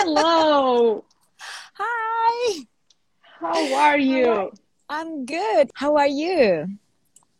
Hello. 0.00 1.04
Hi. 1.74 2.60
How 3.40 3.74
are 3.74 3.98
you? 3.98 4.52
I'm 4.88 5.24
good. 5.26 5.70
How 5.74 5.96
are 5.96 6.06
you? 6.06 6.68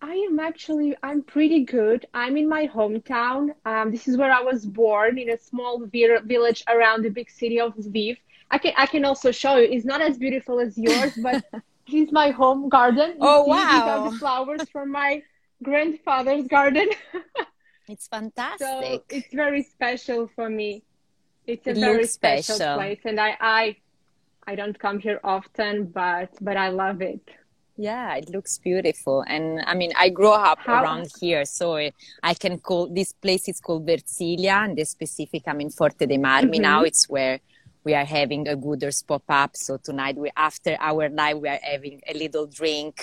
I 0.03 0.15
am 0.29 0.41
actually 0.41 0.97
I'm 1.05 1.23
pretty 1.23 1.65
good. 1.65 2.07
I'm 2.15 2.37
in 2.37 2.49
my 2.49 2.67
hometown. 2.67 3.51
Um, 3.65 3.93
this 3.93 4.09
is 4.09 4.17
where 4.17 4.33
I 4.33 4.41
was 4.43 4.67
born 4.67 5.19
in 5.19 5.31
a 5.31 5.39
small 5.39 5.87
vi- 5.87 6.19
village 6.25 6.65
around 6.69 7.03
the 7.05 7.11
big 7.11 7.31
city 7.31 7.61
of 7.61 7.77
Lviv. 7.77 8.17
I 8.51 8.59
can 8.59 8.73
I 8.77 8.87
can 8.87 9.05
also 9.05 9.31
show 9.31 9.55
you. 9.59 9.69
It's 9.71 9.85
not 9.85 10.01
as 10.03 10.19
beautiful 10.19 10.59
as 10.59 10.77
yours, 10.77 11.13
but 11.23 11.45
this 11.53 12.09
is 12.09 12.11
my 12.11 12.31
home 12.31 12.69
garden. 12.69 13.11
You 13.11 13.19
Oh, 13.21 13.45
see, 13.45 13.67
These 13.69 13.87
wow. 13.87 13.89
are 13.99 14.11
the 14.11 14.17
flowers 14.19 14.69
from 14.69 14.91
my 14.91 15.23
grandfather's 15.63 16.49
garden. 16.49 16.89
It's 17.91 18.07
fantastic. 18.09 18.67
so 18.67 18.81
fantastic. 18.83 19.17
it's 19.17 19.33
very 19.33 19.63
special 19.63 20.27
for 20.35 20.51
me. 20.51 20.83
It's 21.53 21.67
a 21.67 21.71
It 21.71 21.79
very 21.79 22.07
special, 22.07 22.57
special. 22.57 22.77
place, 22.79 23.01
and 23.11 23.19
I 23.29 23.31
I 23.41 23.65
I 24.51 24.55
don't 24.61 24.79
come 24.85 24.99
here 25.07 25.19
often, 25.37 25.75
but 26.01 26.29
but 26.47 26.57
I 26.67 26.69
love 26.83 27.01
it. 27.15 27.25
Yeah, 27.89 28.17
it 28.21 28.29
looks 28.35 28.59
beautiful. 28.59 29.19
And 29.35 29.45
I 29.71 29.75
mean, 29.81 29.93
I 30.05 30.09
grew 30.19 30.35
up 30.51 30.59
How- 30.67 30.83
around 30.83 31.07
here, 31.23 31.45
so 31.59 31.67
I 31.85 31.87
I 32.23 32.35
can 32.43 32.55
call 32.69 32.83
this 33.01 33.11
place 33.25 33.45
is 33.53 33.59
called 33.67 33.83
Versilia, 33.91 34.57
and 34.65 34.73
the 34.77 34.85
specific, 34.97 35.43
i 35.47 35.53
mean 35.59 35.69
in 35.69 35.73
Forte 35.79 36.05
dei 36.11 36.19
Marmi 36.29 36.59
Mhm. 36.59 36.67
now. 36.71 36.81
It's 36.91 37.05
where 37.15 37.37
we 37.87 37.93
are 38.01 38.09
having 38.21 38.43
a 38.55 38.57
Gooders 38.65 38.99
pop 39.11 39.25
up. 39.43 39.53
So 39.57 39.73
tonight, 39.89 40.17
we 40.25 40.29
after 40.49 40.73
our 40.91 41.05
live, 41.21 41.39
we 41.45 41.49
are 41.55 41.63
having 41.75 41.97
a 42.13 42.15
little 42.23 42.47
drink 42.61 42.95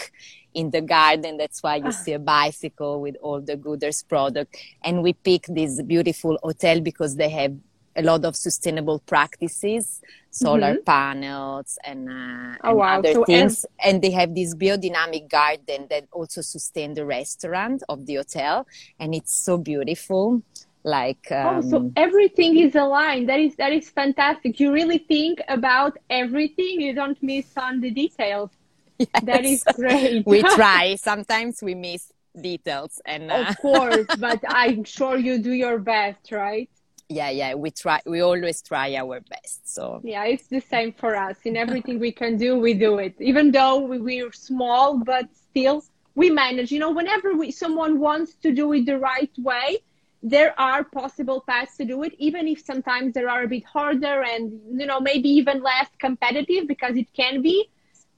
in 0.59 0.66
the 0.76 0.82
garden. 0.98 1.32
That's 1.41 1.59
why 1.66 1.76
you 1.85 1.91
Ah. 1.96 2.02
see 2.04 2.13
a 2.21 2.23
bicycle 2.38 2.96
with 3.05 3.16
all 3.26 3.40
the 3.49 3.57
Gooders 3.66 3.99
product. 4.13 4.52
And 4.85 4.96
we 5.05 5.12
pick 5.30 5.43
this 5.59 5.73
beautiful 5.93 6.34
hotel 6.48 6.77
because 6.90 7.13
they 7.21 7.30
have 7.41 7.54
a 7.95 8.02
lot 8.02 8.26
of 8.26 8.35
sustainable 8.35 8.99
practices, 8.99 10.02
solar 10.30 10.76
panels, 10.76 11.77
and, 11.84 12.09
uh, 12.09 12.55
Mm-hmm. 12.63 12.68
Oh, 12.68 12.76
wow. 12.76 13.02
other 13.02 13.13
So 13.13 13.26
things. 13.26 13.65
and 13.84 14.01
they 14.01 14.12
have 14.12 14.34
this 14.35 14.55
biodynamic 14.55 15.29
garden 15.29 15.88
that 15.90 16.05
also 16.12 16.41
sustain 16.41 16.93
the 16.93 17.05
restaurant 17.05 17.84
of 17.90 18.05
the 18.05 18.16
hotel, 18.16 18.68
and 18.99 19.13
it's 19.16 19.34
so 19.35 19.57
beautiful. 19.57 20.43
Like 20.84 21.32
um, 21.32 21.62
Oh, 21.62 21.62
so 21.62 21.90
everything 21.96 22.57
is 22.57 22.76
aligned. 22.76 23.29
That 23.29 23.40
is 23.40 23.55
that 23.57 23.71
is 23.71 23.90
fantastic. 23.90 24.60
You 24.60 24.71
really 24.73 24.98
think 24.99 25.41
about 25.48 25.98
everything. 26.10 26.82
You 26.82 26.93
don't 26.93 27.21
miss 27.21 27.55
on 27.57 27.82
the 27.82 27.91
details. 27.91 28.51
That 29.21 29.46
is 29.46 29.63
great. 29.73 30.26
we 30.26 30.43
try. 30.46 30.96
Sometimes 30.96 31.62
we 31.62 31.76
miss 31.76 32.12
details, 32.40 33.01
and 33.05 33.32
uh, 33.32 33.35
of 33.35 33.57
course, 33.57 34.07
but 34.16 34.40
I'm 34.48 34.84
sure 34.84 35.18
you 35.18 35.40
do 35.40 35.51
your 35.51 35.79
best, 35.79 36.32
right? 36.32 36.70
Yeah, 37.09 37.29
yeah, 37.29 37.53
we 37.53 37.71
try. 37.71 38.01
We 38.05 38.21
always 38.21 38.61
try 38.61 38.95
our 38.95 39.21
best. 39.21 39.73
So 39.73 40.01
Yeah, 40.03 40.25
it's 40.25 40.48
the 40.48 40.59
same 40.59 40.91
for 40.93 41.15
us. 41.15 41.37
In 41.43 41.55
everything 41.55 41.99
we 41.99 42.11
can 42.11 42.37
do, 42.37 42.57
we 42.57 42.73
do 42.73 42.98
it. 42.98 43.15
Even 43.20 43.51
though 43.51 43.79
we, 43.79 43.99
we're 43.99 44.31
small, 44.31 44.98
but 44.98 45.27
still 45.49 45.83
we 46.15 46.29
manage. 46.29 46.71
You 46.71 46.79
know, 46.79 46.91
whenever 46.91 47.35
we, 47.35 47.51
someone 47.51 47.99
wants 47.99 48.35
to 48.35 48.51
do 48.51 48.73
it 48.73 48.85
the 48.85 48.98
right 48.98 49.31
way, 49.37 49.79
there 50.23 50.59
are 50.59 50.83
possible 50.83 51.41
paths 51.48 51.77
to 51.77 51.85
do 51.85 52.01
it, 52.01 52.13
even 52.17 52.48
if 52.48 52.59
sometimes 52.65 53.13
there 53.13 53.29
are 53.29 53.43
a 53.43 53.48
bit 53.48 53.63
harder 53.63 54.23
and, 54.23 54.59
you 54.73 54.87
know, 54.87 54.99
maybe 54.99 55.29
even 55.29 55.61
less 55.61 55.87
competitive 55.99 56.67
because 56.67 56.98
it 56.98 57.07
can 57.13 57.43
be. 57.43 57.70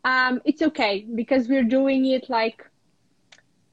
Um, 0.06 0.42
it's 0.46 0.62
okay 0.62 1.06
because 1.16 1.50
we're 1.50 1.66
doing 1.66 2.06
it 2.06 2.30
like 2.30 2.64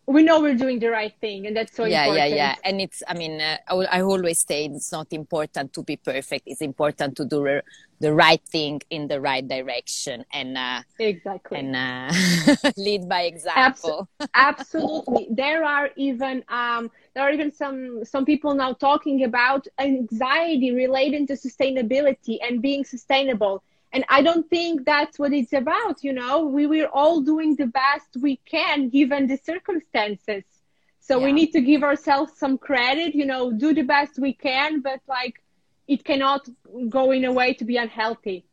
we 0.06 0.22
know 0.22 0.40
we're 0.40 0.54
doing 0.56 0.78
the 0.78 0.90
right 0.90 1.14
thing, 1.20 1.46
and 1.46 1.56
that's 1.56 1.74
so 1.74 1.84
yeah, 1.84 2.04
important. 2.04 2.30
yeah, 2.30 2.36
yeah. 2.36 2.54
And 2.64 2.80
it's. 2.80 3.02
I 3.08 3.14
mean, 3.14 3.40
uh, 3.40 3.56
I, 3.68 3.74
I 3.98 4.02
always 4.02 4.40
say 4.40 4.66
it's 4.66 4.92
not 4.92 5.12
important 5.12 5.72
to 5.74 5.82
be 5.82 5.96
perfect. 5.96 6.44
It's 6.46 6.60
important 6.60 7.16
to 7.16 7.24
do 7.24 7.42
the, 7.44 7.62
the 8.00 8.12
right 8.12 8.42
thing 8.48 8.82
in 8.90 9.08
the 9.08 9.20
right 9.20 9.46
direction 9.46 10.24
and 10.32 10.58
uh, 10.58 10.82
Exactly. 10.98 11.58
and 11.58 11.74
uh, 11.74 12.70
lead 12.76 13.08
by 13.08 13.22
example. 13.22 14.08
absolutely 14.34 15.28
there 15.30 15.64
are 15.64 15.90
even 15.96 16.44
um, 16.48 16.90
there 17.14 17.24
are 17.24 17.32
even 17.32 17.50
some 17.52 18.04
some 18.04 18.24
people 18.24 18.54
now 18.54 18.72
talking 18.72 19.24
about 19.24 19.66
anxiety 19.78 20.72
related 20.72 21.28
to 21.28 21.34
sustainability 21.34 22.38
and 22.46 22.60
being 22.60 22.84
sustainable 22.84 23.62
and 23.94 24.04
i 24.10 24.22
don't 24.22 24.48
think 24.50 24.84
that's 24.84 25.18
what 25.18 25.32
it's 25.32 25.54
about 25.54 26.04
you 26.04 26.12
know 26.12 26.46
we 26.46 26.66
we're 26.66 26.88
all 27.00 27.20
doing 27.22 27.56
the 27.56 27.66
best 27.66 28.10
we 28.22 28.36
can 28.46 28.90
given 28.90 29.26
the 29.28 29.38
circumstances 29.38 30.44
so 31.00 31.18
we 31.18 31.32
need 31.32 31.52
to 31.52 31.60
give 31.62 31.82
ourselves 31.84 32.32
some 32.38 32.58
credit 32.58 33.14
you 33.14 33.26
know 33.26 33.52
do 33.52 33.74
the 33.74 33.82
best 33.82 34.18
we 34.18 34.34
can 34.34 34.80
but 34.82 35.00
like 35.08 35.36
it 35.88 36.04
cannot 36.04 36.48
go 36.90 37.10
in 37.12 37.24
a 37.24 37.32
way 37.32 37.54
to 37.54 37.64
be 37.64 37.76
unhealthy 37.78 38.44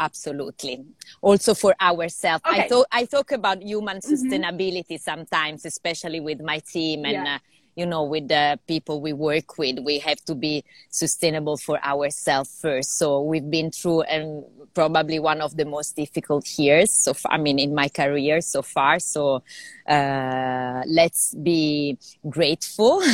Absolutely. 0.00 0.84
Also 1.22 1.54
for 1.54 1.74
ourselves. 1.80 2.44
I 2.48 2.58
Okay. 2.58 2.68
thought 2.68 2.86
I 2.92 3.04
talk 3.04 3.32
about 3.32 3.62
human 3.62 3.98
sustainability 4.00 5.00
sometimes, 5.00 5.64
especially 5.64 6.20
with 6.20 6.40
my 6.40 6.60
team 6.60 7.04
and 7.04 7.26
Yeah. 7.26 7.34
uh, 7.36 7.38
you 7.78 7.86
know 7.86 8.02
with 8.02 8.26
the 8.28 8.58
people 8.66 9.00
we 9.00 9.12
work 9.12 9.56
with. 9.56 9.78
We 9.78 10.00
have 10.00 10.20
to 10.26 10.34
be 10.34 10.64
sustainable 10.90 11.56
for 11.56 11.78
ourselves 11.84 12.58
first. 12.60 12.98
So 12.98 13.22
we've 13.22 13.48
been 13.48 13.70
through 13.70 14.04
um, 14.10 14.44
probably 14.74 15.18
one 15.20 15.40
of 15.40 15.56
the 15.56 15.64
most 15.64 15.94
difficult 15.94 16.46
years. 16.58 16.90
So 16.92 17.14
far, 17.14 17.32
I 17.32 17.38
mean, 17.38 17.58
in 17.58 17.74
my 17.74 17.88
career 17.88 18.40
so 18.40 18.62
far. 18.62 18.98
So 18.98 19.42
uh, 19.88 20.82
let's 20.86 21.34
be 21.34 21.96
grateful. 22.28 23.00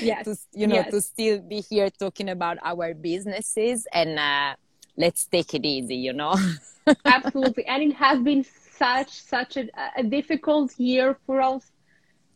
yes 0.00 0.24
to 0.24 0.36
you 0.52 0.66
know 0.66 0.82
Yes. 0.82 0.90
to 0.90 1.00
still 1.00 1.40
be 1.40 1.60
here 1.60 1.90
talking 1.90 2.28
about 2.30 2.56
our 2.62 2.94
businesses 2.94 3.86
and 3.92 4.18
uh, 4.18 4.54
let's 4.96 5.26
take 5.26 5.54
it 5.54 5.64
easy 5.64 5.96
you 5.96 6.12
know 6.12 6.34
absolutely 7.06 7.64
and 7.66 7.82
it 7.82 7.94
has 7.94 8.18
been 8.20 8.44
such 8.78 9.10
such 9.10 9.56
a, 9.56 9.68
a 9.96 10.02
difficult 10.02 10.72
year 10.78 11.16
for 11.26 11.40
us 11.40 11.70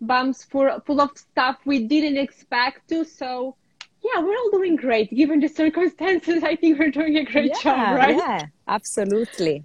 bumps 0.01 0.45
for 0.45 0.81
full 0.87 1.01
of 1.01 1.17
stuff 1.17 1.59
we 1.65 1.87
didn't 1.87 2.17
expect 2.17 2.89
to. 2.89 3.05
So 3.05 3.57
yeah 4.03 4.21
we're 4.21 4.37
all 4.37 4.51
doing 4.51 4.77
great. 4.77 5.11
Given 5.15 5.41
the 5.41 5.49
circumstances 5.49 6.43
i 6.53 6.57
think 6.57 6.79
we're 6.79 6.91
doing 6.91 7.17
a 7.17 7.25
great 7.25 7.55
job 7.63 7.97
right? 7.97 8.17
yeah 8.17 8.47
absolutely. 8.67 9.63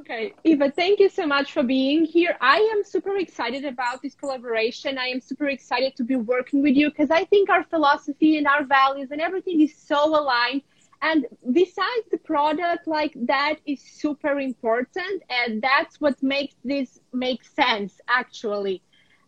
Okay. 0.00 0.34
Eva 0.44 0.70
thank 0.70 0.98
you 0.98 1.08
so 1.08 1.26
much 1.26 1.52
for 1.52 1.62
being 1.62 2.04
here. 2.04 2.36
I 2.40 2.56
am 2.74 2.82
super 2.82 3.16
excited 3.16 3.64
about 3.64 4.02
this 4.02 4.14
collaboration. 4.14 4.98
I 4.98 5.08
am 5.08 5.20
super 5.20 5.48
excited 5.48 5.94
to 5.96 6.04
be 6.04 6.16
working 6.16 6.62
with 6.62 6.74
you 6.74 6.90
because 6.90 7.10
i 7.10 7.24
think 7.24 7.50
our 7.50 7.64
philosophy 7.64 8.38
and 8.38 8.46
our 8.46 8.64
values 8.64 9.10
and 9.12 9.20
everything 9.20 9.60
is 9.60 9.76
so 9.76 9.98
aligned. 10.20 10.62
And 11.02 11.26
besides 11.52 12.06
the 12.10 12.18
product 12.18 12.86
like 12.86 13.14
that 13.26 13.54
is 13.64 13.80
super 13.80 14.38
important 14.38 15.22
and 15.30 15.62
that's 15.62 15.98
what 16.00 16.22
makes 16.22 16.56
this 16.62 17.00
make 17.12 17.42
sense 17.44 18.00
actually 18.06 18.82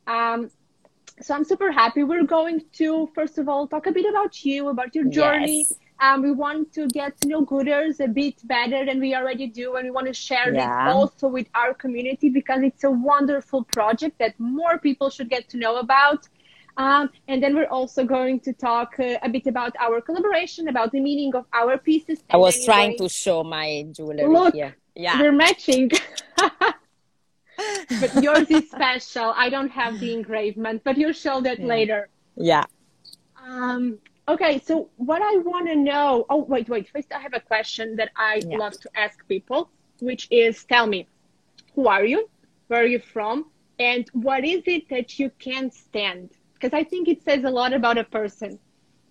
um, 0.06 0.50
so 1.20 1.34
i'm 1.34 1.44
super 1.44 1.70
happy 1.70 2.02
we're 2.04 2.24
going 2.24 2.62
to 2.72 3.08
first 3.14 3.38
of 3.38 3.48
all 3.48 3.66
talk 3.68 3.86
a 3.86 3.92
bit 3.92 4.06
about 4.08 4.44
you 4.44 4.68
about 4.68 4.94
your 4.94 5.04
journey 5.04 5.58
Yes. 5.58 5.72
um, 6.00 6.22
we 6.22 6.32
want 6.32 6.72
to 6.74 6.88
get 6.88 7.20
to 7.20 7.28
know 7.28 7.44
Gooders 7.46 8.00
a 8.00 8.08
bit 8.08 8.36
better 8.48 8.84
than 8.84 8.98
we 8.98 9.14
already 9.14 9.46
do, 9.46 9.76
and 9.76 9.84
we 9.84 9.92
want 9.98 10.08
to 10.08 10.14
share 10.28 10.52
Yeah. 10.52 10.86
this 10.86 10.94
also 10.94 11.28
with 11.28 11.46
our 11.54 11.72
community 11.74 12.28
because 12.28 12.60
it's 12.62 12.82
a 12.82 12.90
wonderful 12.90 13.62
project 13.76 14.18
that 14.18 14.32
more 14.40 14.78
people 14.78 15.08
should 15.10 15.30
get 15.30 15.48
to 15.50 15.56
know 15.58 15.76
about. 15.76 16.20
Um, 16.76 17.04
and 17.28 17.40
then 17.42 17.54
we're 17.54 17.72
also 17.78 18.02
going 18.04 18.40
to 18.46 18.52
talk 18.54 18.90
uh, 18.98 19.18
a 19.22 19.28
bit 19.28 19.46
about 19.46 19.72
our 19.78 20.00
collaboration, 20.00 20.66
about 20.74 20.90
the 20.90 21.00
meaning 21.00 21.32
of 21.36 21.44
our 21.60 21.74
pieces. 21.88 22.18
i 22.30 22.36
was 22.36 22.64
trying 22.64 22.96
to 23.02 23.06
show 23.08 23.38
my 23.44 23.66
jewelry 23.96 24.26
Look, 24.26 24.54
here 24.54 24.74
yeah 25.04 25.20
We're 25.20 25.36
matching. 25.46 25.90
but 27.98 28.14
yours 28.14 28.50
is 28.50 28.70
special. 28.70 29.32
I 29.36 29.48
don't 29.50 29.70
have 29.70 29.98
the 30.00 30.12
engravement, 30.12 30.82
but 30.84 30.96
you'll 30.98 31.12
show 31.12 31.40
that 31.42 31.62
Yeah. 31.62 31.64
later. 31.64 32.08
yeah 32.36 32.64
Um, 33.42 33.98
okay, 34.28 34.58
so 34.58 34.90
what 34.96 35.22
I 35.22 35.38
want 35.38 35.68
to 35.68 35.76
know. 35.76 36.24
Oh, 36.28 36.44
wait, 36.44 36.68
wait. 36.68 36.88
First, 36.88 37.12
I 37.12 37.20
have 37.20 37.34
a 37.34 37.40
question 37.40 37.96
that 37.96 38.10
I 38.16 38.46
Yeah. 38.48 38.58
love 38.58 38.78
to 38.80 38.90
ask 38.96 39.26
people, 39.28 39.70
which 40.00 40.28
is 40.30 40.64
tell 40.64 40.86
me, 40.86 41.08
who 41.74 41.88
are 41.88 42.04
you? 42.04 42.28
Where 42.68 42.82
are 42.82 42.86
you 42.86 43.00
from? 43.00 43.50
And 43.78 44.08
what 44.12 44.44
is 44.44 44.62
it 44.66 44.88
that 44.90 45.18
you 45.18 45.30
can't 45.38 45.72
stand? 45.72 46.30
Because 46.54 46.72
I 46.74 46.84
think 46.84 47.08
it 47.08 47.22
says 47.22 47.44
a 47.44 47.50
lot 47.50 47.72
about 47.72 47.98
a 47.98 48.04
person. 48.04 48.60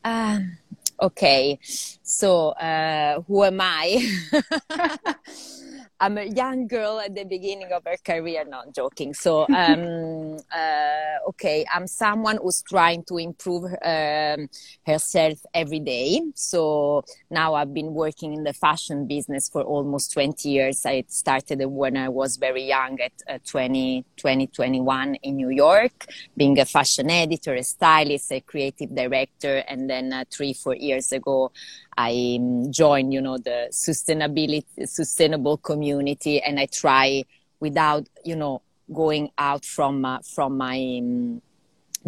Um, 0.03 0.57
okay, 1.01 1.59
so 2.03 2.49
uh, 2.49 3.21
who 3.21 3.43
am 3.43 3.59
I? 3.61 4.07
I'm 6.01 6.17
a 6.17 6.23
young 6.23 6.65
girl 6.65 6.99
at 6.99 7.13
the 7.13 7.25
beginning 7.25 7.71
of 7.71 7.83
her 7.85 7.95
career. 8.03 8.43
Not 8.43 8.73
joking. 8.73 9.13
So, 9.13 9.45
um, 9.55 10.37
uh, 10.51 11.29
okay, 11.29 11.63
I'm 11.71 11.85
someone 11.85 12.39
who's 12.41 12.63
trying 12.63 13.03
to 13.03 13.19
improve 13.19 13.65
um, 13.85 14.49
herself 14.85 15.37
every 15.53 15.79
day. 15.79 16.19
So 16.33 17.03
now 17.29 17.53
I've 17.53 17.71
been 17.71 17.93
working 17.93 18.33
in 18.33 18.43
the 18.43 18.53
fashion 18.53 19.05
business 19.05 19.47
for 19.47 19.61
almost 19.61 20.11
20 20.13 20.49
years. 20.49 20.87
I 20.87 21.03
started 21.07 21.63
when 21.67 21.95
I 21.95 22.09
was 22.09 22.37
very 22.37 22.63
young 22.63 22.99
at 22.99 23.13
uh, 23.29 23.37
20, 23.45 24.03
20, 24.17 24.47
21 24.47 25.15
in 25.21 25.35
New 25.35 25.49
York, 25.49 26.07
being 26.35 26.59
a 26.59 26.65
fashion 26.65 27.11
editor, 27.11 27.53
a 27.53 27.63
stylist, 27.63 28.31
a 28.31 28.41
creative 28.41 28.95
director. 28.95 29.63
And 29.67 29.87
then 29.87 30.11
uh, 30.11 30.25
three, 30.31 30.53
four 30.53 30.75
years 30.75 31.11
ago, 31.11 31.51
I 31.97 32.37
um, 32.39 32.71
join, 32.71 33.11
you 33.11 33.21
know, 33.21 33.37
the 33.37 33.67
sustainability, 33.71 34.87
sustainable 34.87 35.57
community, 35.57 36.41
and 36.41 36.59
I 36.59 36.65
try 36.65 37.23
without, 37.59 38.07
you 38.23 38.35
know, 38.35 38.61
going 38.93 39.31
out 39.37 39.65
from 39.65 40.03
uh, 40.03 40.19
from 40.19 40.57
my 40.57 40.99
um, 41.01 41.41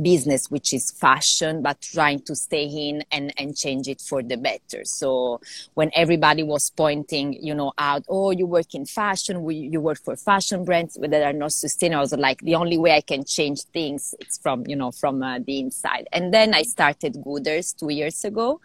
business 0.02 0.50
which 0.50 0.74
is 0.74 0.90
fashion 0.92 1.62
but 1.62 1.80
trying 1.80 2.20
to 2.20 2.36
stay 2.36 2.66
in 2.66 3.04
and 3.12 3.32
and 3.38 3.56
change 3.56 3.88
it 3.88 4.02
for 4.02 4.24
the 4.24 4.36
better. 4.36 4.84
So 4.84 5.40
when 5.76 5.92
everybody 5.94 6.44
was 6.44 6.72
pointing 6.72 7.34
you 7.34 7.54
know 7.54 7.74
out 7.78 8.04
oh 8.10 8.32
you 8.32 8.46
work 8.48 8.74
in 8.74 8.86
fashion 8.86 9.48
you 9.50 9.80
work 9.80 10.00
for 10.00 10.16
fashion 10.16 10.66
brands 10.66 10.98
that 11.00 11.24
are 11.24 11.34
not 11.34 11.52
sustainable 11.52 12.00
I 12.00 12.02
was 12.02 12.14
like 12.14 12.42
the 12.42 12.56
only 12.56 12.78
way 12.78 12.96
i 12.96 13.02
can 13.02 13.24
change 13.24 13.62
things 13.66 14.16
it's 14.20 14.40
from 14.40 14.66
you 14.68 14.76
know 14.76 14.92
from 14.92 15.22
uh, 15.22 15.40
the 15.46 15.60
inside. 15.60 16.08
And 16.12 16.34
then 16.34 16.54
i 16.54 16.64
started 16.64 17.14
gooders 17.16 17.78
two 17.78 17.90
years 17.90 18.26
ago 18.26 18.60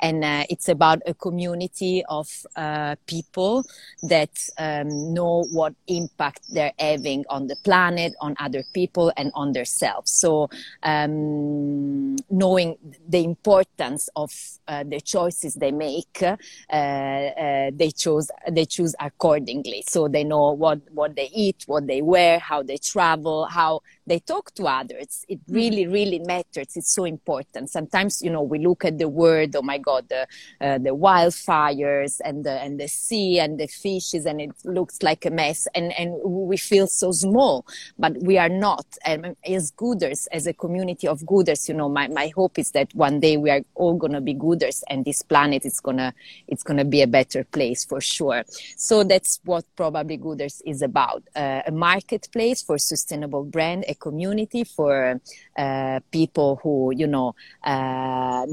and 0.00 0.24
uh, 0.24 0.44
it's 0.48 0.68
about 0.68 1.02
a 1.06 1.14
community 1.14 2.04
of 2.08 2.28
uh, 2.56 2.96
people 3.06 3.64
that 4.02 4.30
um, 4.58 5.12
know 5.14 5.44
what 5.50 5.74
impact 5.86 6.42
they're 6.50 6.72
having 6.78 7.24
on 7.28 7.46
the 7.46 7.56
planet, 7.64 8.14
on 8.20 8.34
other 8.38 8.62
people, 8.74 9.12
and 9.16 9.30
on 9.34 9.52
themselves. 9.52 10.10
So, 10.12 10.50
um, 10.82 12.16
knowing 12.30 12.76
the 13.08 13.24
importance 13.24 14.08
of 14.16 14.30
uh, 14.68 14.84
the 14.84 15.00
choices 15.00 15.54
they 15.54 15.72
make, 15.72 16.22
uh, 16.22 16.36
uh, 16.72 17.70
they 17.74 17.90
choose 17.90 18.30
they 18.50 18.64
choose 18.64 18.94
accordingly. 19.00 19.82
So 19.88 20.08
they 20.08 20.24
know 20.24 20.52
what 20.52 20.80
what 20.92 21.16
they 21.16 21.30
eat, 21.34 21.64
what 21.66 21.86
they 21.86 22.02
wear, 22.02 22.38
how 22.38 22.62
they 22.62 22.76
travel, 22.76 23.46
how 23.46 23.80
they 24.08 24.20
talk 24.20 24.54
to 24.54 24.64
others. 24.64 25.24
It 25.28 25.40
mm-hmm. 25.40 25.54
really, 25.54 25.86
really 25.86 26.18
matters. 26.20 26.76
It's 26.76 26.94
so 26.94 27.04
important. 27.04 27.70
Sometimes, 27.70 28.22
you 28.22 28.30
know, 28.30 28.42
we 28.42 28.58
look 28.58 28.84
at 28.84 28.98
the 28.98 29.08
world, 29.08 29.54
oh 29.56 29.62
my 29.62 29.78
God, 29.78 30.08
the, 30.08 30.26
uh, 30.60 30.78
the 30.78 30.94
wildfires 30.96 32.20
and 32.24 32.44
the, 32.44 32.52
and 32.52 32.80
the 32.80 32.88
sea 32.88 33.38
and 33.38 33.58
the 33.58 33.66
fishes, 33.66 34.24
and 34.26 34.40
it 34.40 34.50
looks 34.64 35.02
like 35.02 35.26
a 35.26 35.30
mess. 35.30 35.68
And, 35.74 35.92
and 35.98 36.14
we 36.24 36.56
feel 36.56 36.86
so 36.86 37.12
small, 37.12 37.66
but 37.98 38.16
we 38.22 38.38
are 38.38 38.48
not. 38.48 38.86
And 39.04 39.36
as 39.44 39.72
gooders, 39.72 40.26
as 40.32 40.46
a 40.46 40.54
community 40.54 41.06
of 41.06 41.20
gooders, 41.20 41.68
you 41.68 41.74
know, 41.74 41.88
my, 41.88 42.08
my 42.08 42.32
hope 42.34 42.58
is 42.58 42.70
that 42.70 42.94
one 42.94 43.20
day 43.20 43.36
we 43.36 43.50
are 43.50 43.62
all 43.74 43.94
going 43.94 44.14
to 44.14 44.20
be 44.20 44.34
gooders 44.34 44.82
and 44.88 45.04
this 45.04 45.20
planet 45.22 45.66
is 45.66 45.80
going 45.80 45.98
to, 45.98 46.14
it's 46.46 46.64
to 46.78 46.84
be 46.84 47.02
a 47.02 47.06
better 47.06 47.44
place 47.44 47.84
for 47.84 48.00
sure. 48.00 48.44
So 48.76 49.04
that's 49.04 49.40
what 49.44 49.64
probably 49.76 50.16
gooders 50.16 50.62
is 50.64 50.82
about. 50.82 51.22
Uh, 51.34 51.62
a 51.66 51.72
marketplace 51.72 52.62
for 52.62 52.78
sustainable 52.78 53.44
brand, 53.44 53.84
a 53.88 53.94
community 53.98 54.64
for 54.64 55.20
uh, 55.56 56.00
people 56.10 56.60
who 56.62 56.92
you 56.94 57.06
know 57.06 57.34
uh, 57.64 58.46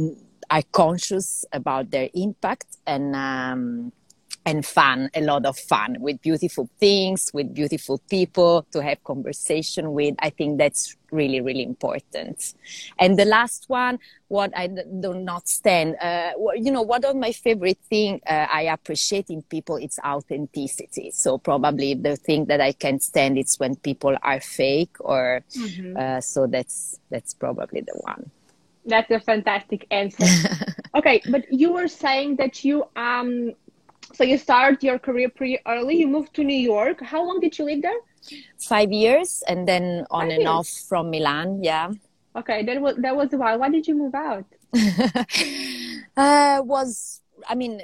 are 0.50 0.64
conscious 0.72 1.46
about 1.52 1.90
their 1.92 2.10
impact 2.14 2.78
and 2.86 3.16
um, 3.16 3.92
and 4.46 4.64
fun, 4.64 5.10
a 5.16 5.22
lot 5.22 5.46
of 5.46 5.58
fun 5.58 5.98
with 6.00 6.22
beautiful 6.22 6.70
things, 6.80 7.32
with 7.34 7.54
beautiful 7.54 7.98
people 8.10 8.66
to 8.72 8.82
have 8.82 9.04
conversation 9.04 9.94
with. 9.94 10.14
I 10.20 10.30
think 10.30 10.60
that's 10.60 10.96
really, 11.12 11.42
really 11.42 11.64
important. 11.64 12.54
And 13.00 13.18
the 13.18 13.26
last 13.26 13.66
one, 13.68 13.98
what 14.28 14.56
I 14.56 14.68
do 14.68 15.16
not 15.16 15.48
stand, 15.48 15.96
uh, 16.00 16.34
you 16.56 16.72
know, 16.72 16.84
one 16.84 17.04
of 17.06 17.16
my 17.16 17.32
favorite 17.32 17.80
thing 17.90 18.22
uh, 18.28 18.46
I 18.52 18.64
appreciate 18.64 19.32
in 19.32 19.42
people 19.42 19.78
is 19.78 19.98
authenticity. 20.06 21.10
So 21.12 21.40
probably 21.40 21.96
the 21.96 22.16
thing 22.16 22.46
that 22.46 22.62
I 22.62 22.74
can 22.74 23.00
stand 23.00 23.40
is 23.40 23.56
when 23.58 23.76
people 23.76 24.16
are 24.22 24.40
fake 24.40 24.96
or, 25.00 25.42
mm-hmm. 25.58 25.98
uh, 25.98 26.22
so 26.22 26.46
that's, 26.46 27.00
that's 27.10 27.34
probably 27.34 27.82
the 27.82 28.00
one. 28.02 28.30
That's 28.86 29.10
a 29.10 29.20
fantastic 29.20 29.88
answer. 29.90 30.26
okay, 30.96 31.24
but 31.32 31.52
you 31.52 31.74
were 31.74 31.88
saying 31.88 32.36
that 32.36 32.64
you 32.64 32.88
um 32.96 33.56
so 34.16 34.24
you 34.24 34.38
started 34.38 34.84
your 34.84 35.00
career 35.00 35.30
pretty 35.30 35.60
early. 35.68 35.98
You 35.98 36.08
moved 36.08 36.34
to 36.36 36.44
New 36.44 36.58
York. 36.58 37.02
How 37.02 37.24
long 37.26 37.40
did 37.40 37.58
you 37.58 37.66
live 37.66 37.82
there? 37.82 38.00
Five 38.60 38.92
years, 38.92 39.44
and 39.48 39.68
then 39.68 40.06
on 40.12 40.30
Five 40.30 40.32
and 40.32 40.42
years. 40.42 40.50
off 40.50 40.68
from 40.90 41.12
Milan. 41.12 41.64
Yeah. 41.64 41.92
Okay, 42.36 42.64
that 42.66 42.82
was 42.82 42.96
that 42.98 43.16
was 43.16 43.32
a 43.34 43.38
while. 43.38 43.60
Why 43.60 43.70
did 43.70 43.88
you 43.88 43.96
move 43.96 44.16
out? 44.16 44.46
uh, 46.18 46.62
was 46.64 47.22
I 47.48 47.56
mean, 47.56 47.78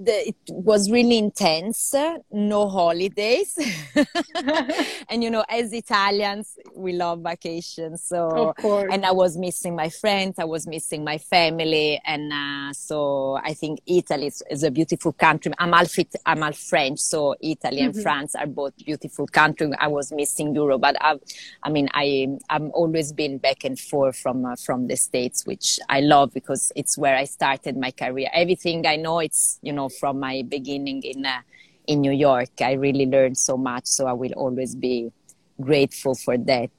the, 0.00 0.28
it 0.28 0.36
was 0.48 0.90
really 0.90 1.18
intense. 1.18 1.94
No 2.30 2.68
holidays, 2.68 3.56
and 5.08 5.22
you 5.22 5.30
know, 5.30 5.44
as 5.48 5.72
Italians, 5.72 6.58
we 6.74 6.92
love 6.92 7.20
vacations. 7.20 8.04
So, 8.04 8.54
and 8.90 9.04
I 9.04 9.12
was 9.12 9.36
missing 9.36 9.76
my 9.76 9.88
friends. 9.88 10.38
I 10.38 10.44
was 10.44 10.66
missing 10.66 11.04
my 11.04 11.18
family, 11.18 12.00
and 12.04 12.32
uh, 12.32 12.72
so 12.72 13.38
I 13.42 13.54
think 13.54 13.80
Italy 13.86 14.26
is, 14.26 14.42
is, 14.50 14.62
a 14.62 14.70
beautiful 14.70 15.12
country. 15.12 15.52
I'm 15.58 15.72
half 15.72 15.94
I'm 16.24 16.42
half 16.42 16.56
French, 16.56 17.00
so 17.00 17.34
Italy 17.40 17.80
and 17.80 17.92
mm-hmm. 17.92 18.02
France 18.02 18.34
are 18.34 18.46
both 18.46 18.76
beautiful 18.76 19.26
countries. 19.26 19.72
I 19.78 19.88
was 19.88 20.12
missing 20.12 20.54
Europe, 20.54 20.80
but 20.80 20.96
I, 21.00 21.16
I 21.62 21.70
mean, 21.70 21.88
I 21.92 22.28
I'm 22.50 22.70
always 22.72 23.12
been 23.12 23.38
back 23.38 23.64
and 23.64 23.78
forth 23.78 24.16
from 24.16 24.44
uh, 24.44 24.56
from 24.56 24.88
the 24.88 24.96
states, 24.96 25.46
which 25.46 25.78
I 25.88 26.00
love 26.00 26.32
because 26.32 26.72
it's 26.76 26.96
where 26.96 27.16
I 27.16 27.24
started 27.24 27.76
my 27.76 27.90
career. 27.90 28.28
Everything 28.32 28.85
I 28.86 28.96
know 28.96 29.18
it's 29.18 29.58
you 29.62 29.72
know 29.72 29.88
from 29.88 30.20
my 30.20 30.42
beginning 30.48 31.02
in 31.02 31.26
uh, 31.26 31.40
in 31.86 32.00
New 32.00 32.12
York. 32.12 32.50
I 32.60 32.72
really 32.72 33.06
learned 33.06 33.38
so 33.38 33.56
much, 33.56 33.86
so 33.86 34.06
I 34.06 34.12
will 34.12 34.32
always 34.32 34.74
be 34.74 35.12
grateful 35.60 36.14
for 36.14 36.36
that. 36.38 36.70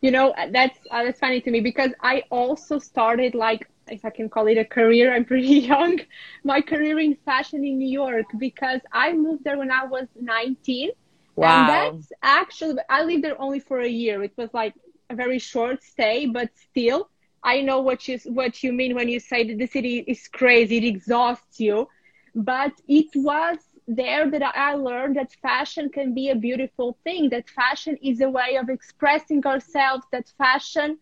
You 0.00 0.10
know 0.10 0.34
that's 0.50 0.78
uh, 0.90 1.04
that's 1.04 1.18
funny 1.18 1.40
to 1.40 1.50
me 1.50 1.60
because 1.60 1.92
I 2.02 2.24
also 2.30 2.78
started 2.78 3.34
like 3.34 3.66
if 3.88 4.04
I 4.04 4.10
can 4.10 4.28
call 4.28 4.46
it 4.48 4.58
a 4.58 4.64
career. 4.64 5.14
I'm 5.14 5.24
pretty 5.24 5.46
young. 5.72 5.98
My 6.44 6.60
career 6.60 6.98
in 6.98 7.16
fashion 7.24 7.64
in 7.64 7.78
New 7.78 7.88
York 7.88 8.26
because 8.38 8.80
I 8.92 9.12
moved 9.12 9.44
there 9.44 9.58
when 9.58 9.70
I 9.70 9.84
was 9.84 10.06
19. 10.20 10.90
Wow. 11.36 11.46
And 11.46 11.68
that's 11.68 12.12
actually 12.22 12.76
I 12.88 13.04
lived 13.04 13.24
there 13.24 13.40
only 13.40 13.60
for 13.60 13.80
a 13.80 13.88
year. 13.88 14.22
It 14.22 14.32
was 14.36 14.50
like 14.52 14.74
a 15.10 15.14
very 15.14 15.38
short 15.38 15.82
stay, 15.82 16.26
but 16.26 16.50
still 16.70 17.10
I 17.46 17.60
know 17.62 17.78
what 17.80 18.08
you 18.08 18.18
what 18.40 18.64
you 18.64 18.72
mean 18.72 18.96
when 18.96 19.08
you 19.08 19.20
say 19.20 19.40
that 19.48 19.58
the 19.58 19.68
city 19.68 20.04
is 20.14 20.26
crazy, 20.26 20.78
it 20.78 20.84
exhausts 20.84 21.60
you. 21.60 21.88
But 22.34 22.72
it 22.88 23.06
was 23.14 23.58
there 23.86 24.28
that 24.28 24.42
I 24.42 24.74
learned 24.74 25.16
that 25.16 25.32
fashion 25.48 25.88
can 25.90 26.12
be 26.12 26.30
a 26.30 26.34
beautiful 26.34 26.98
thing, 27.04 27.30
that 27.30 27.48
fashion 27.48 27.96
is 28.02 28.20
a 28.20 28.28
way 28.28 28.56
of 28.56 28.68
expressing 28.68 29.46
ourselves, 29.46 30.04
that 30.10 30.28
fashion 30.36 30.98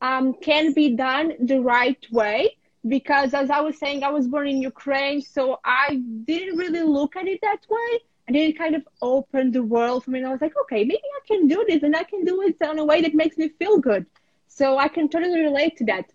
um, 0.00 0.34
can 0.34 0.72
be 0.74 0.94
done 0.94 1.32
the 1.40 1.60
right 1.60 2.02
way. 2.12 2.56
Because 2.86 3.34
as 3.34 3.50
I 3.50 3.60
was 3.60 3.76
saying, 3.78 4.04
I 4.04 4.10
was 4.10 4.28
born 4.28 4.46
in 4.46 4.62
Ukraine, 4.62 5.20
so 5.20 5.58
I 5.64 6.00
didn't 6.24 6.56
really 6.56 6.84
look 6.84 7.16
at 7.16 7.26
it 7.26 7.40
that 7.42 7.62
way. 7.68 7.90
And 8.28 8.36
it 8.36 8.56
kind 8.56 8.76
of 8.76 8.86
opened 9.02 9.54
the 9.54 9.64
world 9.64 10.04
for 10.04 10.12
me. 10.12 10.20
And 10.20 10.28
I 10.28 10.30
was 10.30 10.40
like, 10.40 10.54
okay, 10.62 10.84
maybe 10.84 11.08
I 11.18 11.26
can 11.26 11.48
do 11.48 11.64
this 11.68 11.82
and 11.82 11.96
I 11.96 12.04
can 12.04 12.24
do 12.24 12.40
it 12.42 12.56
in 12.60 12.78
a 12.78 12.84
way 12.84 13.02
that 13.02 13.14
makes 13.14 13.36
me 13.36 13.48
feel 13.58 13.78
good. 13.78 14.06
So 14.50 14.76
I 14.76 14.88
can 14.88 15.08
totally 15.08 15.40
relate 15.40 15.76
to 15.78 15.84
that. 15.86 16.12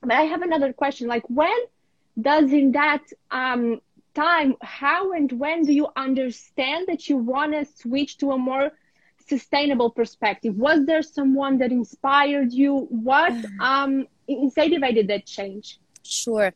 But 0.00 0.12
I 0.12 0.22
have 0.22 0.42
another 0.42 0.72
question. 0.72 1.08
Like 1.08 1.24
when 1.28 1.58
does 2.20 2.52
in 2.52 2.72
that 2.72 3.02
um, 3.30 3.80
time, 4.14 4.54
how 4.62 5.12
and 5.12 5.30
when 5.32 5.62
do 5.64 5.72
you 5.72 5.88
understand 5.96 6.86
that 6.88 7.08
you 7.08 7.16
want 7.16 7.52
to 7.52 7.64
switch 7.64 8.18
to 8.18 8.30
a 8.30 8.38
more 8.38 8.70
sustainable 9.28 9.90
perspective? 9.90 10.56
Was 10.56 10.86
there 10.86 11.02
someone 11.02 11.58
that 11.58 11.72
inspired 11.72 12.52
you? 12.52 12.86
What 12.88 13.34
um, 13.60 14.06
incentivated 14.28 15.08
that 15.08 15.26
change? 15.26 15.78
Sure. 16.04 16.52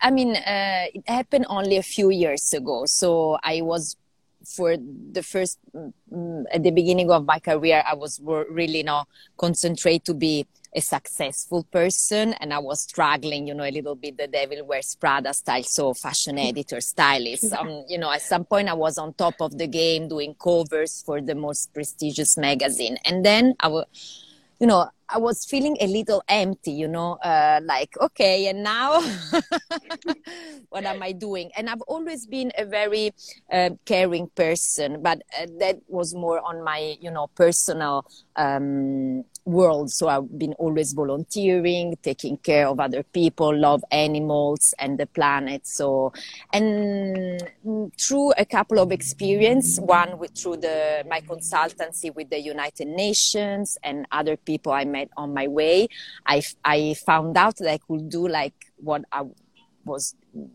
I 0.00 0.10
mean, 0.10 0.36
uh, 0.36 0.86
it 0.94 1.08
happened 1.08 1.46
only 1.48 1.76
a 1.76 1.82
few 1.82 2.10
years 2.10 2.52
ago. 2.52 2.84
So 2.86 3.38
I 3.42 3.60
was 3.62 3.96
for 4.44 4.76
the 4.76 5.22
first 5.22 5.58
mm, 5.74 6.44
at 6.52 6.62
the 6.62 6.70
beginning 6.70 7.10
of 7.10 7.26
my 7.26 7.38
career 7.38 7.82
i 7.86 7.94
was 7.94 8.20
really 8.24 8.78
you 8.78 8.84
know 8.84 9.04
concentrate 9.36 10.04
to 10.04 10.14
be 10.14 10.46
a 10.74 10.80
successful 10.80 11.64
person 11.64 12.32
and 12.34 12.52
I 12.54 12.58
was 12.58 12.82
struggling, 12.82 13.48
you 13.48 13.54
know, 13.54 13.64
a 13.64 13.70
little 13.70 13.96
bit 13.96 14.16
the 14.16 14.28
devil 14.28 14.64
wears 14.64 14.94
Prada 14.94 15.34
style, 15.34 15.62
so 15.64 15.94
fashion 15.94 16.38
editor, 16.38 16.80
stylist. 16.80 17.52
Um, 17.52 17.84
you 17.88 17.98
know, 17.98 18.10
at 18.10 18.22
some 18.22 18.44
point 18.44 18.68
I 18.68 18.74
was 18.74 18.96
on 18.98 19.14
top 19.14 19.34
of 19.40 19.58
the 19.58 19.66
game 19.66 20.08
doing 20.08 20.34
covers 20.34 21.02
for 21.02 21.20
the 21.20 21.34
most 21.34 21.74
prestigious 21.74 22.36
magazine. 22.36 22.98
And 23.04 23.24
then 23.24 23.54
I 23.58 23.68
was, 23.68 23.86
you 24.60 24.66
know, 24.66 24.90
I 25.12 25.18
was 25.18 25.44
feeling 25.44 25.76
a 25.80 25.86
little 25.86 26.22
empty, 26.28 26.72
you 26.72 26.86
know, 26.86 27.14
uh, 27.14 27.60
like, 27.64 27.96
okay, 28.00 28.46
and 28.46 28.62
now 28.62 29.00
what 30.68 30.84
am 30.84 31.02
I 31.02 31.12
doing? 31.12 31.50
And 31.56 31.68
I've 31.68 31.82
always 31.82 32.26
been 32.26 32.52
a 32.56 32.64
very 32.64 33.12
uh, 33.52 33.70
caring 33.84 34.28
person, 34.28 35.02
but 35.02 35.22
uh, 35.38 35.46
that 35.58 35.80
was 35.88 36.14
more 36.14 36.40
on 36.44 36.62
my, 36.62 36.96
you 37.00 37.10
know, 37.10 37.26
personal 37.34 38.06
um, 38.36 39.24
world. 39.44 39.90
So 39.90 40.08
I've 40.08 40.38
been 40.38 40.52
always 40.54 40.92
volunteering, 40.92 41.96
taking 42.02 42.36
care 42.36 42.68
of 42.68 42.78
other 42.78 43.02
people, 43.02 43.56
love 43.56 43.82
animals 43.90 44.74
and 44.78 44.98
the 44.98 45.06
planet. 45.06 45.66
So, 45.66 46.12
and 46.52 47.42
through 47.98 48.32
a 48.32 48.44
couple 48.44 48.78
of 48.78 48.92
experience, 48.92 49.78
one 49.80 50.18
with 50.18 50.36
through 50.36 50.58
the 50.58 51.04
my 51.08 51.20
consultancy 51.20 52.14
with 52.14 52.30
the 52.30 52.38
United 52.38 52.88
Nations 52.88 53.78
and 53.82 54.06
other 54.12 54.36
people 54.36 54.72
I 54.72 54.84
met 54.84 54.99
on 55.16 55.34
my 55.34 55.48
way, 55.48 55.88
I 56.26 56.42
I 56.64 56.94
found 57.06 57.36
out 57.36 57.56
that 57.58 57.70
I 57.70 57.78
could 57.78 58.08
do 58.08 58.28
like 58.28 58.54
what 58.76 59.04
I 59.12 59.24
was 59.84 60.14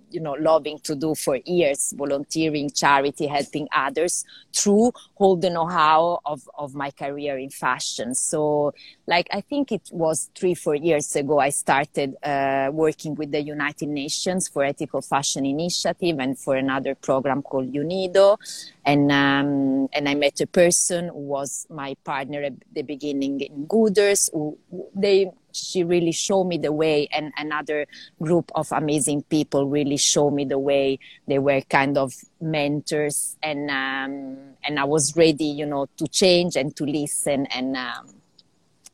you 0.09 0.19
know 0.19 0.33
loving 0.33 0.79
to 0.79 0.95
do 0.95 1.13
for 1.15 1.37
years 1.45 1.93
volunteering 1.97 2.69
charity 2.69 3.27
helping 3.27 3.67
others 3.73 4.23
through 4.53 4.91
all 5.17 5.35
the 5.35 5.49
know-how 5.49 6.19
of, 6.25 6.47
of 6.57 6.73
my 6.73 6.91
career 6.91 7.37
in 7.37 7.49
fashion. 7.49 8.15
So 8.15 8.73
like 9.07 9.27
i 9.31 9.41
think 9.41 9.71
it 9.71 9.89
was 9.91 10.29
three 10.35 10.55
four 10.55 10.75
years 10.75 11.15
ago 11.15 11.39
i 11.39 11.49
started 11.49 12.15
uh, 12.23 12.69
working 12.71 13.15
with 13.15 13.31
the 13.31 13.41
united 13.41 13.89
nations 13.89 14.47
for 14.47 14.63
ethical 14.63 15.01
fashion 15.01 15.45
initiative 15.45 16.17
and 16.19 16.37
for 16.39 16.55
another 16.55 16.95
program 16.95 17.41
called 17.41 17.73
unido. 17.73 18.37
And 18.85 19.11
um, 19.11 19.89
and 19.93 20.07
i 20.07 20.15
met 20.15 20.39
a 20.41 20.47
person 20.47 21.09
who 21.09 21.19
was 21.19 21.67
my 21.69 21.95
partner 22.03 22.41
at 22.43 22.53
the 22.73 22.83
beginning 22.83 23.41
in 23.41 23.67
gooders 23.67 24.29
who 24.31 24.57
they 24.95 25.31
she 25.55 25.83
really 25.83 26.11
showed 26.11 26.45
me 26.45 26.57
the 26.57 26.71
way 26.71 27.07
and 27.11 27.33
another 27.37 27.85
group 28.21 28.51
of 28.55 28.71
amazing 28.71 29.23
people 29.23 29.67
really 29.67 29.97
showed 29.97 30.31
me 30.31 30.45
the 30.45 30.59
way. 30.59 30.99
They 31.27 31.39
were 31.39 31.61
kind 31.61 31.97
of 31.97 32.13
mentors 32.45 33.37
and 33.41 33.69
um, 33.69 34.37
and 34.63 34.79
i 34.79 34.83
was 34.83 35.15
ready 35.15 35.45
you 35.45 35.65
know 35.65 35.87
to 35.97 36.07
change 36.07 36.55
and 36.55 36.75
to 36.75 36.85
listen 36.85 37.45
and 37.47 37.75
um, 37.75 38.07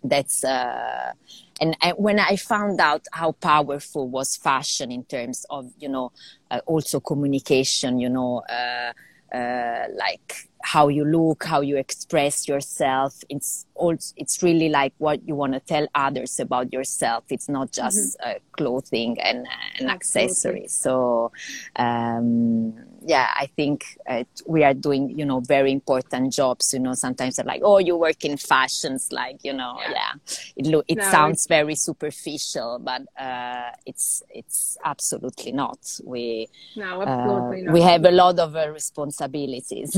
that's 0.03 0.43
uh, 0.43 1.11
and, 1.59 1.77
and, 1.81 1.97
when 1.97 2.19
i 2.19 2.35
found 2.35 2.79
out 2.79 3.05
how 3.11 3.31
powerful 3.33 4.07
was 4.07 4.35
fashion 4.37 4.91
in 4.91 5.03
terms 5.03 5.45
of 5.49 5.71
you 5.77 5.89
know 5.89 6.11
uh, 6.49 6.59
also 6.65 6.99
communication 6.99 7.99
you 7.99 8.09
know 8.09 8.41
uh, 8.49 8.93
uh 9.33 9.85
like 9.95 10.49
how 10.63 10.87
you 10.87 11.05
look, 11.05 11.43
how 11.43 11.61
you 11.61 11.77
express 11.77 12.47
yourself. 12.47 13.23
It's 13.29 13.65
all, 13.75 13.97
it's 14.15 14.43
really 14.43 14.69
like 14.69 14.93
what 14.97 15.27
you 15.27 15.35
want 15.35 15.53
to 15.53 15.59
tell 15.59 15.87
others 15.95 16.39
about 16.39 16.71
yourself. 16.71 17.23
It's 17.29 17.49
not 17.49 17.71
just 17.71 18.17
mm-hmm. 18.19 18.29
uh, 18.29 18.39
clothing 18.51 19.19
and, 19.19 19.47
and 19.79 19.89
accessories. 19.89 20.73
So, 20.73 21.31
um, 21.75 22.75
yeah, 23.03 23.29
I 23.35 23.47
think 23.47 23.97
uh, 24.07 24.23
we 24.45 24.63
are 24.63 24.73
doing, 24.73 25.17
you 25.17 25.25
know, 25.25 25.39
very 25.39 25.71
important 25.71 26.33
jobs. 26.33 26.73
You 26.73 26.79
know, 26.79 26.93
sometimes 26.93 27.35
they're 27.35 27.45
like, 27.45 27.61
oh, 27.63 27.79
you 27.79 27.97
work 27.97 28.23
in 28.23 28.37
fashions, 28.37 29.11
like, 29.11 29.43
you 29.43 29.53
know, 29.53 29.77
yeah, 29.81 29.91
yeah. 29.91 30.13
it 30.55 30.65
lo- 30.67 30.83
it 30.87 30.97
no, 30.97 31.03
sounds 31.03 31.47
very 31.47 31.75
superficial, 31.75 32.79
but 32.79 33.01
uh, 33.19 33.71
it's 33.85 34.21
it's 34.29 34.77
absolutely 34.85 35.51
not. 35.51 35.79
We 36.03 36.47
no, 36.75 37.01
absolutely 37.01 37.61
uh, 37.61 37.65
not. 37.65 37.73
we 37.73 37.81
have 37.81 38.05
a 38.05 38.11
lot 38.11 38.39
of 38.39 38.55
uh, 38.55 38.69
responsibilities. 38.69 39.95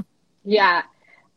yeah. 0.44 0.82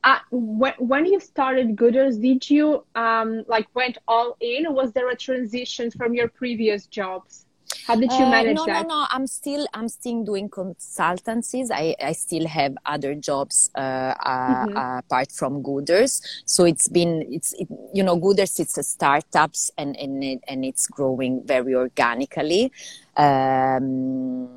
Uh, 0.04 0.18
when, 0.32 0.74
when 0.80 1.06
you 1.06 1.20
started 1.20 1.76
Gooders, 1.76 2.20
did 2.20 2.50
you 2.50 2.84
um, 2.96 3.44
like 3.48 3.68
went 3.76 4.00
all 4.08 4.36
in, 4.40 4.66
or 4.66 4.74
was 4.74 4.94
there 4.94 5.10
a 5.10 5.16
transition 5.16 5.92
from 5.92 6.16
your 6.16 6.28
previous 6.28 6.88
jobs? 6.88 7.46
How 7.88 7.96
did 7.96 8.12
you 8.12 8.26
uh, 8.26 8.30
manage 8.30 8.58
uh, 8.58 8.66
no, 8.66 8.66
that? 8.66 8.88
No, 8.88 9.02
no, 9.02 9.08
I'm 9.12 9.28
still 9.28 9.68
I'm 9.74 9.90
still 9.90 10.24
doing 10.24 10.50
consultancies. 10.50 11.70
I, 11.72 11.96
I 12.02 12.12
still 12.14 12.48
have 12.48 12.76
other 12.86 13.16
jobs 13.16 13.70
uh, 13.76 13.80
uh, 13.80 14.66
mm-hmm. 14.66 14.78
uh, 14.78 15.00
apart 15.00 15.32
from 15.32 15.64
Gooders. 15.64 16.22
So 16.46 16.66
it's 16.66 16.88
been 16.88 17.26
it's 17.30 17.54
it, 17.54 17.68
you 17.94 18.04
know 18.04 18.20
Gooders 18.20 18.60
it's 18.60 18.78
a 18.78 18.84
startups 18.84 19.72
and 19.78 19.96
and 19.98 20.24
it, 20.24 20.40
and 20.48 20.66
it's 20.66 20.88
growing 20.88 21.44
very 21.46 21.76
organically. 21.76 22.72
Um, 23.18 24.50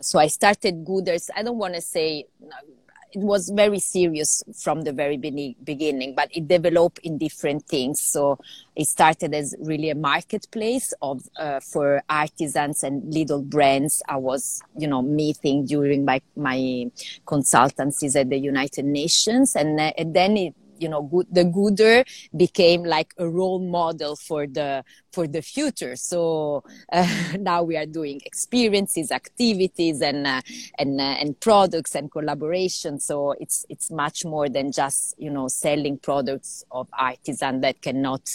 so 0.00 0.18
I 0.18 0.28
started 0.28 0.84
Gooders. 0.84 1.28
I 1.34 1.42
don't 1.42 1.58
want 1.58 1.74
to 1.74 1.80
say 1.80 2.26
it 3.12 3.20
was 3.20 3.50
very 3.50 3.78
serious 3.78 4.42
from 4.62 4.82
the 4.82 4.92
very 4.92 5.16
beginning, 5.16 6.14
but 6.14 6.28
it 6.32 6.48
developed 6.48 6.98
in 6.98 7.18
different 7.18 7.66
things. 7.66 8.00
So 8.00 8.38
it 8.74 8.86
started 8.86 9.34
as 9.34 9.54
really 9.60 9.90
a 9.90 9.94
marketplace 9.94 10.92
of 11.00 11.22
uh, 11.38 11.60
for 11.60 12.02
artisans 12.08 12.82
and 12.82 13.12
little 13.12 13.42
brands. 13.42 14.02
I 14.08 14.16
was, 14.16 14.62
you 14.76 14.88
know, 14.88 15.02
meeting 15.02 15.64
during 15.66 16.04
my 16.04 16.20
my 16.36 16.90
consultancies 17.26 18.16
at 18.16 18.28
the 18.28 18.38
United 18.38 18.84
Nations, 18.84 19.56
and, 19.56 19.80
uh, 19.80 19.92
and 19.96 20.14
then 20.14 20.36
it 20.36 20.54
you 20.78 20.88
know 20.88 21.02
good, 21.02 21.26
the 21.30 21.44
gooder 21.44 22.04
became 22.36 22.84
like 22.84 23.12
a 23.18 23.28
role 23.28 23.58
model 23.58 24.16
for 24.16 24.46
the 24.46 24.84
for 25.12 25.26
the 25.26 25.42
future. 25.42 25.96
So 25.96 26.64
uh, 26.92 27.08
now 27.38 27.62
we 27.62 27.76
are 27.76 27.86
doing 27.86 28.20
experiences 28.24 29.10
activities 29.10 30.00
and 30.00 30.26
uh, 30.26 30.42
and 30.78 31.00
uh, 31.00 31.16
and 31.20 31.38
products 31.40 31.94
and 31.94 32.10
collaboration 32.10 32.98
so 32.98 33.32
it's 33.40 33.64
it's 33.68 33.90
much 33.90 34.24
more 34.24 34.48
than 34.48 34.72
just 34.72 35.14
you 35.18 35.30
know 35.30 35.48
selling 35.48 35.98
products 35.98 36.64
of 36.70 36.88
artisan 36.98 37.60
that 37.60 37.80
cannot 37.82 38.28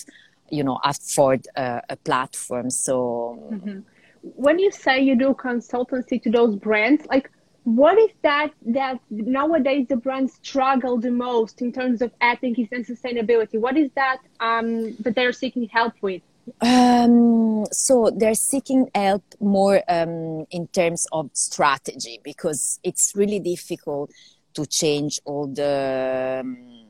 you 0.49 0.63
know 0.63 0.79
afford 0.83 1.47
a, 1.55 1.81
a 1.89 1.95
platform. 1.95 2.69
So 2.69 3.39
mm-hmm. 3.51 3.79
when 4.21 4.59
you 4.59 4.71
say 4.71 5.01
you 5.01 5.15
do 5.15 5.33
consultancy 5.33 6.21
to 6.23 6.29
those 6.29 6.55
brands 6.55 7.05
like 7.07 7.31
what 7.63 7.97
is 7.97 8.09
that 8.23 8.51
that 8.65 8.99
nowadays 9.09 9.85
the 9.87 9.95
brands 9.95 10.33
struggle 10.41 10.97
the 10.97 11.11
most 11.11 11.61
in 11.61 11.71
terms 11.71 12.01
of 12.01 12.11
ethics 12.19 12.69
and 12.71 12.85
sustainability? 12.85 13.59
What 13.59 13.77
is 13.77 13.91
that 13.95 14.17
um, 14.39 14.95
that 14.97 15.15
they're 15.15 15.33
seeking 15.33 15.67
help 15.69 15.93
with? 16.01 16.21
Um, 16.61 17.65
so 17.71 18.11
they're 18.15 18.33
seeking 18.33 18.89
help 18.95 19.23
more 19.39 19.83
um, 19.87 20.45
in 20.49 20.67
terms 20.67 21.05
of 21.11 21.29
strategy 21.33 22.19
because 22.23 22.79
it's 22.83 23.13
really 23.15 23.39
difficult 23.39 24.11
to 24.55 24.65
change 24.65 25.19
all 25.25 25.47
the 25.47 26.41
um, 26.43 26.80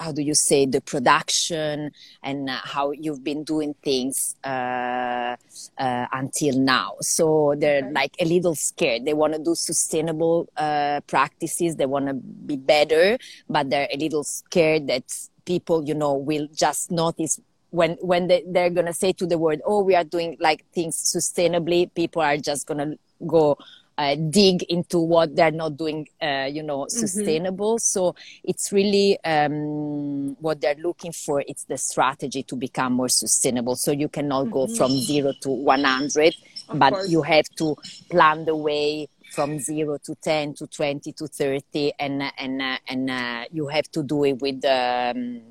how 0.00 0.12
do 0.12 0.22
you 0.22 0.34
say 0.34 0.66
the 0.66 0.80
production 0.80 1.90
and 2.22 2.48
uh, 2.48 2.58
how 2.62 2.92
you've 2.92 3.24
been 3.24 3.44
doing 3.44 3.74
things 3.82 4.36
uh, 4.44 5.36
uh, 5.78 6.06
until 6.12 6.58
now. 6.58 6.94
So 7.00 7.54
they're 7.58 7.84
okay. 7.84 7.92
like 7.92 8.16
a 8.20 8.24
little 8.24 8.54
scared. 8.54 9.04
They 9.04 9.14
want 9.14 9.34
to 9.34 9.38
do 9.38 9.54
sustainable 9.54 10.48
uh, 10.56 11.00
practices. 11.06 11.76
They 11.76 11.86
want 11.86 12.06
to 12.06 12.14
be 12.14 12.56
better 12.56 13.18
but 13.48 13.70
they're 13.70 13.88
a 13.92 13.96
little 13.96 14.24
scared 14.24 14.86
that 14.88 15.04
people 15.44 15.84
you 15.84 15.94
know 15.94 16.14
will 16.14 16.48
just 16.52 16.90
notice 16.90 17.40
when 17.70 17.92
when 18.00 18.26
they, 18.26 18.42
they're 18.46 18.70
gonna 18.70 18.92
say 18.92 19.12
to 19.12 19.26
the 19.26 19.38
world 19.38 19.60
oh 19.64 19.82
we 19.82 19.94
are 19.94 20.04
doing 20.04 20.36
like 20.40 20.64
things 20.72 20.96
sustainably 20.96 21.92
people 21.94 22.22
are 22.22 22.36
just 22.36 22.66
gonna 22.66 22.94
go 23.26 23.56
uh, 23.98 24.14
dig 24.14 24.62
into 24.64 25.00
what 25.00 25.34
they're 25.34 25.50
not 25.50 25.76
doing, 25.76 26.06
uh, 26.22 26.48
you 26.50 26.62
know, 26.62 26.82
mm-hmm. 26.82 26.98
sustainable. 26.98 27.74
Mm-hmm. 27.74 27.98
So 27.98 28.14
it's 28.44 28.72
really 28.72 29.18
um, 29.24 30.36
what 30.40 30.60
they're 30.60 30.76
looking 30.76 31.12
for. 31.12 31.42
It's 31.46 31.64
the 31.64 31.76
strategy 31.76 32.44
to 32.44 32.56
become 32.56 32.92
more 32.92 33.08
sustainable. 33.08 33.74
So 33.74 33.90
you 33.90 34.08
cannot 34.08 34.44
mm-hmm. 34.44 34.52
go 34.52 34.66
from 34.68 34.92
zero 34.92 35.32
to 35.42 35.50
100, 35.50 36.34
of 36.68 36.78
but 36.78 36.92
course. 36.92 37.10
you 37.10 37.22
have 37.22 37.46
to 37.56 37.76
plan 38.08 38.44
the 38.44 38.54
way 38.54 39.08
from 39.32 39.58
zero 39.58 39.98
to 40.04 40.14
10 40.14 40.54
to 40.54 40.66
20 40.68 41.12
to 41.12 41.26
30 41.26 41.92
and 41.98 42.22
and 42.38 42.62
uh, 42.62 42.78
and 42.88 43.10
uh, 43.10 43.44
you 43.52 43.66
have 43.66 43.86
to 43.90 44.02
do 44.02 44.24
it 44.24 44.40
with 44.40 44.64
um, 44.64 45.42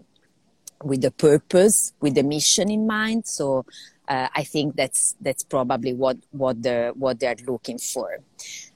with 0.83 1.01
the 1.01 1.11
purpose 1.11 1.93
with 2.01 2.15
the 2.15 2.23
mission 2.23 2.71
in 2.71 2.87
mind 2.87 3.27
so 3.27 3.63
uh, 4.07 4.27
I 4.35 4.43
think 4.43 4.75
that's 4.75 5.15
that's 5.21 5.43
probably 5.43 5.93
what 5.93 6.17
what 6.31 6.61
the 6.63 6.93
what 6.95 7.19
they're 7.19 7.35
looking 7.45 7.77
for, 7.77 8.19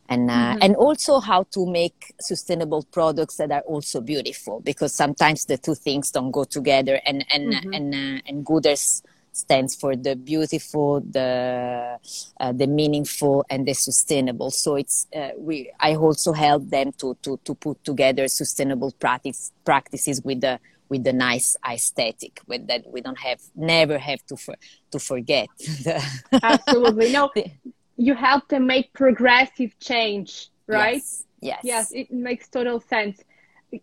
and 0.10 0.30
uh, 0.30 0.34
mm-hmm. 0.34 0.60
and 0.62 0.76
also 0.76 1.20
how 1.20 1.44
to 1.52 1.66
make 1.66 2.14
sustainable 2.20 2.84
products 2.92 3.38
that 3.38 3.52
are 3.52 3.62
also 3.62 4.02
beautiful 4.02 4.60
because 4.60 4.94
sometimes 4.94 5.46
the 5.46 5.58
two 5.58 5.76
things 5.76 6.12
don't 6.12 6.32
go 6.32 6.44
together, 6.44 7.00
and 7.06 7.26
and 7.32 7.54
mm-hmm. 7.54 7.74
and 7.74 7.94
uh, 7.94 8.22
and 8.28 8.46
Gooders 8.46 9.02
stands 9.34 9.76
for 9.76 9.96
the 9.96 10.16
beautiful, 10.16 11.00
the 11.02 11.98
uh, 12.40 12.52
the 12.52 12.68
meaningful, 12.68 13.46
and 13.50 13.68
the 13.68 13.74
sustainable. 13.74 14.52
So 14.52 14.76
it's 14.76 15.08
uh, 15.16 15.30
we 15.38 15.72
I 15.80 15.96
also 15.96 16.34
help 16.34 16.70
them 16.70 16.92
to 16.94 17.16
to 17.24 17.40
to 17.44 17.56
put 17.56 17.84
together 17.84 18.28
sustainable 18.28 18.92
practice 19.00 19.52
practices 19.64 20.22
with 20.24 20.42
the 20.42 20.60
with 20.92 21.06
the 21.06 21.14
nice 21.14 21.56
aesthetic 21.66 22.42
with 22.48 22.68
that 22.68 22.84
we 22.86 23.00
don't 23.00 23.18
have 23.18 23.40
never 23.56 23.98
have 23.98 24.22
to 24.26 24.36
for, 24.36 24.56
to 24.92 25.00
forget. 25.00 25.48
Absolutely. 26.44 27.14
No 27.14 27.32
you 27.96 28.14
help 28.14 28.50
them 28.50 28.68
make 28.68 28.92
progressive 28.92 29.72
change 29.80 30.50
right? 30.68 30.96
Yes, 30.96 31.24
yes. 31.42 31.62
Yes 31.64 31.92
it 31.94 32.12
makes 32.12 32.50
total 32.50 32.82
sense. 32.82 33.24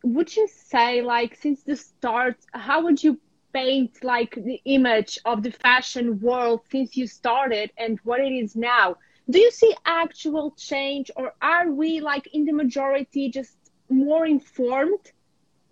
Would 0.02 0.36
you 0.36 0.46
say 0.72 1.00
like 1.00 1.34
since 1.34 1.62
the 1.62 1.76
start 1.76 2.36
how 2.52 2.82
would 2.84 3.02
you 3.02 3.18
paint 3.54 3.92
like 4.04 4.34
the 4.34 4.60
image 4.66 5.18
of 5.24 5.42
the 5.42 5.54
fashion 5.66 6.20
world 6.20 6.60
since 6.70 6.94
you 6.94 7.06
started 7.06 7.72
and 7.78 7.98
what 8.04 8.20
it 8.20 8.34
is 8.44 8.54
now? 8.54 8.96
Do 9.30 9.38
you 9.38 9.50
see 9.50 9.74
actual 9.86 10.54
change 10.58 11.10
or 11.16 11.32
are 11.40 11.70
we 11.70 12.00
like 12.00 12.26
in 12.34 12.44
the 12.44 12.52
majority 12.52 13.30
just 13.30 13.56
more 13.88 14.26
informed 14.26 15.06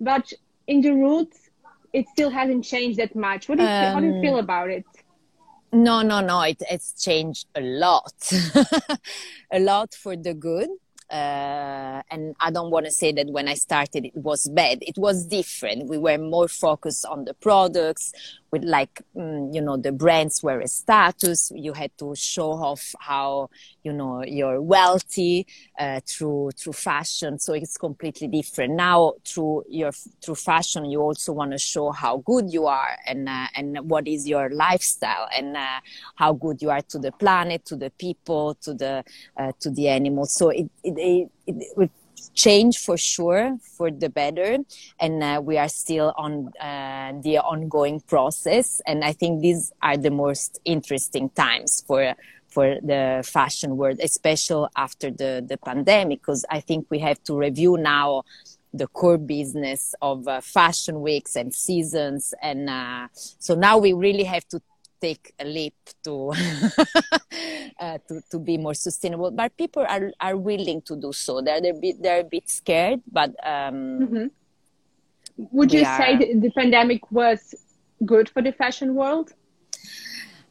but 0.00 0.32
in 0.66 0.80
the 0.80 0.90
roots, 0.90 1.50
it 1.92 2.08
still 2.08 2.30
hasn't 2.30 2.64
changed 2.64 2.99
that 2.99 3.14
much. 3.14 3.49
What 3.49 3.58
do 3.58 3.64
you, 3.64 3.70
um, 3.70 3.94
how 3.94 4.00
do 4.00 4.06
you 4.06 4.20
feel 4.20 4.35
um, 4.35 4.40
about 4.40 4.70
it? 4.70 4.85
No, 5.73 6.02
no, 6.02 6.20
no. 6.20 6.40
It, 6.42 6.62
it's 6.70 7.02
changed 7.02 7.46
a 7.54 7.61
lot, 7.61 8.12
a 9.50 9.58
lot 9.61 9.94
for 9.94 10.16
the 10.16 10.35
good. 10.35 10.68
Uh, 11.11 12.02
and 12.11 12.35
I 12.40 12.50
don't 12.50 12.73
want 12.73 12.87
to 12.87 12.90
say 12.90 13.12
that 13.12 13.28
when 13.28 13.46
I 13.46 13.54
started 13.54 14.06
it 14.06 14.16
was 14.16 14.49
bad. 14.49 14.78
It 14.82 14.99
was 14.99 15.25
different. 15.25 15.88
We 15.88 15.99
were 15.99 16.18
more 16.18 16.49
focused 16.49 17.06
on 17.06 17.25
the 17.25 17.35
products. 17.35 18.12
With 18.50 18.64
like 18.64 19.02
mm, 19.16 19.54
you 19.54 19.60
know 19.60 19.76
the 19.76 19.92
brands 19.92 20.42
were 20.42 20.60
a 20.60 20.68
status 20.68 21.52
you 21.54 21.72
had 21.72 21.90
to 21.98 22.14
show 22.14 22.52
off 22.52 22.94
how 23.00 23.48
you 23.82 23.92
know 23.92 24.22
you're 24.24 24.60
wealthy 24.60 25.46
uh, 25.78 26.00
through 26.06 26.50
through 26.56 26.72
fashion. 26.72 27.38
So 27.38 27.52
it's 27.54 27.76
completely 27.76 28.28
different. 28.28 28.74
Now 28.74 29.14
through 29.24 29.64
your 29.68 29.92
through 30.22 30.36
fashion 30.36 30.84
you 30.86 31.00
also 31.00 31.32
want 31.32 31.52
to 31.52 31.58
show 31.58 31.90
how 31.90 32.18
good 32.18 32.52
you 32.52 32.66
are 32.66 32.96
and 33.06 33.28
uh, 33.28 33.46
and 33.54 33.78
what 33.88 34.06
is 34.08 34.28
your 34.28 34.50
lifestyle 34.50 35.28
and 35.36 35.56
uh, 35.56 35.80
how 36.14 36.32
good 36.32 36.62
you 36.62 36.70
are 36.70 36.82
to 36.82 36.98
the 36.98 37.12
planet 37.12 37.64
to 37.66 37.76
the 37.76 37.90
people 37.90 38.54
to 38.62 38.74
the 38.74 39.04
uh, 39.36 39.52
to 39.60 39.70
the 39.70 39.88
animals. 39.88 40.32
So 40.32 40.50
it 40.50 40.70
it, 40.82 41.30
it, 41.46 41.56
it 41.76 41.90
change 42.35 42.78
for 42.78 42.96
sure 42.96 43.56
for 43.76 43.90
the 43.90 44.08
better. 44.08 44.58
And 45.00 45.23
uh, 45.23 45.40
we 45.42 45.58
are 45.58 45.68
still 45.68 46.12
on 46.16 46.49
uh, 46.61 47.12
the 47.23 47.38
ongoing 47.38 48.00
process. 48.00 48.80
And 48.87 49.04
i 49.04 49.12
think 49.12 49.40
these 49.40 49.73
are 49.82 49.96
the 49.96 50.11
most 50.11 50.61
interesting 50.64 51.30
times 51.30 51.82
for 51.87 52.14
for 52.49 52.76
the 52.80 53.23
fashion 53.25 53.76
world 53.76 53.99
especially 54.02 54.68
after 54.76 55.11
the 55.11 55.44
the 55.46 55.58
pandemic 55.58 56.20
because 56.20 56.44
i 56.50 56.61
think 56.61 56.87
we 56.90 56.99
have 56.99 57.23
to 57.25 57.37
review 57.37 57.76
now 57.76 58.23
the 58.76 58.87
core 58.87 59.18
business 59.18 59.94
of 60.02 60.28
uh, 60.28 60.40
fashion 60.40 61.00
weeks 61.00 61.37
and 61.37 61.54
seasons. 61.54 62.35
And 62.42 62.68
uh, 62.68 63.08
so 63.14 63.54
now 63.54 63.78
we 63.78 63.92
really 63.92 64.25
have 64.25 64.46
to 64.49 64.61
take 65.00 65.32
a 65.38 65.44
leap 65.44 65.74
to 66.04 66.32
uh, 67.80 67.98
to 68.08 68.20
to 68.30 68.38
be 68.38 68.58
more 68.58 68.74
sustainable. 68.74 69.30
But 69.30 69.56
people 69.56 69.84
are 69.88 70.12
are 70.20 70.36
willing 70.36 70.82
to 70.82 70.96
do 70.96 71.12
so. 71.12 71.40
They're 71.40 71.60
they're 71.60 71.76
a 71.76 71.80
bit 71.80 72.02
they're 72.02 72.20
a 72.20 72.24
bit 72.24 72.48
scared, 72.48 73.00
but. 73.10 73.30
Um, 73.46 73.74
mm-hmm. 74.00 74.26
Would 75.52 75.70
you 75.70 75.84
are, 75.84 75.98
say 75.98 76.32
the 76.32 76.50
pandemic 76.56 77.12
was 77.12 77.54
good 78.06 78.28
for 78.30 78.40
the 78.40 78.52
fashion 78.52 78.94
world? 78.94 79.34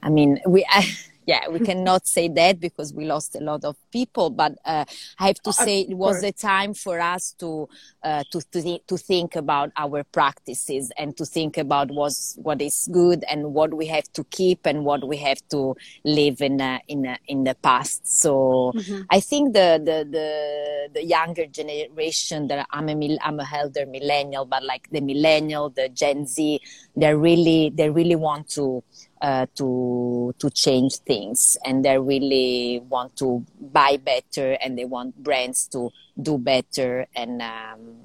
I 0.03 0.09
mean, 0.09 0.39
we. 0.45 0.65
I, 0.69 0.85
yeah, 1.25 1.48
we 1.50 1.60
cannot 1.60 2.08
say 2.08 2.27
that 2.29 2.60
because 2.60 2.94
we 2.94 3.05
lost 3.05 3.36
a 3.36 3.39
lot 3.39 3.63
of 3.63 3.75
people. 3.91 4.29
But 4.29 4.58
uh, 4.63 4.86
I 5.20 5.27
have 5.27 5.41
to 5.44 5.53
say, 5.53 5.82
it 5.82 5.96
was 5.96 6.24
a 6.24 6.32
time 6.32 6.74
for 6.74 7.00
us 7.00 7.34
to 7.39 7.67
uh, 8.03 8.24
to 8.32 8.41
to, 8.51 8.62
th- 8.62 8.82
to, 8.88 8.98
think 8.98 9.36
about 9.36 9.72
our 9.75 10.03
practices 10.03 10.91
and 10.98 11.17
to 11.17 11.25
think 11.25 11.58
about 11.58 11.89
what's 11.89 12.36
what 12.41 12.62
is 12.62 12.88
good 12.91 13.24
and 13.29 13.53
what 13.53 13.74
we 13.74 13.88
have 13.88 14.12
to 14.13 14.24
keep 14.25 14.65
and 14.65 14.86
what 14.86 15.08
we 15.08 15.17
have 15.17 15.41
to 15.50 15.75
live 16.03 16.41
in 16.41 16.62
uh, 16.62 16.79
in 16.88 17.08
uh, 17.08 17.17
in 17.27 17.44
the 17.44 17.55
past. 17.55 18.08
So 18.08 18.74
mm-hmm. 18.75 19.01
I 19.10 19.20
think 19.20 19.53
the, 19.53 19.82
the 19.84 20.08
the 20.10 20.89
the 20.94 21.03
younger 21.03 21.48
generation 21.48 22.48
that 22.50 22.67
I'm 22.72 22.89
a 22.89 23.17
I'm 23.24 23.39
a 23.39 23.48
elder 23.51 23.86
millennial, 23.86 24.46
but 24.46 24.63
like 24.63 24.89
the 24.91 25.01
millennial, 25.01 25.70
the 25.70 25.89
Gen 25.89 26.27
Z, 26.27 26.60
they 26.96 27.15
really 27.15 27.72
they 27.74 27.89
really 27.89 28.15
want 28.15 28.50
to 28.50 28.84
uh, 29.22 29.45
to 29.55 30.34
to 30.39 30.50
change 30.50 30.98
things. 30.98 31.57
And 31.65 31.84
they 31.84 31.98
really 31.98 32.81
want 32.89 33.15
to 33.17 33.45
buy 33.60 33.98
better 33.98 34.53
and 34.62 34.77
they 34.77 34.86
want 34.86 35.22
brands 35.24 35.67
to 35.69 35.91
do 36.22 36.38
better. 36.38 37.07
And 37.15 37.41
um, 37.41 37.95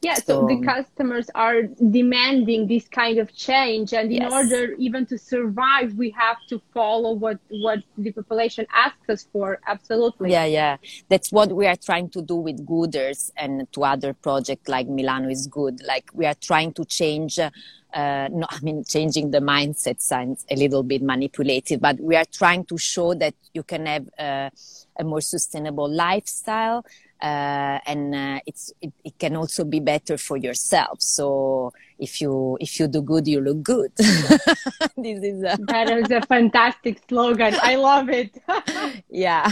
yeah 0.00 0.14
so, 0.14 0.22
so, 0.22 0.46
the 0.46 0.64
customers 0.64 1.30
are 1.34 1.62
demanding 1.90 2.66
this 2.66 2.88
kind 2.88 3.18
of 3.18 3.34
change 3.34 3.92
and 3.92 4.10
in 4.10 4.22
yes. 4.22 4.32
order 4.32 4.72
even 4.78 5.04
to 5.06 5.18
survive 5.18 5.92
we 5.94 6.10
have 6.10 6.36
to 6.48 6.60
follow 6.72 7.12
what 7.12 7.38
what 7.50 7.80
the 7.98 8.12
population 8.12 8.66
asks 8.74 9.08
us 9.08 9.26
for. 9.32 9.58
Absolutely. 9.66 10.30
Yeah 10.30 10.44
yeah. 10.44 10.76
That's 11.08 11.30
what 11.32 11.52
we 11.52 11.66
are 11.66 11.76
trying 11.76 12.10
to 12.10 12.22
do 12.22 12.36
with 12.36 12.66
gooders 12.66 13.30
and 13.36 13.70
to 13.72 13.84
other 13.84 14.12
projects 14.14 14.68
like 14.68 14.88
milano 14.88 15.28
is 15.28 15.46
good. 15.46 15.82
Like 15.86 16.10
we 16.14 16.26
are 16.26 16.34
trying 16.34 16.72
to 16.74 16.84
change 16.84 17.38
uh, 17.38 17.50
uh, 17.92 18.28
no, 18.30 18.46
I 18.48 18.60
mean, 18.60 18.84
changing 18.84 19.32
the 19.32 19.40
mindset 19.40 20.00
sounds 20.00 20.46
a 20.48 20.54
little 20.54 20.84
bit 20.84 21.02
manipulative, 21.02 21.80
but 21.80 21.98
we 21.98 22.14
are 22.14 22.24
trying 22.24 22.64
to 22.66 22.78
show 22.78 23.14
that 23.14 23.34
you 23.52 23.64
can 23.64 23.86
have 23.86 24.08
uh, 24.16 24.50
a 24.96 25.02
more 25.02 25.20
sustainable 25.20 25.90
lifestyle, 25.90 26.84
uh, 27.22 27.78
and 27.86 28.14
uh, 28.14 28.40
it's 28.46 28.72
it, 28.80 28.92
it, 29.04 29.18
can 29.18 29.36
also 29.36 29.64
be 29.64 29.80
better 29.80 30.16
for 30.16 30.36
yourself. 30.36 31.00
So 31.00 31.72
if 31.98 32.20
you 32.20 32.56
if 32.60 32.80
you 32.80 32.88
do 32.88 33.02
good, 33.02 33.28
you 33.28 33.40
look 33.40 33.62
good. 33.62 33.92
this 33.96 35.22
is 35.22 35.42
a 35.42 35.58
that 35.68 35.90
is 35.90 36.10
a 36.10 36.22
fantastic 36.22 37.02
slogan. 37.08 37.54
I 37.62 37.76
love 37.76 38.08
it. 38.08 38.36
yeah, 39.10 39.50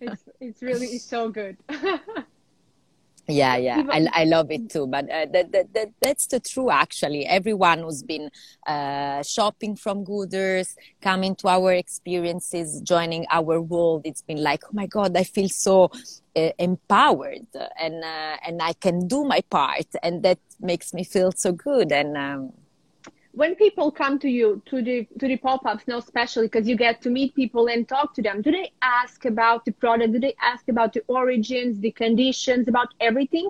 it's 0.00 0.24
it's 0.40 0.62
really 0.62 0.98
so 0.98 1.30
good 1.30 1.56
yeah 3.28 3.56
yeah 3.56 3.82
I, 3.90 4.08
I 4.12 4.24
love 4.24 4.50
it 4.50 4.70
too 4.70 4.86
but 4.86 5.04
uh, 5.10 5.26
that, 5.32 5.52
that, 5.52 5.74
that, 5.74 5.88
that's 6.00 6.26
the 6.26 6.40
true 6.40 6.70
actually. 6.70 7.26
Everyone 7.26 7.80
who's 7.80 8.02
been 8.02 8.30
uh, 8.66 9.22
shopping 9.22 9.76
from 9.76 10.04
gooders 10.04 10.74
coming 11.02 11.36
to 11.36 11.48
our 11.48 11.74
experiences 11.74 12.80
joining 12.80 13.26
our 13.30 13.60
world 13.60 14.02
it's 14.04 14.22
been 14.22 14.42
like 14.42 14.62
oh 14.64 14.70
my 14.72 14.86
god 14.86 15.16
i 15.16 15.24
feel 15.24 15.48
so 15.48 15.90
uh, 16.36 16.50
empowered 16.58 17.46
and 17.78 18.02
uh, 18.02 18.36
and 18.46 18.62
i 18.62 18.72
can 18.72 19.06
do 19.06 19.24
my 19.24 19.40
part 19.50 19.86
and 20.02 20.22
that 20.22 20.38
makes 20.60 20.94
me 20.94 21.04
feel 21.04 21.30
so 21.32 21.52
good 21.52 21.92
and 21.92 22.16
um, 22.16 22.52
when 23.38 23.54
people 23.54 23.92
come 23.92 24.18
to 24.18 24.28
you 24.28 24.60
to 24.66 24.82
the 24.82 25.06
to 25.20 25.28
the 25.28 25.36
pop-ups 25.36 25.84
now 25.86 25.98
especially 25.98 26.48
because 26.48 26.66
you 26.66 26.74
get 26.76 27.00
to 27.00 27.08
meet 27.08 27.32
people 27.36 27.68
and 27.68 27.88
talk 27.88 28.12
to 28.12 28.20
them 28.20 28.42
do 28.42 28.50
they 28.50 28.72
ask 28.82 29.24
about 29.24 29.64
the 29.64 29.70
product? 29.70 30.12
Do 30.12 30.18
they 30.18 30.34
ask 30.42 30.68
about 30.68 30.92
the 30.92 31.04
origins 31.06 31.78
the 31.78 31.92
conditions 31.92 32.66
about 32.66 32.88
everything? 33.00 33.48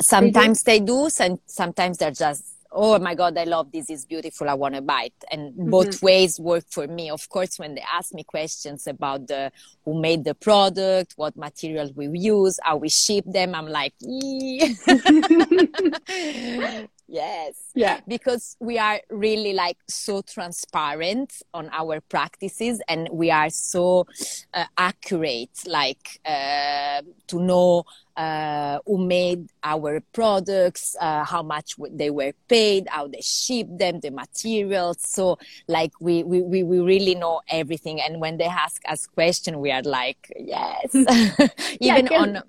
Sometimes 0.00 0.62
they 0.62 0.78
do, 0.78 0.84
they 0.84 0.92
do 0.92 1.08
and 1.24 1.38
sometimes 1.46 1.96
they're 1.98 2.10
just 2.10 2.44
oh 2.70 2.98
my 2.98 3.14
god 3.14 3.38
i 3.38 3.44
love 3.44 3.72
this 3.72 3.88
it's 3.88 4.04
beautiful 4.04 4.46
i 4.46 4.52
want 4.52 4.74
to 4.74 4.82
buy 4.82 5.04
it. 5.04 5.14
And 5.32 5.54
mm-hmm. 5.54 5.70
both 5.70 6.02
ways 6.02 6.38
work 6.38 6.66
for 6.70 6.86
me. 6.86 7.08
Of 7.08 7.30
course 7.30 7.58
when 7.58 7.76
they 7.76 7.84
ask 7.90 8.12
me 8.12 8.24
questions 8.24 8.86
about 8.86 9.26
the 9.26 9.50
who 9.86 9.98
made 9.98 10.24
the 10.24 10.34
product 10.34 11.14
what 11.16 11.34
material 11.34 11.90
we 11.96 12.08
use 12.18 12.60
how 12.62 12.76
we 12.76 12.90
ship 12.90 13.24
them 13.26 13.54
i'm 13.54 13.68
like 13.68 13.94
Yes. 17.08 17.54
Yeah. 17.74 18.00
Because 18.06 18.56
we 18.60 18.78
are 18.78 19.00
really 19.08 19.54
like 19.54 19.78
so 19.88 20.20
transparent 20.20 21.42
on 21.54 21.70
our 21.72 22.02
practices 22.02 22.82
and 22.86 23.08
we 23.10 23.30
are 23.30 23.48
so 23.48 24.06
uh, 24.52 24.66
accurate, 24.76 25.58
like 25.66 26.20
uh, 26.26 27.00
to 27.28 27.40
know 27.40 27.84
uh, 28.14 28.80
who 28.84 28.98
made 28.98 29.48
our 29.64 30.00
products, 30.12 30.96
uh, 31.00 31.24
how 31.24 31.42
much 31.42 31.76
they 31.90 32.10
were 32.10 32.32
paid, 32.46 32.86
how 32.90 33.08
they 33.08 33.22
shipped 33.22 33.78
them, 33.78 34.00
the 34.00 34.10
materials. 34.10 34.98
So 35.00 35.38
like 35.66 35.92
we, 36.00 36.22
we, 36.24 36.42
we 36.42 36.78
really 36.80 37.14
know 37.14 37.40
everything. 37.48 38.02
And 38.02 38.20
when 38.20 38.36
they 38.36 38.44
ask 38.44 38.82
us 38.86 39.06
questions, 39.06 39.56
we 39.56 39.72
are 39.72 39.82
like, 39.82 40.30
yes. 40.38 40.94
Even 41.80 42.06
yeah, 42.10 42.18
on 42.18 42.42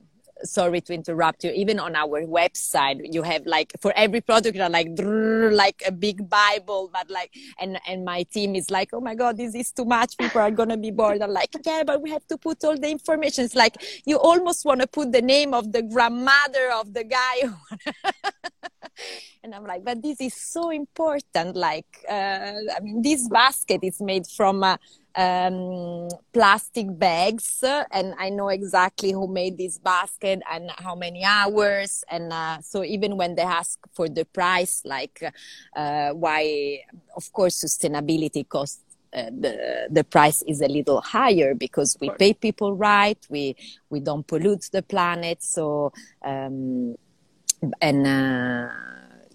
sorry 0.44 0.82
to 0.82 0.94
interrupt 0.94 1.44
you 1.44 1.52
even 1.52 1.80
on 1.80 1.96
our 1.96 2.22
website 2.24 3.00
you 3.14 3.22
have 3.24 3.46
like 3.46 3.74
for 3.82 3.94
every 3.96 4.22
product 4.22 4.58
are 4.58 4.70
like 4.70 4.90
like 5.52 5.82
a 5.86 5.92
big 5.92 6.30
bible 6.30 6.90
but 6.94 7.10
like 7.10 7.32
and 7.60 7.80
and 7.88 8.06
my 8.06 8.24
team 8.24 8.56
is 8.56 8.70
like 8.70 8.90
oh 8.94 9.02
my 9.02 9.16
god 9.16 9.38
this 9.38 9.56
is 9.56 9.72
too 9.72 9.86
much. 9.86 10.18
People 10.18 10.42
are 10.42 10.52
gonna 10.52 10.78
be 10.78 10.92
bored. 10.92 11.22
I'm 11.22 11.32
like 11.32 11.50
yeah 11.66 11.84
but 11.86 12.02
we 12.02 12.10
have 12.10 12.26
to 12.28 12.38
put 12.38 12.64
all 12.64 12.78
the 12.78 12.90
information. 12.90 13.46
It's 13.46 13.56
like 13.56 13.76
you 14.06 14.18
almost 14.18 14.66
want 14.66 14.82
to 14.82 14.88
put 14.88 15.12
the 15.12 15.22
name 15.22 15.54
of 15.54 15.72
the 15.72 15.82
grandmother 15.82 16.72
of 16.74 16.94
the 16.94 17.04
guy 17.04 17.36
and 19.44 19.54
i'm 19.56 19.66
like 19.66 19.84
but 19.84 20.02
this 20.02 20.20
is 20.22 20.34
so 20.34 20.70
important 20.70 21.56
like 21.56 22.06
uh, 22.10 22.54
i 22.76 22.80
mean 22.82 23.02
this 23.02 23.28
basket 23.30 23.80
is 23.84 24.02
made 24.02 24.26
from 24.28 24.64
uh, 24.64 24.78
um, 25.16 26.08
plastic 26.34 26.88
bags 26.98 27.64
and 27.92 28.14
i 28.20 28.30
know 28.30 28.50
exactly 28.50 29.12
who 29.12 29.28
made 29.28 29.58
this 29.58 29.78
basket 29.78 30.42
and 30.52 30.72
how 30.78 30.96
many 30.96 31.24
hours 31.24 32.04
and 32.10 32.32
uh, 32.32 32.60
so 32.62 32.84
even 32.84 33.18
when 33.18 33.36
they 33.36 33.42
ask 33.42 33.80
for 33.94 34.08
the 34.08 34.26
price 34.26 34.82
like 34.86 35.22
uh, 35.76 36.10
why 36.12 36.80
of 37.16 37.32
course 37.34 37.64
sustainability 37.64 38.48
costs 38.48 38.84
uh, 39.12 39.32
the 39.40 39.88
the 39.90 40.04
price 40.04 40.44
is 40.44 40.62
a 40.62 40.68
little 40.68 41.02
higher 41.02 41.56
because 41.56 41.98
we 42.00 42.12
pay 42.20 42.32
people 42.32 42.76
right 42.76 43.18
we 43.30 43.56
we 43.90 44.00
don't 44.00 44.28
pollute 44.28 44.70
the 44.72 44.84
planet 44.84 45.42
so 45.42 45.92
um, 46.24 46.96
and 47.82 48.08
uh, 48.08 48.70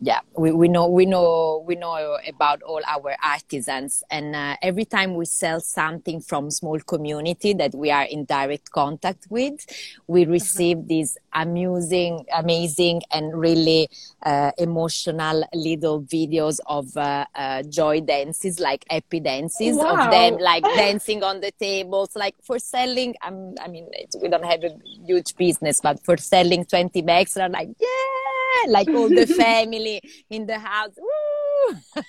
yeah 0.05 0.21
we, 0.37 0.53
we 0.53 0.69
know 0.69 0.87
we 0.87 1.07
know 1.07 1.64
we 1.67 1.75
know 1.77 2.19
about 2.29 2.62
all 2.62 2.83
our 2.87 3.17
artisans 3.25 4.05
and 4.11 4.37
uh, 4.37 4.55
every 4.61 4.85
time 4.85 5.14
we 5.14 5.25
sell 5.25 5.61
something 5.61 6.21
from 6.21 6.51
small 6.51 6.79
community 6.81 7.55
that 7.55 7.75
we 7.75 7.90
are 7.90 8.05
in 8.05 8.27
direct 8.27 8.71
contact 8.71 9.27
with 9.31 9.64
we 10.07 10.23
uh-huh. 10.23 10.33
receive 10.33 10.87
these 10.88 11.17
amusing 11.33 12.23
amazing 12.37 13.01
and 13.12 13.35
really 13.35 13.88
uh, 14.25 14.51
emotional 14.59 15.43
little 15.55 16.03
videos 16.03 16.61
of 16.67 16.95
uh, 16.99 17.25
uh 17.35 17.62
joy 17.62 17.99
dances 18.01 18.61
like 18.61 18.85
happy 18.90 19.21
dances 19.21 19.77
wow. 19.77 20.05
of 20.05 20.11
them 20.11 20.37
like 20.38 20.64
dancing 20.77 21.23
on 21.23 21.40
the 21.40 21.51
tables 21.53 22.14
like 22.14 22.35
for 22.43 22.59
selling 22.59 23.14
um, 23.23 23.55
i 23.62 23.69
mean 23.69 23.88
we 24.21 24.29
don't 24.29 24.45
have 24.45 24.62
a 24.64 24.77
huge 25.07 25.35
business 25.37 25.81
but 25.81 25.99
for 26.05 26.19
selling 26.19 26.62
20 26.67 27.01
bags 27.01 27.33
they're 27.33 27.49
like 27.49 27.71
yeah 27.81 28.34
like 28.69 28.88
all 28.88 29.09
the 29.09 29.27
family 29.38 30.01
in 30.31 30.47
the 30.47 30.59
house. 30.59 30.97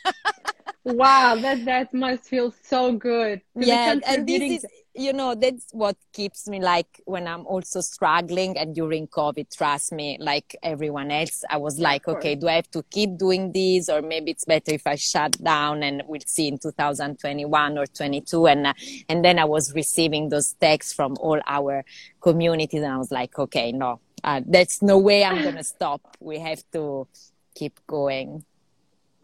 wow, 0.83 1.35
that 1.35 1.65
that 1.65 1.93
must 1.93 2.23
feel 2.23 2.53
so 2.63 2.93
good. 2.93 3.41
Yeah, 3.55 3.95
and 4.05 4.27
this 4.27 4.63
is 4.63 4.65
you 4.95 5.11
know 5.11 5.35
that's 5.35 5.67
what 5.71 5.97
keeps 6.13 6.47
me 6.47 6.61
like 6.61 7.01
when 7.05 7.27
i'm 7.27 7.45
also 7.45 7.81
struggling 7.81 8.57
and 8.57 8.73
during 8.73 9.07
covid 9.07 9.45
trust 9.55 9.91
me 9.91 10.17
like 10.21 10.55
everyone 10.63 11.11
else 11.11 11.43
i 11.49 11.57
was 11.57 11.79
like 11.79 12.07
okay 12.07 12.33
do 12.33 12.47
i 12.47 12.53
have 12.53 12.71
to 12.71 12.81
keep 12.83 13.17
doing 13.17 13.51
this 13.51 13.89
or 13.89 14.01
maybe 14.01 14.31
it's 14.31 14.45
better 14.45 14.73
if 14.73 14.87
i 14.87 14.95
shut 14.95 15.31
down 15.43 15.83
and 15.83 16.01
we'll 16.07 16.21
see 16.25 16.47
in 16.47 16.57
2021 16.57 17.77
or 17.77 17.85
22 17.85 18.47
and 18.47 18.67
uh, 18.67 18.73
and 19.09 19.23
then 19.23 19.37
i 19.37 19.45
was 19.45 19.73
receiving 19.75 20.29
those 20.29 20.53
texts 20.53 20.93
from 20.93 21.17
all 21.19 21.39
our 21.45 21.83
communities 22.21 22.81
and 22.81 22.93
i 22.93 22.97
was 22.97 23.11
like 23.11 23.37
okay 23.37 23.73
no 23.73 23.99
uh, 24.25 24.41
there's 24.45 24.81
no 24.81 24.97
way 24.97 25.23
i'm 25.23 25.41
gonna 25.43 25.63
stop 25.75 26.01
we 26.19 26.37
have 26.39 26.61
to 26.71 27.07
keep 27.55 27.79
going 27.87 28.43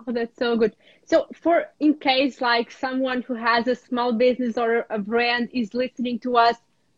Oh, 0.07 0.11
that's 0.11 0.35
so 0.37 0.57
good. 0.57 0.75
So, 1.05 1.27
for 1.33 1.65
in 1.79 1.95
case 1.95 2.41
like 2.41 2.71
someone 2.71 3.21
who 3.21 3.35
has 3.35 3.67
a 3.67 3.75
small 3.75 4.13
business 4.13 4.57
or 4.57 4.85
a 4.89 4.97
brand 4.97 5.49
is 5.53 5.73
listening 5.73 6.19
to 6.19 6.37
us, 6.37 6.55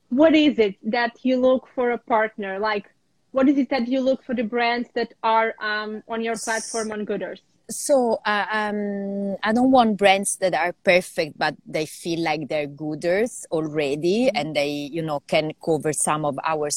what 0.09 0.35
is 0.35 0.59
it 0.59 0.75
that 0.83 1.17
you 1.23 1.37
look 1.37 1.67
for 1.75 1.91
a 1.91 1.97
partner? 1.97 2.59
Like, 2.59 2.89
what 3.31 3.49
is 3.49 3.57
it 3.57 3.69
that 3.69 3.87
you 3.87 3.99
look 3.99 4.23
for 4.23 4.35
the 4.35 4.43
brands 4.43 4.89
that 4.93 5.13
are 5.23 5.53
um, 5.59 6.03
on 6.07 6.21
your 6.21 6.37
platform 6.37 6.91
on 6.91 7.05
Gooders? 7.05 7.41
So 7.75 8.19
uh, 8.25 8.45
um, 8.51 9.35
I 9.43 9.51
don't 9.53 9.71
want 9.71 9.97
brands 9.97 10.37
that 10.37 10.53
are 10.53 10.73
perfect, 10.83 11.37
but 11.37 11.55
they 11.65 11.85
feel 11.85 12.19
like 12.21 12.47
they're 12.47 12.67
gooders 12.67 13.45
already, 13.51 14.27
mm-hmm. 14.27 14.37
and 14.37 14.55
they, 14.55 14.69
you 14.69 15.01
know, 15.01 15.21
can 15.21 15.51
cover 15.63 15.93
some 15.93 16.25
of 16.25 16.37
our 16.43 16.69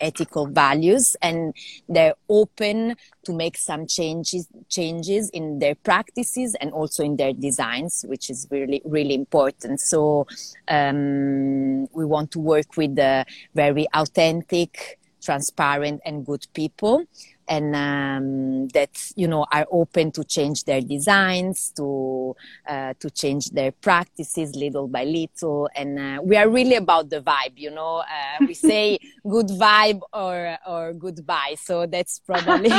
ethical 0.00 0.46
values, 0.46 1.16
and 1.22 1.54
they're 1.88 2.14
open 2.28 2.96
to 3.24 3.32
make 3.32 3.56
some 3.56 3.86
changes, 3.86 4.48
changes 4.68 5.30
in 5.30 5.58
their 5.58 5.74
practices 5.74 6.54
and 6.60 6.72
also 6.72 7.02
in 7.04 7.16
their 7.16 7.32
designs, 7.32 8.04
which 8.08 8.30
is 8.30 8.46
really, 8.50 8.80
really 8.84 9.14
important. 9.14 9.80
So 9.80 10.26
um, 10.68 11.86
we 11.92 12.04
want 12.04 12.30
to 12.32 12.38
work 12.38 12.76
with 12.76 12.98
uh, 12.98 13.24
very 13.54 13.86
authentic, 13.94 14.98
transparent, 15.20 16.00
and 16.04 16.24
good 16.24 16.46
people 16.54 17.04
and 17.48 17.74
um, 17.76 18.68
that 18.68 19.12
you 19.16 19.28
know 19.28 19.46
are 19.52 19.66
open 19.70 20.10
to 20.12 20.24
change 20.24 20.64
their 20.64 20.80
designs 20.80 21.70
to 21.76 22.34
uh, 22.68 22.94
to 23.00 23.10
change 23.10 23.50
their 23.50 23.72
practices 23.72 24.54
little 24.54 24.88
by 24.88 25.04
little. 25.04 25.68
And 25.74 25.98
uh, 25.98 26.22
we 26.22 26.36
are 26.36 26.48
really 26.48 26.76
about 26.76 27.10
the 27.10 27.20
vibe 27.20 27.56
you 27.56 27.70
know? 27.70 27.96
Uh, 27.98 28.46
we 28.46 28.54
say 28.70 28.98
good 29.28 29.48
vibe 29.48 30.00
or 30.12 30.56
or 30.66 30.92
goodbye. 30.92 31.56
So 31.60 31.86
that's 31.86 32.20
probably 32.20 32.70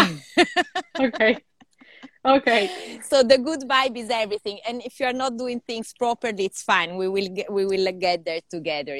okay. 0.99 1.37
Okay. 2.25 2.99
So 3.03 3.21
the 3.21 3.37
good 3.37 3.61
vibe 3.69 3.95
is 3.97 4.09
everything. 4.09 4.59
And 4.67 4.81
if 4.83 4.99
you're 4.99 5.13
not 5.13 5.37
doing 5.37 5.59
things 5.59 5.93
properly 5.93 6.45
it's 6.45 6.63
fine. 6.63 6.97
We 6.97 7.07
will 7.07 7.29
get 7.29 7.51
we 7.51 7.65
will 7.65 7.91
get 7.91 8.25
there 8.25 8.41
together. 8.49 8.99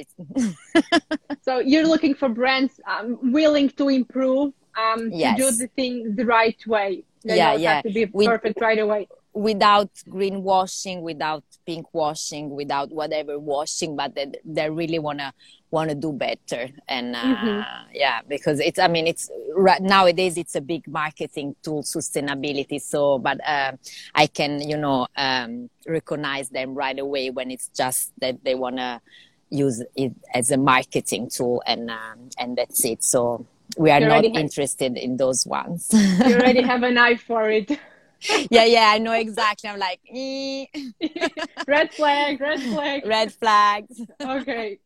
So 1.42 1.60
you're 1.60 1.88
looking 1.88 2.14
for 2.14 2.30
brands 2.30 2.80
um, 2.88 3.18
willing 3.32 3.70
to 3.78 3.90
improve 3.90 4.54
um, 4.76 5.10
yes. 5.12 5.38
to 5.38 5.44
do 5.44 5.58
the 5.58 5.68
thing 5.68 6.16
the 6.16 6.26
right 6.26 6.58
way. 6.68 7.04
They 7.24 7.38
yeah, 7.38 7.56
yeah. 7.56 7.82
to 7.82 7.90
be 7.90 8.06
we, 8.14 8.28
perfect 8.28 8.62
right 8.62 8.80
away. 8.80 9.08
Without 9.34 9.90
greenwashing, 10.08 11.02
without 11.02 11.44
pink 11.66 11.88
washing, 11.94 12.52
without 12.52 12.90
whatever 12.92 13.38
washing, 13.38 13.96
but 13.96 14.16
they, 14.16 14.32
they 14.46 14.70
really 14.70 15.00
wanna 15.00 15.34
want 15.76 15.90
to 15.90 15.96
do 15.96 16.14
better 16.14 16.70
and 16.88 17.16
uh, 17.16 17.20
mm-hmm. 17.20 17.62
yeah 17.94 18.22
because 18.30 18.62
it's 18.62 18.80
i 18.80 18.88
mean 18.88 19.06
it's 19.08 19.30
right 19.56 19.82
nowadays 19.82 20.38
it's 20.38 20.56
a 20.56 20.62
big 20.62 20.88
marketing 20.88 21.54
tool 21.62 21.84
sustainability 21.84 22.80
so 22.80 23.20
but 23.20 23.38
uh, 23.46 23.74
i 24.14 24.26
can 24.26 24.62
you 24.62 24.78
know 24.78 25.06
um, 25.18 25.70
recognize 25.86 26.48
them 26.50 26.74
right 26.74 26.98
away 26.98 27.30
when 27.30 27.52
it's 27.52 27.68
just 27.76 28.14
that 28.22 28.42
they 28.46 28.56
want 28.56 28.78
to 28.78 29.02
use 29.50 29.84
it 29.96 30.14
as 30.34 30.50
a 30.52 30.58
marketing 30.58 31.30
tool 31.30 31.62
and 31.68 31.90
um, 31.90 32.30
and 32.40 32.58
that's 32.58 32.86
it 32.86 33.04
so 33.04 33.46
we 33.78 33.92
are 33.92 34.00
not 34.00 34.24
interested 34.24 34.98
in 34.98 35.18
those 35.18 35.46
ones. 35.46 35.90
you 35.94 36.36
already 36.36 36.62
have 36.62 36.84
an 36.84 36.98
eye 36.98 37.16
for 37.28 37.50
it. 37.50 37.70
yeah, 38.50 38.66
yeah, 38.66 38.92
I 38.94 38.98
know 38.98 39.14
exactly. 39.14 39.70
I'm 39.70 39.80
like, 39.80 40.00
eh. 40.14 40.66
red 41.68 41.94
flag, 41.94 42.40
red 42.40 42.62
flag, 42.62 43.06
red 43.06 43.34
flags. 43.34 44.02
okay. 44.22 44.80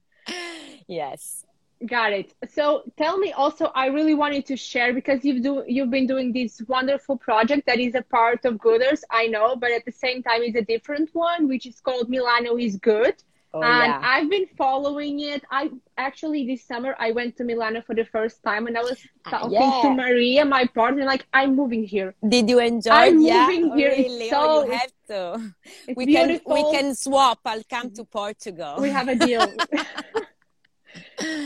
yes. 0.88 1.44
Got 1.84 2.14
it. 2.14 2.32
So 2.48 2.84
tell 2.96 3.18
me 3.18 3.32
also, 3.32 3.66
I 3.74 3.88
really 3.88 4.14
wanted 4.14 4.46
to 4.46 4.56
share 4.56 4.94
because 4.94 5.22
you've 5.26 5.42
do 5.42 5.62
you've 5.68 5.90
been 5.90 6.06
doing 6.06 6.32
this 6.32 6.62
wonderful 6.66 7.18
project 7.18 7.66
that 7.66 7.78
is 7.78 7.94
a 7.94 8.00
part 8.00 8.46
of 8.46 8.54
Gooders, 8.54 9.02
I 9.10 9.26
know, 9.26 9.56
but 9.56 9.72
at 9.72 9.84
the 9.84 9.92
same 9.92 10.22
time 10.22 10.40
it's 10.42 10.56
a 10.56 10.62
different 10.62 11.10
one, 11.12 11.48
which 11.48 11.66
is 11.66 11.78
called 11.80 12.08
Milano 12.08 12.56
is 12.56 12.76
Good. 12.76 13.16
Oh, 13.52 13.62
and 13.62 13.92
yeah. 13.92 14.00
I've 14.02 14.28
been 14.28 14.46
following 14.58 15.20
it. 15.20 15.42
I 15.50 15.70
actually 15.96 16.46
this 16.46 16.64
summer 16.64 16.94
I 16.98 17.12
went 17.12 17.36
to 17.38 17.44
Milano 17.44 17.80
for 17.80 17.94
the 17.94 18.04
first 18.04 18.42
time 18.42 18.66
and 18.66 18.76
I 18.76 18.82
was 18.82 18.98
ah, 19.24 19.30
talking 19.30 19.52
yeah. 19.52 19.82
to 19.82 19.94
Maria, 19.94 20.44
my 20.44 20.66
partner, 20.66 21.04
like 21.04 21.26
I'm 21.32 21.56
moving 21.56 21.84
here. 21.84 22.14
Did 22.28 22.50
you 22.50 22.58
enjoy? 22.58 22.90
I'm 22.90 23.20
yeah. 23.20 23.46
moving 23.46 23.76
here. 23.76 23.90
Really? 23.90 24.24
It's 24.24 24.30
so 24.30 24.40
oh, 24.40 24.66
you 24.66 24.72
have 24.72 24.92
to. 25.08 25.54
we 25.96 26.06
beautiful. 26.06 26.54
can 26.54 26.64
we 26.64 26.76
can 26.76 26.94
swap. 26.94 27.38
I'll 27.44 27.64
come 27.64 27.90
to 27.92 28.04
Portugal. 28.04 28.76
We 28.78 28.90
have 28.90 29.08
a 29.08 29.14
deal. 29.14 29.46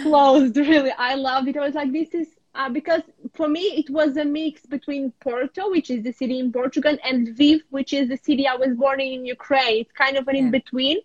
Closed, 0.02 0.56
really. 0.56 0.92
I 0.92 1.14
loved 1.14 1.48
it. 1.48 1.56
I 1.56 1.60
was 1.60 1.74
like, 1.74 1.92
this 1.92 2.14
is 2.14 2.28
uh, 2.54 2.68
because 2.68 3.02
for 3.34 3.48
me 3.48 3.60
it 3.60 3.88
was 3.90 4.16
a 4.16 4.24
mix 4.24 4.66
between 4.66 5.12
Porto, 5.20 5.70
which 5.70 5.90
is 5.90 6.02
the 6.02 6.12
city 6.12 6.40
in 6.40 6.50
Portugal, 6.50 6.96
and 7.04 7.28
Lviv, 7.28 7.60
which 7.70 7.92
is 7.92 8.08
the 8.08 8.16
city 8.16 8.48
I 8.48 8.56
was 8.56 8.74
born 8.74 9.00
in 9.00 9.20
in 9.20 9.26
Ukraine. 9.26 9.82
It's 9.82 9.92
kind 9.92 10.16
of 10.16 10.26
an 10.28 10.36
yeah. 10.36 10.42
in 10.42 10.50
between 10.50 10.98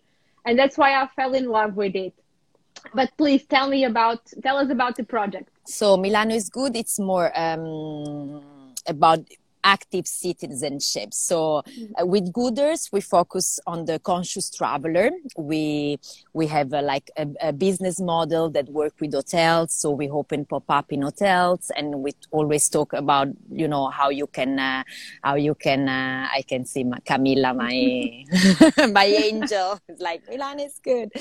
and 0.45 0.57
that's 0.57 0.77
why 0.77 1.01
I 1.01 1.07
fell 1.15 1.33
in 1.33 1.49
love 1.49 1.75
with 1.75 1.95
it. 1.95 2.13
But 2.93 3.11
please 3.17 3.45
tell 3.45 3.67
me 3.67 3.83
about 3.85 4.19
tell 4.43 4.57
us 4.57 4.69
about 4.69 4.95
the 4.95 5.03
project. 5.03 5.49
So 5.65 5.97
Milano 5.97 6.35
is 6.35 6.49
good. 6.49 6.75
It's 6.75 6.99
more 6.99 7.31
um, 7.37 8.73
about 8.87 9.19
active 9.65 10.07
citizenship. 10.07 11.13
So 11.13 11.63
uh, 11.99 12.05
with 12.05 12.31
Gooders, 12.31 12.91
we 12.93 13.01
focus 13.01 13.59
on 13.65 13.85
the 13.85 13.99
conscious 13.99 14.49
traveler. 14.49 15.09
We 15.35 15.99
we 16.33 16.47
have 16.47 16.71
a, 16.71 16.81
like 16.81 17.09
a, 17.17 17.27
a, 17.41 17.51
business 17.51 17.99
model 17.99 18.49
that 18.51 18.69
work 18.69 18.93
with 19.01 19.13
hotels. 19.13 19.73
So 19.73 19.89
we 19.91 20.09
open 20.09 20.45
pop 20.45 20.69
up 20.69 20.93
in 20.93 21.01
hotels, 21.01 21.71
and 21.75 22.03
we 22.03 22.11
always 22.31 22.69
talk 22.69 22.93
about 22.93 23.27
you 23.51 23.67
know 23.67 23.89
how 23.89 24.09
you 24.09 24.27
can 24.27 24.59
uh, 24.59 24.83
how 25.23 25.35
you 25.35 25.55
can 25.55 25.89
uh, 25.89 26.27
I 26.31 26.43
can 26.43 26.65
see 26.65 26.83
my, 26.83 26.99
Camilla, 26.99 27.53
my 27.53 28.25
my 28.91 29.05
angel, 29.05 29.79
is 29.89 29.99
like 29.99 30.21
Milan 30.29 30.59
is 30.59 30.79
good. 30.83 31.11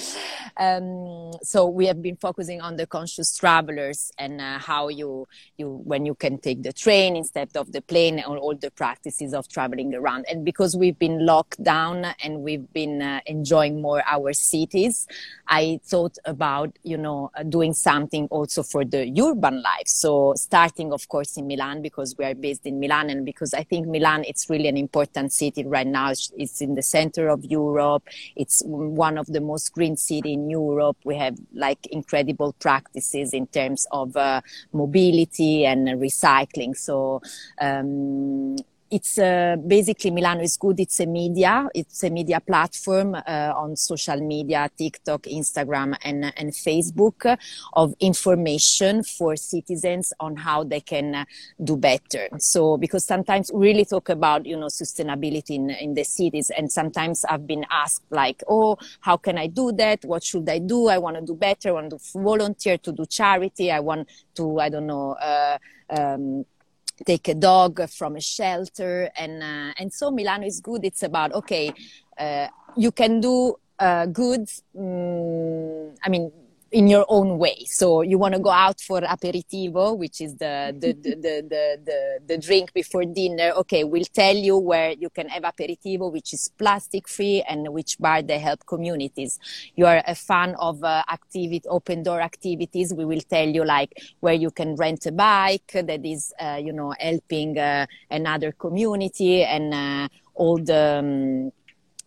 Um, 0.58 1.32
so 1.42 1.66
we 1.66 1.86
have 1.86 2.02
been 2.02 2.16
focusing 2.16 2.60
on 2.60 2.76
the 2.76 2.86
conscious 2.86 3.36
travelers 3.36 4.12
and 4.18 4.40
uh, 4.40 4.58
how 4.58 4.88
you 4.88 5.26
you 5.56 5.80
when 5.84 6.04
you 6.04 6.14
can 6.14 6.38
take 6.38 6.62
the 6.62 6.72
train 6.72 7.16
instead 7.16 7.48
of 7.56 7.72
the 7.72 7.80
plane 7.80 8.22
all 8.38 8.54
the 8.54 8.70
practices 8.70 9.34
of 9.34 9.48
traveling 9.48 9.94
around. 9.94 10.26
And 10.30 10.44
because 10.44 10.76
we've 10.76 10.98
been 10.98 11.24
locked 11.24 11.62
down 11.62 12.06
and 12.22 12.42
we've 12.42 12.72
been 12.72 13.02
uh, 13.02 13.20
enjoying 13.26 13.80
more 13.80 14.02
our 14.06 14.32
cities, 14.32 15.06
I 15.48 15.80
thought 15.84 16.16
about, 16.24 16.78
you 16.82 16.96
know, 16.96 17.30
uh, 17.38 17.42
doing 17.42 17.74
something 17.74 18.26
also 18.30 18.62
for 18.62 18.84
the 18.84 19.02
urban 19.20 19.62
life. 19.62 19.86
So 19.86 20.34
starting, 20.36 20.92
of 20.92 21.08
course, 21.08 21.36
in 21.36 21.46
Milan 21.46 21.82
because 21.82 22.14
we 22.18 22.24
are 22.24 22.34
based 22.34 22.66
in 22.66 22.80
Milan 22.80 23.10
and 23.10 23.24
because 23.24 23.54
I 23.54 23.62
think 23.62 23.86
Milan, 23.86 24.24
it's 24.26 24.48
really 24.48 24.68
an 24.68 24.76
important 24.76 25.32
city 25.32 25.64
right 25.64 25.86
now. 25.86 26.12
It's 26.36 26.60
in 26.60 26.74
the 26.74 26.82
center 26.82 27.28
of 27.28 27.44
Europe. 27.44 28.04
It's 28.36 28.62
one 28.64 29.18
of 29.18 29.26
the 29.26 29.40
most 29.40 29.72
green 29.72 29.96
city 29.96 30.32
in 30.32 30.48
Europe. 30.50 30.96
We 31.04 31.16
have 31.16 31.36
like 31.52 31.86
incredible 31.86 32.54
practices 32.54 33.32
in 33.32 33.46
terms 33.48 33.86
of 33.92 34.16
uh, 34.16 34.40
mobility 34.72 35.66
and 35.66 35.86
recycling. 35.88 36.76
So, 36.76 37.22
um, 37.60 38.23
um, 38.24 38.56
it's 38.94 39.18
uh, 39.18 39.56
basically 39.66 40.12
Milano 40.12 40.42
is 40.42 40.56
good. 40.56 40.78
It's 40.78 41.00
a 41.00 41.06
media. 41.06 41.68
It's 41.74 42.04
a 42.04 42.10
media 42.10 42.38
platform 42.38 43.16
uh, 43.16 43.52
on 43.56 43.74
social 43.74 44.20
media, 44.20 44.70
TikTok, 44.76 45.22
Instagram, 45.22 45.96
and 46.04 46.32
and 46.36 46.52
Facebook 46.52 47.36
of 47.72 47.94
information 47.98 49.02
for 49.02 49.34
citizens 49.34 50.12
on 50.20 50.36
how 50.36 50.62
they 50.62 50.80
can 50.80 51.14
uh, 51.14 51.24
do 51.62 51.76
better. 51.76 52.28
So 52.38 52.76
because 52.76 53.04
sometimes 53.04 53.50
we 53.52 53.68
really 53.68 53.84
talk 53.84 54.10
about 54.10 54.46
you 54.46 54.56
know 54.56 54.66
sustainability 54.66 55.56
in 55.56 55.70
in 55.70 55.94
the 55.94 56.04
cities, 56.04 56.50
and 56.56 56.70
sometimes 56.70 57.24
I've 57.24 57.48
been 57.48 57.64
asked 57.70 58.04
like, 58.10 58.44
oh, 58.48 58.76
how 59.00 59.16
can 59.16 59.38
I 59.38 59.48
do 59.48 59.72
that? 59.72 60.04
What 60.04 60.22
should 60.22 60.48
I 60.48 60.60
do? 60.60 60.86
I 60.86 60.98
want 60.98 61.16
to 61.16 61.22
do 61.22 61.34
better. 61.34 61.70
I 61.70 61.72
want 61.72 61.90
to 61.90 61.98
volunteer 62.14 62.78
to 62.78 62.92
do 62.92 63.06
charity. 63.06 63.72
I 63.72 63.80
want 63.80 64.08
to 64.36 64.60
I 64.60 64.68
don't 64.68 64.86
know. 64.86 65.12
Uh, 65.12 65.58
um, 65.90 66.44
take 67.06 67.28
a 67.28 67.34
dog 67.34 67.88
from 67.90 68.16
a 68.16 68.20
shelter 68.20 69.10
and 69.16 69.42
uh, 69.42 69.72
and 69.78 69.92
so 69.92 70.10
milano 70.10 70.46
is 70.46 70.60
good. 70.60 70.84
It's 70.84 71.02
about 71.02 71.32
okay 71.32 71.72
uh, 72.18 72.48
you 72.76 72.92
can 72.92 73.20
do 73.20 73.56
uh, 73.78 74.06
good 74.06 74.48
um, 74.78 75.94
i 76.04 76.08
mean 76.08 76.30
in 76.74 76.88
your 76.88 77.06
own 77.08 77.38
way. 77.38 77.64
So 77.66 78.02
you 78.02 78.18
want 78.18 78.34
to 78.34 78.40
go 78.40 78.50
out 78.50 78.80
for 78.80 79.00
aperitivo, 79.00 79.96
which 79.96 80.20
is 80.20 80.34
the 80.34 80.74
the, 80.76 80.92
the, 80.92 81.10
the, 81.26 81.78
the, 81.86 82.20
the, 82.26 82.38
drink 82.38 82.72
before 82.72 83.04
dinner. 83.04 83.52
Okay, 83.58 83.84
we'll 83.84 84.12
tell 84.12 84.34
you 84.34 84.58
where 84.58 84.90
you 84.90 85.08
can 85.08 85.28
have 85.28 85.44
aperitivo, 85.44 86.12
which 86.12 86.34
is 86.34 86.50
plastic 86.58 87.08
free 87.08 87.44
and 87.48 87.72
which 87.72 87.96
bar 88.00 88.22
they 88.22 88.40
help 88.40 88.66
communities. 88.66 89.38
You 89.76 89.86
are 89.86 90.02
a 90.04 90.16
fan 90.16 90.56
of 90.58 90.82
uh, 90.82 91.04
activity, 91.08 91.62
open 91.68 92.02
door 92.02 92.20
activities. 92.20 92.92
We 92.92 93.04
will 93.04 93.20
tell 93.20 93.48
you 93.48 93.64
like 93.64 93.92
where 94.18 94.34
you 94.34 94.50
can 94.50 94.74
rent 94.74 95.06
a 95.06 95.12
bike 95.12 95.70
that 95.74 96.04
is, 96.04 96.34
uh, 96.40 96.60
you 96.60 96.72
know, 96.72 96.92
helping 96.98 97.56
uh, 97.56 97.86
another 98.10 98.50
community 98.50 99.44
and 99.44 99.72
uh, 99.72 100.08
all 100.34 100.58
the, 100.58 100.98
um, 100.98 101.52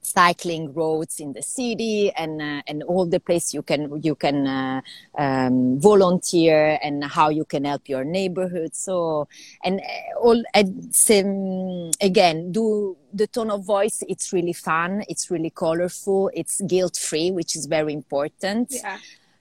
cycling 0.08 0.74
roads 0.74 1.20
in 1.20 1.34
the 1.34 1.41
city 1.41 2.12
and 2.13 2.41
uh, 2.41 2.62
and 2.67 2.84
all 2.84 3.06
the 3.06 3.20
place 3.20 3.54
you 3.54 3.62
can 3.62 4.02
you 4.02 4.15
can 4.15 4.48
uh, 4.48 4.82
um, 5.17 5.80
volunteer 5.80 6.80
and 6.82 7.04
how 7.04 7.30
you 7.30 7.46
can 7.46 7.65
help 7.65 7.88
your 7.89 8.04
neighborhood. 8.04 8.76
So 8.76 9.28
and 9.63 9.80
uh, 9.80 10.20
all 10.20 10.43
um, 10.56 11.91
again 12.02 12.52
do 12.52 12.98
the 13.13 13.28
tone 13.28 13.52
of 13.52 13.65
voice 13.65 14.04
it's 14.08 14.34
really 14.34 14.54
fun 14.54 15.04
it's 15.08 15.32
really 15.32 15.50
colorful 15.50 16.30
it's 16.34 16.62
guilt 16.62 16.98
free 16.98 17.32
which 17.32 17.56
is 17.56 17.65
very 17.65 17.93
important. 17.93 18.67
Yeah 18.72 18.98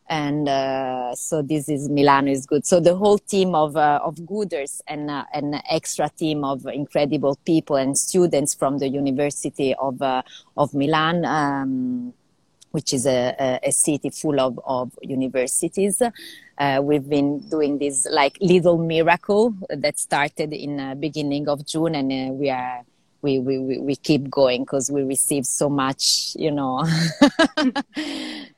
and 0.08 0.48
uh, 0.48 1.14
so 1.14 1.42
this 1.42 1.68
is 1.68 1.88
Milano 1.88 2.30
is 2.30 2.46
good. 2.46 2.64
So 2.64 2.78
the 2.80 2.94
whole 2.94 3.18
team 3.18 3.54
of 3.54 3.76
uh, 3.76 4.00
of 4.02 4.16
Gooders 4.16 4.80
and 4.86 5.10
uh, 5.10 5.24
an 5.32 5.60
extra 5.68 6.08
team 6.08 6.44
of 6.44 6.66
incredible 6.66 7.38
people 7.44 7.76
and 7.76 7.98
students 7.98 8.54
from 8.54 8.78
the 8.78 8.88
University 8.88 9.74
of 9.74 10.00
uh, 10.00 10.22
of 10.56 10.74
Milan, 10.74 11.24
um, 11.24 12.14
which 12.70 12.92
is 12.92 13.06
a, 13.06 13.58
a, 13.62 13.72
city 13.72 14.10
full 14.10 14.40
of 14.40 14.60
of 14.64 14.92
universities. 15.02 16.00
Uh, 16.58 16.80
we've 16.82 17.08
been 17.08 17.40
doing 17.48 17.78
this 17.78 18.06
like 18.10 18.38
little 18.40 18.78
miracle 18.78 19.54
that 19.68 19.98
started 19.98 20.52
in 20.52 20.76
the 20.76 20.96
beginning 20.98 21.48
of 21.48 21.66
June, 21.66 21.96
and 21.96 22.12
uh, 22.12 22.32
we 22.32 22.48
are 22.48 22.82
we, 23.22 23.40
we, 23.40 23.78
we 23.78 23.96
keep 23.96 24.30
going 24.30 24.62
because 24.62 24.88
we 24.88 25.02
receive 25.02 25.46
so 25.46 25.68
much, 25.68 26.36
you 26.38 26.52
know. 26.52 26.78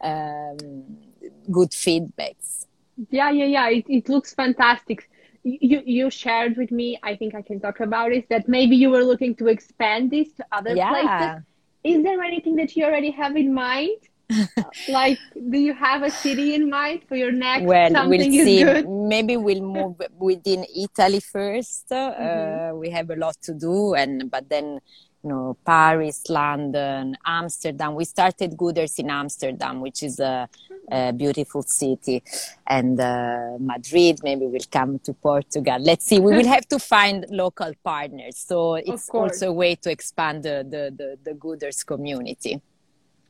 um, 0.02 1.07
good 1.50 1.70
feedbacks. 1.70 2.66
Yeah, 3.10 3.30
yeah, 3.30 3.44
yeah. 3.44 3.68
It, 3.68 3.84
it 3.88 4.08
looks 4.08 4.34
fantastic. 4.34 5.08
You, 5.44 5.82
you 5.84 6.10
shared 6.10 6.56
with 6.56 6.70
me, 6.70 6.98
I 7.02 7.16
think 7.16 7.34
I 7.34 7.42
can 7.42 7.60
talk 7.60 7.80
about 7.80 8.12
it, 8.12 8.28
that 8.28 8.48
maybe 8.48 8.76
you 8.76 8.90
were 8.90 9.04
looking 9.04 9.34
to 9.36 9.46
expand 9.48 10.10
this 10.10 10.32
to 10.34 10.44
other 10.52 10.74
yeah. 10.74 10.90
places. 10.90 11.44
Is 11.84 12.02
there 12.02 12.22
anything 12.22 12.56
that 12.56 12.76
you 12.76 12.84
already 12.84 13.10
have 13.12 13.36
in 13.36 13.54
mind? 13.54 13.98
like, 14.88 15.18
do 15.48 15.58
you 15.58 15.72
have 15.72 16.02
a 16.02 16.10
city 16.10 16.54
in 16.54 16.68
mind 16.68 17.02
for 17.08 17.16
your 17.16 17.32
next? 17.32 17.64
Well, 17.64 18.08
we'll 18.08 18.20
see. 18.20 18.62
Good? 18.62 18.88
Maybe 18.88 19.36
we'll 19.38 19.62
move 19.62 20.02
within 20.18 20.64
Italy 20.64 21.20
1st 21.20 21.84
mm-hmm. 21.90 22.74
uh, 22.74 22.78
we 22.78 22.90
have 22.90 23.08
a 23.08 23.16
lot 23.16 23.40
to 23.42 23.54
do, 23.54 23.94
and 23.94 24.30
but 24.30 24.48
then 24.50 24.80
you 25.24 25.30
know, 25.30 25.56
Paris, 25.64 26.28
London, 26.28 27.16
Amsterdam. 27.26 27.94
We 27.94 28.04
started 28.04 28.56
Gooders 28.56 28.98
in 28.98 29.10
Amsterdam, 29.10 29.80
which 29.80 30.02
is 30.02 30.20
a, 30.20 30.48
a 30.90 31.12
beautiful 31.12 31.62
city, 31.62 32.22
and 32.66 33.00
uh, 33.00 33.56
Madrid. 33.58 34.20
Maybe 34.22 34.46
we'll 34.46 34.60
come 34.70 34.98
to 35.00 35.12
Portugal. 35.12 35.78
Let's 35.80 36.06
see. 36.06 36.18
We 36.18 36.34
will 36.36 36.46
have 36.56 36.66
to 36.68 36.78
find 36.78 37.26
local 37.30 37.72
partners. 37.84 38.36
So 38.38 38.74
it's 38.74 39.08
also 39.08 39.48
a 39.48 39.52
way 39.52 39.74
to 39.76 39.90
expand 39.90 40.42
the, 40.42 40.66
the, 40.68 40.94
the, 40.96 41.18
the 41.24 41.38
Gooders 41.38 41.84
community. 41.86 42.60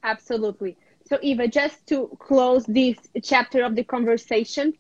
Absolutely. 0.02 0.76
So 1.08 1.18
Eva, 1.22 1.48
just 1.48 1.86
to 1.88 2.16
close 2.18 2.64
this 2.66 2.96
chapter 3.22 3.64
of 3.64 3.74
the 3.74 3.84
conversation, 3.84 4.74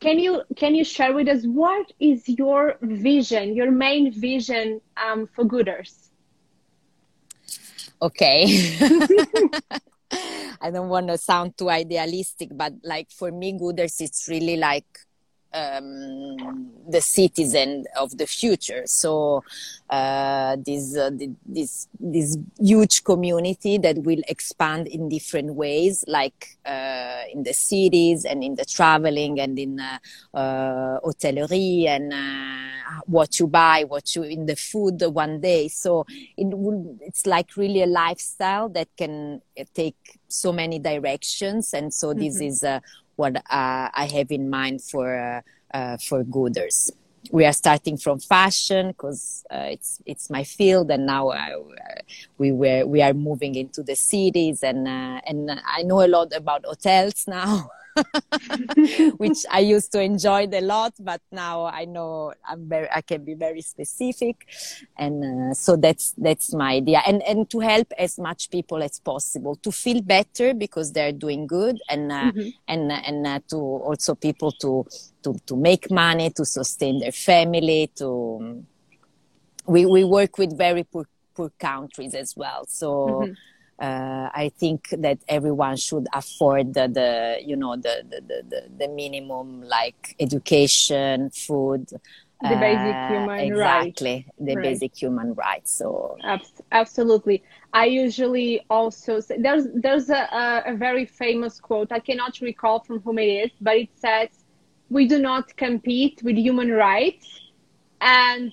can 0.00 0.20
you 0.20 0.42
can 0.54 0.76
you 0.76 0.84
share 0.84 1.12
with 1.12 1.26
us 1.26 1.42
what 1.44 1.90
is 1.98 2.28
your 2.28 2.76
vision, 2.80 3.56
your 3.56 3.72
main 3.72 4.12
vision 4.12 4.80
um, 4.96 5.28
for 5.34 5.44
Gooders? 5.44 6.08
okay 8.00 8.76
i 10.60 10.70
don't 10.70 10.88
want 10.88 11.08
to 11.08 11.18
sound 11.18 11.56
too 11.56 11.70
idealistic 11.70 12.48
but 12.52 12.72
like 12.82 13.10
for 13.10 13.30
me 13.30 13.52
gooders 13.52 14.00
it's 14.00 14.28
really 14.28 14.56
like 14.56 14.86
um, 15.52 16.70
the 16.88 17.00
citizen 17.00 17.84
of 17.98 18.16
the 18.16 18.26
future. 18.26 18.82
So 18.86 19.44
uh, 19.88 20.56
this 20.64 20.96
uh, 20.96 21.10
this 21.46 21.88
this 21.98 22.36
huge 22.58 23.04
community 23.04 23.78
that 23.78 23.98
will 23.98 24.22
expand 24.28 24.88
in 24.88 25.08
different 25.08 25.54
ways, 25.54 26.04
like 26.06 26.58
uh, 26.66 27.22
in 27.32 27.42
the 27.42 27.54
cities 27.54 28.24
and 28.24 28.44
in 28.44 28.54
the 28.54 28.64
traveling 28.64 29.40
and 29.40 29.58
in 29.58 29.80
uh, 29.80 29.98
uh, 30.34 31.00
hotellerie 31.00 31.86
and 31.86 32.12
uh, 32.12 33.00
what 33.06 33.38
you 33.38 33.46
buy, 33.46 33.84
what 33.84 34.14
you 34.14 34.22
in 34.22 34.46
the 34.46 34.56
food 34.56 35.02
one 35.02 35.40
day. 35.40 35.68
So 35.68 36.04
it 36.36 36.46
will, 36.46 36.98
it's 37.00 37.26
like 37.26 37.56
really 37.56 37.82
a 37.82 37.86
lifestyle 37.86 38.68
that 38.70 38.88
can 38.96 39.40
take 39.74 40.18
so 40.28 40.52
many 40.52 40.78
directions, 40.78 41.72
and 41.72 41.92
so 41.92 42.12
this 42.12 42.36
mm-hmm. 42.36 42.48
is 42.48 42.82
what 43.18 43.36
uh, 43.36 43.42
I 43.50 44.08
have 44.14 44.30
in 44.30 44.48
mind 44.48 44.80
for 44.80 45.08
uh, 45.18 45.40
uh, 45.76 45.96
for 45.98 46.24
Gooders. 46.24 46.90
We 47.32 47.44
are 47.44 47.52
starting 47.52 47.98
from 47.98 48.20
fashion 48.20 48.88
because 48.88 49.44
it's 49.50 50.00
it's 50.06 50.30
my 50.30 50.44
field, 50.44 50.90
and 50.90 51.04
now 51.04 51.32
we 52.38 52.52
were 52.52 52.86
we 52.86 53.02
are 53.02 53.12
moving 53.12 53.56
into 53.56 53.82
the 53.82 53.96
cities, 53.96 54.62
and 54.62 54.86
and 54.88 55.50
I 55.66 55.82
know 55.82 56.00
a 56.04 56.08
lot 56.08 56.32
about 56.34 56.64
hotels 56.64 57.24
now. 57.26 57.68
which 59.16 59.44
I 59.50 59.60
used 59.60 59.92
to 59.92 60.00
enjoy 60.00 60.48
a 60.52 60.60
lot, 60.60 60.94
but 60.98 61.20
now 61.30 61.66
I 61.66 61.84
know 61.84 62.32
I'm 62.46 62.68
very, 62.68 62.88
I 62.90 63.00
can 63.00 63.24
be 63.24 63.34
very 63.34 63.60
specific, 63.62 64.46
and 64.96 65.50
uh, 65.50 65.54
so 65.54 65.76
that's 65.76 66.14
that's 66.18 66.54
my 66.54 66.74
idea, 66.74 67.02
and 67.06 67.22
and 67.22 67.48
to 67.50 67.60
help 67.60 67.92
as 67.98 68.18
much 68.18 68.50
people 68.50 68.82
as 68.82 69.00
possible 69.00 69.56
to 69.56 69.72
feel 69.72 70.02
better 70.02 70.54
because 70.54 70.92
they're 70.92 71.12
doing 71.12 71.46
good, 71.46 71.78
and 71.88 72.12
uh, 72.12 72.32
mm-hmm. 72.32 72.48
and 72.68 72.92
and 72.92 73.26
uh, 73.26 73.40
to 73.48 73.56
also 73.56 74.14
people 74.14 74.52
to 74.52 74.86
to 75.22 75.34
to 75.46 75.56
make 75.56 75.90
money 75.90 76.30
to 76.30 76.44
sustain 76.44 76.98
their 76.98 77.12
family 77.12 77.90
to. 77.96 78.64
We 79.66 79.84
we 79.84 80.02
work 80.02 80.38
with 80.38 80.56
very 80.56 80.84
poor 80.84 81.04
poor 81.34 81.50
countries 81.58 82.14
as 82.14 82.34
well, 82.36 82.64
so. 82.66 83.06
Mm-hmm 83.06 83.32
uh, 83.78 84.28
I 84.34 84.50
think 84.56 84.88
that 84.90 85.18
everyone 85.28 85.76
should 85.76 86.08
afford 86.12 86.74
the, 86.74 86.88
the 86.88 87.38
you 87.44 87.56
know 87.56 87.76
the, 87.76 88.02
the, 88.08 88.42
the, 88.48 88.68
the 88.76 88.88
minimum 88.88 89.62
like 89.62 90.16
education, 90.18 91.30
food. 91.30 91.88
The 92.40 92.54
uh, 92.54 92.60
basic 92.60 93.10
human 93.10 93.28
rights. 93.28 93.50
exactly, 93.50 94.14
right. 94.14 94.46
the 94.46 94.54
right. 94.54 94.62
basic 94.62 94.96
human 94.96 95.34
rights. 95.34 95.74
So 95.74 96.16
absolutely, 96.70 97.42
I 97.72 97.86
usually 97.86 98.64
also 98.70 99.18
say, 99.18 99.38
there's 99.40 99.66
there's 99.74 100.08
a, 100.08 100.62
a 100.66 100.76
very 100.76 101.04
famous 101.04 101.60
quote. 101.60 101.90
I 101.90 101.98
cannot 101.98 102.40
recall 102.40 102.80
from 102.80 103.00
whom 103.00 103.18
it 103.18 103.26
is, 103.26 103.50
but 103.60 103.76
it 103.76 103.88
says, 103.96 104.28
"We 104.88 105.08
do 105.08 105.18
not 105.18 105.56
compete 105.56 106.22
with 106.22 106.36
human 106.36 106.70
rights," 106.70 107.40
and 108.00 108.52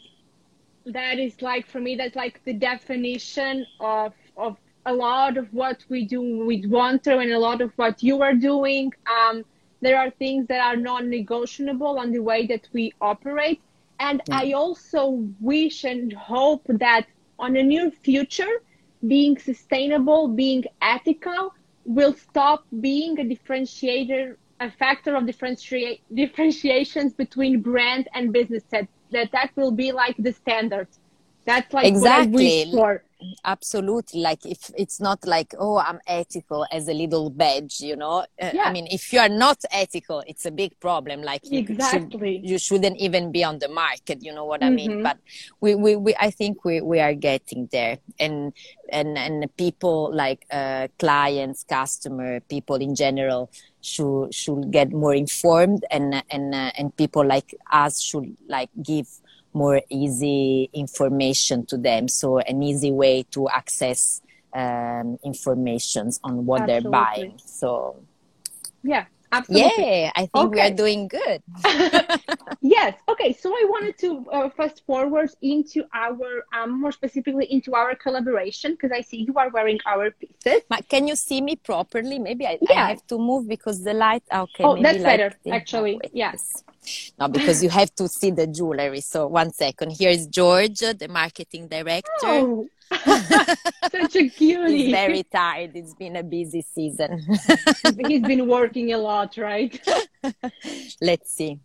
that 0.88 1.20
is 1.20 1.42
like 1.42 1.68
for 1.68 1.80
me 1.80 1.96
that's 1.96 2.16
like 2.16 2.44
the 2.44 2.54
definition 2.54 3.66
of 3.80 4.14
of 4.38 4.58
a 4.86 4.94
lot 4.94 5.38
of 5.38 5.52
what 5.54 5.84
we 5.90 6.06
do 6.06 6.46
with 6.46 6.66
Wanter 6.66 7.20
and 7.20 7.32
a 7.32 7.40
lot 7.40 7.62
of 7.62 7.72
what 7.76 8.04
you 8.04 8.22
are 8.22 8.34
doing. 8.34 8.94
Um, 9.08 9.44
there 9.82 9.98
are 9.98 10.10
things 10.10 10.48
that 10.48 10.62
are 10.62 10.76
non-negotiable 10.76 12.00
on 12.00 12.12
the 12.12 12.20
way 12.20 12.46
that 12.48 12.68
we 12.72 12.94
operate. 13.02 13.62
And 14.00 14.22
yeah. 14.28 14.40
I 14.42 14.52
also 14.52 15.28
wish 15.40 15.84
and 15.84 16.14
hope 16.14 16.64
that 16.68 17.08
on 17.40 17.56
a 17.56 17.64
near 17.64 17.92
future, 17.92 18.62
being 19.08 19.38
sustainable, 19.38 20.28
being 20.28 20.66
ethical 20.82 21.54
will 21.86 22.14
stop 22.14 22.66
being 22.82 23.20
a 23.20 23.24
differentiator, 23.24 24.36
a 24.60 24.72
factor 24.72 25.16
of 25.16 25.24
differenti- 25.24 26.00
differentiations 26.14 27.14
between 27.14 27.62
brand 27.62 28.08
and 28.14 28.34
business. 28.34 28.64
That, 28.72 28.88
that 29.12 29.32
that 29.32 29.52
will 29.56 29.72
be 29.72 29.92
like 29.92 30.16
the 30.18 30.34
standard. 30.34 30.88
That's 31.46 31.72
like 31.74 31.86
exactly. 31.86 32.32
what 32.32 32.42
I 32.42 32.66
wish 32.66 32.72
for 32.72 33.04
absolutely 33.46 34.22
like 34.22 34.46
if 34.46 34.72
it's 34.78 35.00
not 35.00 35.26
like 35.26 35.54
oh 35.58 35.78
i'm 35.78 36.00
ethical 36.08 36.66
as 36.72 36.88
a 36.88 36.94
little 36.94 37.30
badge 37.30 37.80
you 37.80 37.96
know 37.96 38.26
uh, 38.42 38.52
yeah. 38.54 38.64
i 38.64 38.72
mean 38.72 38.88
if 38.92 39.14
you 39.14 39.20
are 39.20 39.30
not 39.30 39.58
ethical 39.72 40.22
it's 40.28 40.46
a 40.46 40.52
big 40.52 40.78
problem 40.80 41.22
like 41.22 41.42
you 41.44 41.60
exactly 41.60 42.38
should, 42.38 42.50
you 42.50 42.60
shouldn't 42.60 42.98
even 42.98 43.32
be 43.32 43.44
on 43.44 43.58
the 43.60 43.70
market 43.70 44.22
you 44.22 44.34
know 44.34 44.46
what 44.46 44.62
mm-hmm. 44.62 44.74
i 44.74 44.76
mean 44.76 44.92
mm-hmm. 44.92 45.04
but 45.04 45.18
we, 45.62 45.76
we, 45.76 45.96
we 45.96 46.16
i 46.20 46.30
think 46.30 46.66
we, 46.66 46.82
we 46.82 47.00
are 47.00 47.14
getting 47.14 47.68
there 47.72 47.98
and 48.20 48.54
and 48.90 49.18
and 49.18 49.56
people 49.58 50.12
like 50.14 50.46
uh, 50.52 50.88
clients 51.00 51.64
customer 51.64 52.40
people 52.42 52.76
in 52.76 52.96
general 52.96 53.50
should 53.82 54.34
should 54.34 54.72
get 54.72 54.92
more 54.92 55.14
informed 55.14 55.86
and 55.90 56.24
and 56.30 56.54
uh, 56.54 56.72
and 56.78 56.96
people 56.98 57.26
like 57.26 57.56
us 57.72 58.02
should 58.02 58.36
like 58.48 58.70
give 58.84 59.08
more 59.56 59.82
easy 59.90 60.70
information 60.74 61.66
to 61.68 61.78
them. 61.78 62.08
So 62.08 62.40
an 62.40 62.62
easy 62.62 62.92
way 62.92 63.24
to 63.32 63.50
access 63.50 64.22
um, 64.54 65.18
informations 65.24 66.20
on 66.24 66.46
what 66.46 66.62
Absolutely. 66.62 66.82
they're 66.82 66.92
buying. 66.92 67.34
So 67.44 67.96
yeah, 68.84 69.06
Absolutely. 69.32 70.02
Yeah, 70.02 70.12
I 70.16 70.22
think 70.22 70.36
okay. 70.36 70.56
we 70.56 70.62
are 70.62 70.72
doing 70.72 71.08
good. 71.08 71.44
yes. 72.62 72.96
Okay. 73.10 73.34
So 73.34 73.52
I 73.52 73.66
wanted 73.68 73.98
to 74.00 74.26
uh, 74.32 74.50
fast 74.50 74.84
forward 74.86 75.30
into 75.42 75.84
our, 75.94 76.46
um, 76.54 76.82
more 76.82 76.92
specifically 76.92 77.46
into 77.52 77.74
our 77.76 77.96
collaboration 77.96 78.72
because 78.72 78.92
I 78.92 79.02
see 79.02 79.26
you 79.28 79.34
are 79.36 79.50
wearing 79.50 79.80
our 79.86 80.12
pieces. 80.12 80.64
But 80.70 80.88
can 80.90 81.08
you 81.08 81.16
see 81.16 81.42
me 81.42 81.56
properly? 81.56 82.20
Maybe 82.20 82.46
I, 82.46 82.58
yeah. 82.62 82.86
I 82.86 82.90
have 82.90 83.08
to 83.08 83.18
move 83.18 83.48
because 83.48 83.84
the 83.84 83.94
light. 83.94 84.24
Ah, 84.32 84.42
okay. 84.44 84.64
Oh, 84.64 84.82
that's 84.82 85.04
better. 85.04 85.34
Actually, 85.52 86.00
oh, 86.04 86.10
yes. 86.14 86.64
No, 87.20 87.28
because 87.28 87.64
you 87.64 87.70
have 87.70 87.94
to 87.96 88.08
see 88.08 88.32
the 88.32 88.48
jewelry. 88.48 89.02
So 89.02 89.28
one 89.28 89.52
second. 89.52 89.92
Here 89.92 90.12
is 90.12 90.28
George, 90.28 90.80
the 90.80 91.08
marketing 91.10 91.68
director. 91.68 92.10
Oh. 92.24 92.68
Such 93.92 94.16
a 94.16 94.30
cutie. 94.30 94.78
He's 94.78 94.92
very 94.92 95.24
tired. 95.24 95.72
It's 95.76 95.94
been 95.94 96.16
a 96.16 96.24
busy 96.24 96.62
season. 96.62 97.26
He's 98.08 98.22
been 98.22 98.48
working 98.48 98.94
a 98.94 98.98
lot, 98.98 99.38
right? 99.38 99.80
Let's 101.02 101.32
see. 101.34 101.60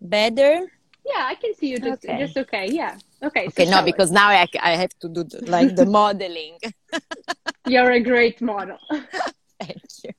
Better? 0.00 0.66
Yeah, 1.04 1.24
I 1.24 1.34
can 1.36 1.54
see 1.54 1.68
you 1.68 1.78
just 1.78 2.04
okay. 2.04 2.18
just 2.18 2.36
okay. 2.36 2.68
Yeah. 2.70 2.98
Okay. 3.22 3.46
Okay, 3.46 3.64
so 3.64 3.70
no, 3.70 3.82
because 3.82 4.10
now 4.10 4.28
I, 4.28 4.46
I 4.60 4.72
have 4.72 4.90
to 5.00 5.08
do 5.08 5.24
the, 5.24 5.44
like 5.46 5.74
the 5.76 5.86
modeling. 5.86 6.58
You're 7.66 7.92
a 7.92 8.00
great 8.00 8.40
model. 8.40 8.78
Thank 9.60 9.82
you. 10.02 10.12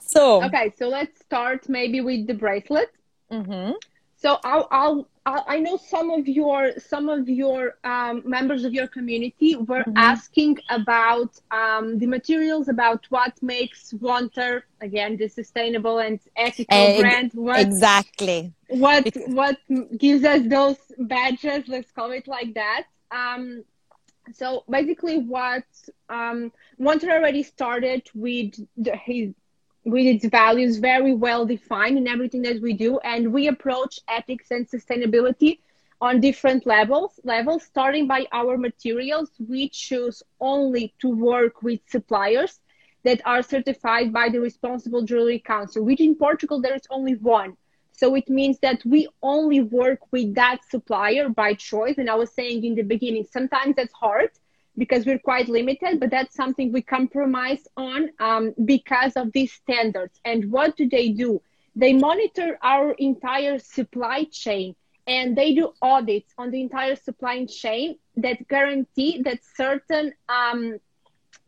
So 0.00 0.42
okay, 0.42 0.72
so 0.76 0.88
let's 0.88 1.20
start 1.20 1.68
maybe 1.68 2.00
with 2.00 2.26
the 2.26 2.34
bracelet. 2.34 2.90
Mm-hmm. 3.30 3.72
So 4.16 4.38
I'll, 4.42 4.66
I'll 4.70 5.08
I 5.46 5.58
know 5.60 5.76
some 5.76 6.10
of 6.10 6.26
your 6.26 6.72
some 6.78 7.08
of 7.08 7.28
your 7.28 7.76
um, 7.84 8.22
members 8.24 8.64
of 8.64 8.72
your 8.72 8.86
community 8.86 9.56
were 9.56 9.80
mm-hmm. 9.80 9.96
asking 9.96 10.58
about 10.70 11.38
um, 11.50 11.98
the 11.98 12.06
materials, 12.06 12.68
about 12.68 13.06
what 13.10 13.34
makes 13.42 13.92
Wanter 13.94 14.64
again 14.80 15.16
the 15.16 15.28
sustainable 15.28 15.98
and 15.98 16.18
ethical 16.36 16.76
uh, 16.76 17.00
brand. 17.00 17.30
What, 17.34 17.60
exactly. 17.60 18.52
What 18.68 19.04
because... 19.04 19.34
what 19.34 19.58
gives 19.98 20.24
us 20.24 20.42
those 20.46 20.78
badges? 20.98 21.68
Let's 21.68 21.90
call 21.92 22.12
it 22.12 22.26
like 22.26 22.54
that. 22.54 22.84
Um, 23.10 23.64
so 24.34 24.64
basically, 24.68 25.18
what 25.18 25.64
um, 26.08 26.52
Wanter 26.78 27.10
already 27.10 27.42
started 27.42 28.08
with 28.14 28.54
the, 28.76 28.96
his 28.96 29.34
with 29.90 30.06
its 30.06 30.26
values 30.26 30.78
very 30.78 31.14
well 31.14 31.44
defined 31.46 31.98
in 31.98 32.06
everything 32.08 32.42
that 32.42 32.60
we 32.60 32.72
do 32.72 32.98
and 33.00 33.32
we 33.32 33.48
approach 33.48 34.00
ethics 34.08 34.50
and 34.50 34.68
sustainability 34.68 35.58
on 36.00 36.20
different 36.20 36.66
levels 36.66 37.20
levels 37.24 37.64
starting 37.64 38.06
by 38.06 38.26
our 38.32 38.56
materials. 38.56 39.30
We 39.38 39.68
choose 39.70 40.22
only 40.40 40.94
to 41.00 41.08
work 41.08 41.62
with 41.62 41.80
suppliers 41.88 42.60
that 43.04 43.20
are 43.26 43.42
certified 43.42 44.12
by 44.12 44.28
the 44.30 44.40
responsible 44.40 45.02
jewelry 45.02 45.38
council 45.40 45.84
which 45.84 46.00
in 46.00 46.14
portugal 46.16 46.60
there 46.60 46.74
is 46.74 46.86
only 46.90 47.14
one. 47.14 47.56
So 47.92 48.14
it 48.14 48.28
means 48.28 48.58
that 48.60 48.84
we 48.84 49.08
only 49.22 49.60
work 49.60 50.00
with 50.12 50.34
that 50.34 50.58
supplier 50.70 51.28
by 51.28 51.54
choice. 51.54 51.98
And 51.98 52.08
i 52.10 52.14
was 52.14 52.32
saying 52.32 52.64
in 52.64 52.74
the 52.74 52.82
beginning 52.82 53.24
sometimes 53.30 53.76
that's 53.76 53.92
hard 53.94 54.30
because 54.78 55.04
we're 55.04 55.18
quite 55.18 55.48
limited, 55.48 56.00
but 56.00 56.10
that's 56.10 56.34
something 56.34 56.72
we 56.72 56.82
compromise 56.82 57.66
on 57.76 58.10
um, 58.20 58.54
because 58.64 59.14
of 59.16 59.32
these 59.32 59.52
standards. 59.52 60.20
And 60.24 60.50
what 60.50 60.76
do 60.76 60.88
they 60.88 61.10
do? 61.10 61.42
They 61.76 61.92
monitor 61.92 62.58
our 62.62 62.92
entire 62.92 63.58
supply 63.58 64.24
chain 64.30 64.76
and 65.06 65.36
they 65.36 65.54
do 65.54 65.72
audits 65.82 66.32
on 66.38 66.50
the 66.50 66.60
entire 66.60 66.96
supply 66.96 67.46
chain 67.46 67.98
that 68.16 68.46
guarantee 68.48 69.22
that 69.22 69.40
certain 69.56 70.14
um, 70.28 70.78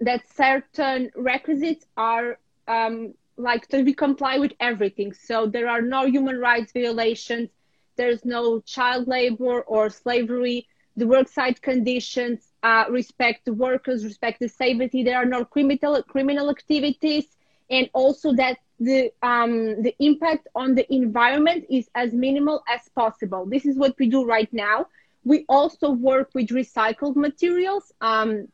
that 0.00 0.22
certain 0.34 1.10
requisites 1.14 1.86
are 1.96 2.38
um, 2.68 3.14
like 3.36 3.68
to 3.68 3.84
be 3.84 3.94
comply 3.94 4.38
with 4.38 4.52
everything. 4.60 5.12
So 5.12 5.46
there 5.46 5.68
are 5.68 5.82
no 5.82 6.06
human 6.06 6.38
rights 6.38 6.72
violations. 6.72 7.50
There's 7.96 8.24
no 8.24 8.60
child 8.60 9.08
labor 9.08 9.60
or 9.62 9.90
slavery. 9.90 10.66
The 10.96 11.04
worksite 11.04 11.60
conditions 11.60 12.49
uh, 12.62 12.84
respect 12.90 13.48
workers, 13.48 14.04
respect 14.04 14.40
the 14.40 14.48
safety. 14.48 15.02
There 15.02 15.16
are 15.16 15.24
no 15.24 15.44
criminal 15.44 16.02
criminal 16.02 16.50
activities, 16.50 17.26
and 17.70 17.88
also 17.92 18.32
that 18.34 18.58
the 18.78 19.12
um, 19.22 19.82
the 19.82 19.94
impact 19.98 20.48
on 20.54 20.74
the 20.74 20.92
environment 20.92 21.66
is 21.70 21.88
as 21.94 22.12
minimal 22.12 22.62
as 22.68 22.80
possible. 22.94 23.46
This 23.46 23.66
is 23.66 23.76
what 23.76 23.94
we 23.98 24.08
do 24.08 24.24
right 24.24 24.52
now. 24.52 24.86
We 25.24 25.44
also 25.48 25.90
work 25.90 26.30
with 26.34 26.48
recycled 26.48 27.16
materials, 27.16 27.92
um, 28.00 28.48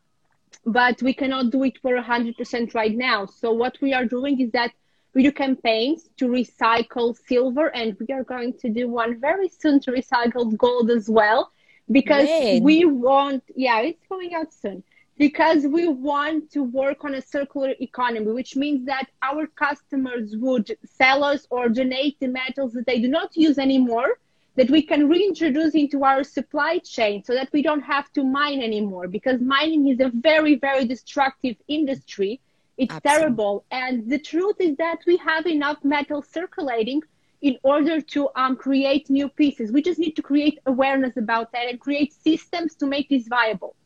but 0.64 1.00
we 1.00 1.14
cannot 1.14 1.50
do 1.50 1.62
it 1.62 1.78
for 1.80 1.94
100% 1.94 2.74
right 2.74 2.96
now. 2.96 3.26
So 3.26 3.52
what 3.52 3.80
we 3.80 3.94
are 3.94 4.04
doing 4.04 4.40
is 4.40 4.50
that 4.50 4.72
we 5.14 5.22
do 5.22 5.30
campaigns 5.30 6.10
to 6.18 6.26
recycle 6.26 7.16
silver, 7.28 7.68
and 7.74 7.96
we 8.00 8.12
are 8.12 8.24
going 8.24 8.54
to 8.58 8.68
do 8.68 8.88
one 8.88 9.20
very 9.20 9.48
soon 9.48 9.80
to 9.80 9.92
recycle 9.92 10.56
gold 10.56 10.90
as 10.90 11.08
well 11.08 11.52
because 11.90 12.26
when? 12.26 12.62
we 12.62 12.84
want 12.84 13.42
yeah 13.54 13.80
it's 13.80 14.02
coming 14.08 14.34
out 14.34 14.52
soon 14.52 14.82
because 15.18 15.66
we 15.66 15.88
want 15.88 16.50
to 16.50 16.62
work 16.62 17.04
on 17.04 17.14
a 17.14 17.22
circular 17.22 17.72
economy 17.80 18.32
which 18.32 18.56
means 18.56 18.84
that 18.86 19.06
our 19.22 19.46
customers 19.46 20.34
would 20.36 20.76
sell 20.84 21.22
us 21.24 21.46
or 21.50 21.68
donate 21.68 22.18
the 22.20 22.28
metals 22.28 22.72
that 22.72 22.86
they 22.86 23.00
do 23.00 23.08
not 23.08 23.36
use 23.36 23.58
anymore 23.58 24.18
that 24.56 24.70
we 24.70 24.82
can 24.82 25.08
reintroduce 25.08 25.74
into 25.74 26.02
our 26.02 26.24
supply 26.24 26.78
chain 26.78 27.22
so 27.22 27.34
that 27.34 27.48
we 27.52 27.62
don't 27.62 27.82
have 27.82 28.10
to 28.12 28.24
mine 28.24 28.60
anymore 28.60 29.06
because 29.06 29.40
mining 29.40 29.88
is 29.88 30.00
a 30.00 30.10
very 30.14 30.56
very 30.56 30.84
destructive 30.84 31.56
industry 31.68 32.40
it's 32.78 32.94
Absolutely. 32.94 33.20
terrible 33.20 33.64
and 33.70 34.10
the 34.10 34.18
truth 34.18 34.56
is 34.60 34.76
that 34.76 34.98
we 35.06 35.16
have 35.18 35.46
enough 35.46 35.78
metal 35.84 36.20
circulating 36.20 37.00
in 37.46 37.56
order 37.62 38.00
to 38.00 38.28
um, 38.36 38.56
create 38.56 39.10
new 39.10 39.28
pieces. 39.28 39.72
We 39.72 39.82
just 39.82 39.98
need 40.00 40.16
to 40.16 40.22
create 40.22 40.58
awareness 40.66 41.16
about 41.16 41.52
that 41.52 41.68
and 41.68 41.80
create 41.80 42.12
systems 42.12 42.74
to 42.76 42.86
make 42.86 43.08
this 43.08 43.28
viable. 43.28 43.76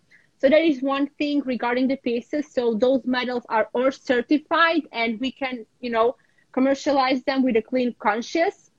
So 0.40 0.48
that 0.48 0.62
is 0.62 0.82
one 0.82 1.08
thing 1.18 1.40
regarding 1.44 1.88
the 1.88 1.96
pieces. 1.96 2.52
So 2.52 2.74
those 2.74 3.02
metals 3.06 3.44
are 3.48 3.68
all 3.74 3.90
certified 3.92 4.82
and 4.92 5.20
we 5.20 5.32
can, 5.32 5.66
you 5.80 5.90
know, 5.90 6.16
commercialize 6.52 7.22
them 7.24 7.42
with 7.42 7.56
a 7.56 7.62
clean 7.62 7.94
conscience. 7.98 8.70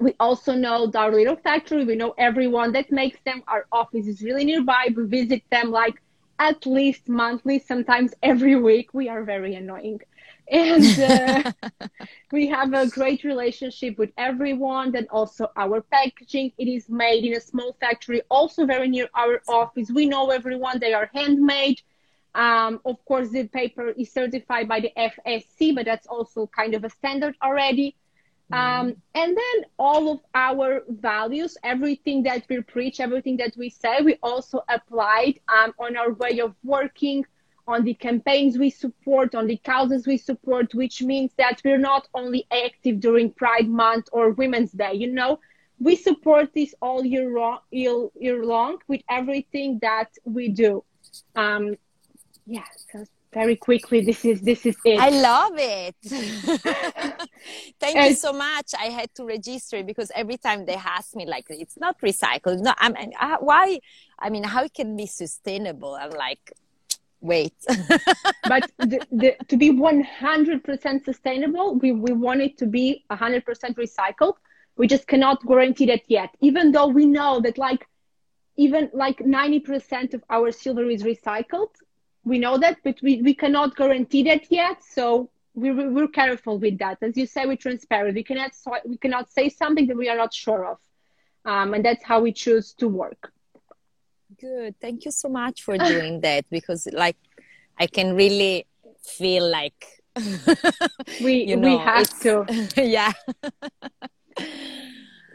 We 0.00 0.14
also 0.20 0.54
know 0.54 0.90
our 0.94 1.12
little 1.12 1.36
factory. 1.36 1.84
We 1.84 1.96
know 1.96 2.14
everyone 2.18 2.72
that 2.72 2.90
makes 2.92 3.18
them. 3.24 3.42
Our 3.48 3.66
office 3.72 4.06
is 4.06 4.22
really 4.22 4.44
nearby. 4.44 4.88
We 4.96 5.04
visit 5.06 5.42
them 5.50 5.70
like 5.70 5.94
at 6.38 6.66
least 6.66 7.08
monthly, 7.08 7.58
sometimes 7.58 8.14
every 8.22 8.56
week. 8.56 8.88
We 8.94 9.08
are 9.08 9.24
very 9.24 9.54
annoying 9.54 10.00
and 10.48 10.84
uh, 11.00 11.52
we 12.32 12.46
have 12.46 12.72
a 12.72 12.88
great 12.88 13.24
relationship 13.24 13.98
with 13.98 14.10
everyone 14.16 14.94
and 14.94 15.08
also 15.08 15.50
our 15.56 15.80
packaging. 15.80 16.52
It 16.58 16.68
is 16.68 16.88
made 16.88 17.24
in 17.24 17.34
a 17.34 17.40
small 17.40 17.76
factory 17.80 18.22
also 18.30 18.66
very 18.66 18.88
near 18.88 19.08
our 19.14 19.42
office. 19.48 19.90
We 19.90 20.06
know 20.06 20.30
everyone. 20.30 20.78
They 20.78 20.94
are 20.94 21.10
handmade. 21.12 21.80
Um, 22.34 22.80
of 22.84 23.02
course 23.06 23.30
the 23.30 23.48
paper 23.48 23.88
is 23.88 24.12
certified 24.12 24.68
by 24.68 24.80
the 24.80 24.92
fsc 24.94 25.74
but 25.74 25.86
that's 25.86 26.06
also 26.06 26.46
kind 26.46 26.74
of 26.74 26.84
a 26.84 26.90
standard 26.90 27.34
already. 27.42 27.96
Um, 28.52 28.94
and 29.14 29.36
then 29.36 29.64
all 29.78 30.12
of 30.12 30.20
our 30.34 30.82
values 30.88 31.56
everything 31.64 32.22
that 32.24 32.44
we 32.48 32.60
preach 32.60 33.00
everything 33.00 33.38
that 33.38 33.54
we 33.56 33.70
say 33.70 34.02
we 34.02 34.18
also 34.22 34.62
applied 34.68 35.40
um, 35.48 35.72
on 35.78 35.96
our 35.96 36.12
way 36.12 36.38
of 36.40 36.54
working 36.62 37.24
on 37.66 37.84
the 37.84 37.94
campaigns 37.94 38.58
we 38.58 38.70
support, 38.70 39.34
on 39.34 39.46
the 39.46 39.56
causes 39.58 40.06
we 40.06 40.16
support, 40.16 40.74
which 40.74 41.02
means 41.02 41.32
that 41.36 41.60
we're 41.64 41.78
not 41.78 42.06
only 42.14 42.46
active 42.52 43.00
during 43.00 43.30
Pride 43.32 43.68
Month 43.68 44.08
or 44.12 44.30
Women's 44.30 44.72
Day, 44.72 44.94
you 44.94 45.12
know, 45.12 45.40
we 45.78 45.96
support 45.96 46.54
this 46.54 46.74
all 46.80 47.04
year, 47.04 47.30
long, 47.36 47.58
year, 47.70 48.08
year 48.18 48.44
long 48.44 48.78
with 48.88 49.02
everything 49.10 49.78
that 49.82 50.10
we 50.24 50.48
do. 50.48 50.84
Um, 51.34 51.76
yeah, 52.46 52.64
so 52.92 53.04
very 53.32 53.56
quickly, 53.56 54.00
this 54.00 54.24
is 54.24 54.40
this 54.40 54.64
is 54.64 54.76
it. 54.84 54.98
I 54.98 55.10
love 55.10 55.52
it. 55.56 55.96
Thank 57.80 57.96
and, 57.96 58.08
you 58.08 58.14
so 58.14 58.32
much. 58.32 58.72
I 58.78 58.86
had 58.86 59.14
to 59.16 59.26
register 59.26 59.82
because 59.82 60.10
every 60.14 60.38
time 60.38 60.64
they 60.64 60.74
ask 60.74 61.14
me, 61.14 61.26
like, 61.26 61.46
it's 61.50 61.78
not 61.78 62.00
recycled. 62.00 62.60
No, 62.60 62.72
I 62.78 62.88
mean, 62.88 63.12
uh, 63.20 63.36
why? 63.40 63.80
I 64.18 64.30
mean, 64.30 64.44
how 64.44 64.64
it 64.64 64.72
can 64.72 64.96
be 64.96 65.06
sustainable? 65.06 65.94
I'm 65.94 66.10
like, 66.10 66.52
wait. 67.26 67.54
but 68.48 68.70
the, 68.78 69.00
the, 69.10 69.36
to 69.48 69.56
be 69.56 69.70
100% 69.70 71.04
sustainable, 71.04 71.74
we, 71.76 71.92
we 71.92 72.12
want 72.12 72.40
it 72.40 72.56
to 72.58 72.66
be 72.66 73.04
100% 73.10 73.44
recycled. 73.44 74.34
We 74.76 74.86
just 74.86 75.06
cannot 75.06 75.44
guarantee 75.46 75.86
that 75.86 76.02
yet, 76.08 76.30
even 76.40 76.72
though 76.72 76.88
we 76.88 77.06
know 77.06 77.40
that 77.40 77.58
like 77.58 77.86
even 78.56 78.90
like 78.92 79.18
90% 79.18 80.14
of 80.14 80.24
our 80.30 80.50
silver 80.50 80.88
is 80.88 81.02
recycled. 81.02 81.70
We 82.24 82.38
know 82.38 82.58
that, 82.58 82.78
but 82.82 83.00
we, 83.02 83.22
we 83.22 83.34
cannot 83.34 83.76
guarantee 83.76 84.22
that 84.24 84.50
yet. 84.50 84.82
So 84.82 85.30
we, 85.54 85.72
we're 85.72 86.08
careful 86.08 86.58
with 86.58 86.78
that. 86.78 86.98
As 87.02 87.16
you 87.16 87.26
say, 87.26 87.46
we're 87.46 87.56
transparent. 87.56 88.14
We 88.14 88.24
cannot, 88.24 88.52
we 88.84 88.96
cannot 88.96 89.30
say 89.30 89.48
something 89.48 89.86
that 89.86 89.96
we 89.96 90.08
are 90.08 90.16
not 90.16 90.32
sure 90.34 90.66
of. 90.66 90.78
Um, 91.44 91.74
and 91.74 91.84
that's 91.84 92.02
how 92.02 92.20
we 92.20 92.32
choose 92.32 92.72
to 92.74 92.88
work. 92.88 93.32
Good. 94.40 94.74
Thank 94.80 95.04
you 95.04 95.10
so 95.10 95.28
much 95.28 95.62
for 95.62 95.78
doing 95.78 96.20
that 96.26 96.44
because, 96.50 96.88
like, 96.92 97.16
I 97.78 97.86
can 97.86 98.14
really 98.14 98.66
feel 99.02 99.48
like 99.48 100.02
we 101.22 101.44
you 101.44 101.56
know, 101.56 101.68
we 101.68 101.76
have 101.76 102.08
to. 102.20 102.44
yeah. 102.76 103.12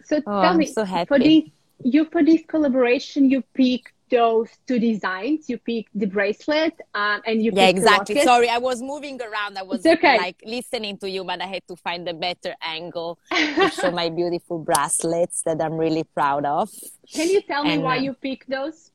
so 0.04 0.22
oh, 0.26 0.42
tell 0.42 0.58
me, 0.58 0.66
so 0.66 0.86
for 1.06 1.20
this, 1.20 1.44
you 1.84 2.06
for 2.06 2.24
this 2.24 2.42
collaboration, 2.48 3.30
you 3.30 3.44
picked 3.54 3.94
those 4.12 4.50
two 4.68 4.80
designs. 4.80 5.50
You 5.50 5.58
picked 5.58 5.98
the 5.98 6.06
bracelet 6.06 6.80
um, 6.94 7.22
and 7.26 7.44
you 7.44 7.52
yeah 7.54 7.68
exactly. 7.68 8.22
Sorry, 8.22 8.50
I 8.50 8.60
was 8.60 8.82
moving 8.82 9.20
around. 9.22 9.58
I 9.58 9.64
was 9.64 9.86
okay. 9.86 10.18
like 10.18 10.42
listening 10.46 10.98
to 11.00 11.10
you, 11.10 11.24
but 11.24 11.42
I 11.42 11.48
had 11.48 11.68
to 11.70 11.76
find 11.76 12.08
a 12.08 12.14
better 12.14 12.54
angle 12.62 13.18
to 13.32 13.70
show 13.72 13.92
my 14.02 14.10
beautiful 14.10 14.60
bracelets 14.60 15.42
that 15.44 15.62
I'm 15.62 15.78
really 15.78 16.04
proud 16.04 16.46
of. 16.46 16.70
Can 17.12 17.30
you 17.30 17.42
tell 17.42 17.64
and, 17.64 17.72
me 17.72 17.78
why 17.80 17.98
uh, 17.98 18.02
you 18.02 18.14
picked 18.14 18.50
those? 18.50 18.92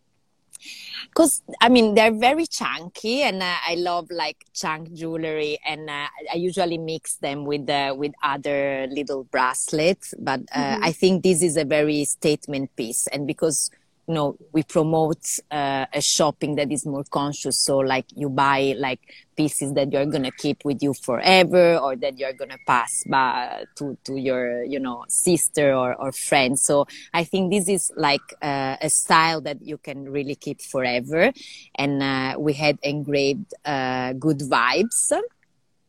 because 1.08 1.42
I 1.60 1.68
mean 1.68 1.94
they're 1.94 2.12
very 2.12 2.46
chunky, 2.46 3.22
and 3.22 3.42
uh, 3.42 3.56
I 3.66 3.74
love 3.76 4.10
like 4.10 4.44
chunk 4.52 4.92
jewelry, 4.92 5.58
and 5.66 5.88
uh, 5.88 6.08
I 6.32 6.36
usually 6.36 6.78
mix 6.78 7.16
them 7.16 7.44
with 7.44 7.68
uh, 7.68 7.94
with 7.96 8.12
other 8.22 8.86
little 8.90 9.24
bracelets. 9.24 10.14
But 10.18 10.40
uh, 10.54 10.60
mm-hmm. 10.60 10.84
I 10.84 10.92
think 10.92 11.22
this 11.22 11.42
is 11.42 11.56
a 11.56 11.64
very 11.64 12.04
statement 12.04 12.74
piece, 12.76 13.06
and 13.08 13.26
because 13.26 13.70
you 14.06 14.14
know 14.14 14.36
we 14.52 14.62
promote 14.62 15.24
uh, 15.50 15.86
a 15.92 16.00
shopping 16.00 16.54
that 16.56 16.70
is 16.70 16.86
more 16.86 17.04
conscious. 17.10 17.58
So 17.58 17.78
like 17.78 18.06
you 18.14 18.28
buy 18.28 18.74
like 18.78 19.00
pieces 19.36 19.72
that 19.74 19.92
you're 19.92 20.06
gonna 20.06 20.30
keep 20.30 20.64
with 20.64 20.82
you 20.82 20.94
forever 20.94 21.76
or 21.76 21.96
that 21.96 22.18
you're 22.18 22.32
gonna 22.32 22.58
pass 22.66 23.04
by 23.08 23.64
to, 23.76 23.98
to 24.04 24.16
your 24.16 24.62
you 24.64 24.78
know 24.78 25.04
sister 25.08 25.74
or, 25.74 25.94
or 25.94 26.12
friend. 26.12 26.58
So 26.58 26.86
i 27.12 27.24
think 27.24 27.52
this 27.52 27.68
is 27.68 27.92
like 27.96 28.22
uh, 28.42 28.76
a 28.80 28.88
style 28.88 29.40
that 29.42 29.60
you 29.62 29.78
can 29.78 30.08
really 30.08 30.36
keep 30.36 30.60
forever. 30.60 31.32
And 31.74 32.02
uh, 32.02 32.36
we 32.38 32.52
had 32.52 32.78
engraved 32.82 33.54
uh, 33.64 34.12
good 34.14 34.38
vibes. 34.38 35.12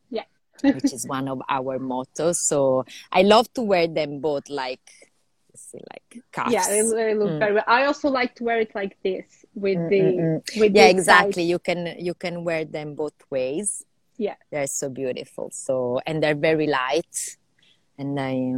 Yeah. 0.10 0.24
Which 0.62 0.92
is 0.92 1.06
one 1.08 1.28
of 1.28 1.42
our 1.48 1.78
mottos. 1.78 2.40
So 2.40 2.86
i 3.12 3.22
love 3.22 3.52
to 3.54 3.62
wear 3.62 3.88
them 3.88 4.20
both 4.20 4.50
like 4.50 4.82
like 5.74 6.24
cuffs. 6.32 6.52
Yeah, 6.52 6.68
they, 6.68 6.82
they 6.82 7.14
look 7.16 7.32
mm. 7.32 7.40
very 7.40 7.54
well. 7.54 7.64
I 7.68 7.86
also 7.86 8.10
like 8.10 8.36
to 8.36 8.44
wear 8.44 8.60
it 8.60 8.74
like 8.76 8.98
this 9.04 9.46
with 9.56 9.78
mm, 9.78 9.90
the 9.90 10.00
mm, 10.00 10.44
mm. 10.44 10.60
with 10.60 10.76
yeah 10.76 10.88
exactly. 10.88 11.44
Side. 11.44 11.50
You 11.50 11.60
can 11.60 11.96
you 12.00 12.14
can 12.14 12.44
wear 12.44 12.66
them 12.66 12.96
both 12.96 13.16
ways. 13.30 13.84
Yeah, 14.18 14.36
they're 14.52 14.68
so 14.68 14.90
beautiful. 14.90 15.50
So 15.52 16.00
and 16.06 16.22
they're 16.22 16.36
very 16.36 16.68
light, 16.68 17.38
and 17.98 18.20
I. 18.20 18.54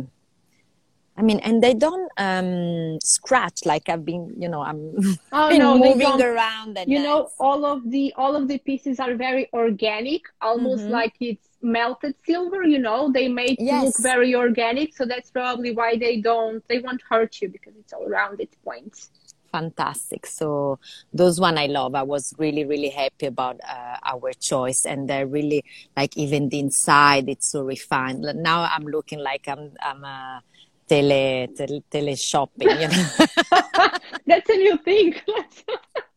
I 1.17 1.21
mean, 1.21 1.39
and 1.39 1.61
they 1.61 1.73
don't 1.73 2.09
um, 2.15 2.97
scratch 3.03 3.65
like 3.65 3.89
I've 3.89 4.05
been, 4.05 4.33
you 4.39 4.47
know, 4.47 4.61
I'm 4.61 4.95
oh, 5.33 5.49
no, 5.49 5.77
moving 5.77 6.21
around. 6.21 6.77
And 6.77 6.89
you 6.89 7.03
know, 7.03 7.27
all 7.37 7.65
of 7.65 7.91
the 7.91 8.13
all 8.15 8.37
of 8.37 8.47
the 8.47 8.57
pieces 8.57 9.01
are 9.01 9.15
very 9.15 9.49
organic, 9.51 10.21
almost 10.39 10.83
mm-hmm. 10.83 10.93
like 10.93 11.15
it's 11.19 11.48
melted 11.61 12.15
silver 12.25 12.63
you 12.63 12.79
know 12.79 13.11
they 13.11 13.27
make 13.27 13.57
yes. 13.59 13.83
look 13.85 13.95
very 13.99 14.33
organic 14.33 14.95
so 14.95 15.05
that's 15.05 15.29
probably 15.29 15.71
why 15.71 15.97
they 15.97 16.21
don't 16.21 16.65
they 16.67 16.79
won't 16.79 17.01
hurt 17.01 17.41
you 17.41 17.49
because 17.49 17.73
it's 17.77 17.93
all 17.93 18.07
rounded 18.07 18.49
points. 18.63 19.11
Fantastic. 19.51 20.27
So 20.27 20.77
those 21.11 21.39
one 21.39 21.57
i 21.57 21.65
love. 21.65 21.95
I 21.95 22.03
was 22.03 22.33
really 22.37 22.65
really 22.65 22.89
happy 22.89 23.25
about 23.25 23.59
uh, 23.67 23.97
our 24.03 24.31
choice 24.33 24.85
and 24.85 25.09
they're 25.09 25.27
really 25.27 25.65
like 25.97 26.15
even 26.17 26.49
the 26.49 26.59
inside 26.59 27.27
it's 27.27 27.47
so 27.47 27.63
refined. 27.63 28.21
Now 28.35 28.63
i'm 28.71 28.85
looking 28.85 29.19
like 29.19 29.47
i'm 29.47 29.71
i'm 29.81 30.03
a 30.03 30.41
tele 30.87 31.47
tele, 31.55 31.83
tele 31.89 32.15
shopping 32.15 32.69
you 32.69 32.87
know? 32.87 33.07
That's 34.27 34.49
a 34.49 34.57
new 34.57 34.77
thing 34.77 35.15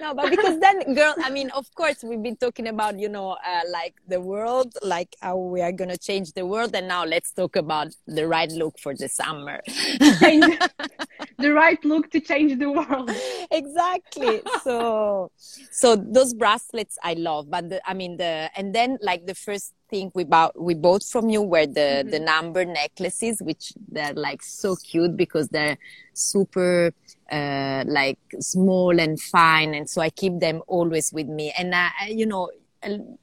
no, 0.00 0.14
but 0.14 0.30
because 0.30 0.58
then, 0.60 0.94
girl, 0.94 1.14
I 1.22 1.30
mean, 1.30 1.50
of 1.50 1.72
course, 1.74 2.02
we've 2.02 2.22
been 2.22 2.36
talking 2.36 2.68
about, 2.68 2.98
you 2.98 3.08
know, 3.08 3.30
uh, 3.32 3.60
like 3.70 3.94
the 4.08 4.20
world, 4.20 4.76
like 4.82 5.16
how 5.20 5.36
we 5.36 5.60
are 5.60 5.72
going 5.72 5.90
to 5.90 5.98
change 5.98 6.32
the 6.32 6.46
world. 6.46 6.74
And 6.74 6.88
now 6.88 7.04
let's 7.04 7.30
talk 7.32 7.56
about 7.56 7.88
the 8.06 8.26
right 8.26 8.50
look 8.50 8.78
for 8.78 8.94
the 8.94 9.08
summer. 9.08 9.60
the 9.66 11.52
right 11.52 11.82
look 11.84 12.10
to 12.10 12.20
change 12.20 12.58
the 12.58 12.70
world. 12.70 13.10
Exactly. 13.50 14.42
So, 14.62 15.30
so 15.70 15.96
those 15.96 16.34
bracelets 16.34 16.98
I 17.02 17.14
love, 17.14 17.50
but 17.50 17.68
the, 17.70 17.88
I 17.88 17.94
mean, 17.94 18.16
the, 18.16 18.50
and 18.56 18.74
then 18.74 18.98
like 19.00 19.26
the 19.26 19.34
first 19.34 19.74
thing 19.90 20.10
we 20.14 20.24
bought, 20.24 20.60
we 20.60 20.74
bought 20.74 21.02
from 21.02 21.28
you 21.28 21.42
were 21.42 21.66
the, 21.66 21.80
mm-hmm. 21.80 22.10
the 22.10 22.20
number 22.20 22.64
necklaces, 22.64 23.40
which 23.40 23.72
they're 23.88 24.14
like 24.14 24.42
so 24.42 24.76
cute 24.76 25.16
because 25.16 25.48
they're 25.48 25.78
super, 26.14 26.92
uh, 27.34 27.84
like 27.86 28.18
small 28.38 28.98
and 29.00 29.20
fine. 29.20 29.74
And 29.74 29.90
so 29.90 30.00
I 30.00 30.10
keep 30.10 30.38
them 30.38 30.62
always 30.68 31.12
with 31.12 31.26
me. 31.26 31.52
And 31.58 31.74
I, 31.74 31.90
you 32.08 32.26
know, 32.26 32.50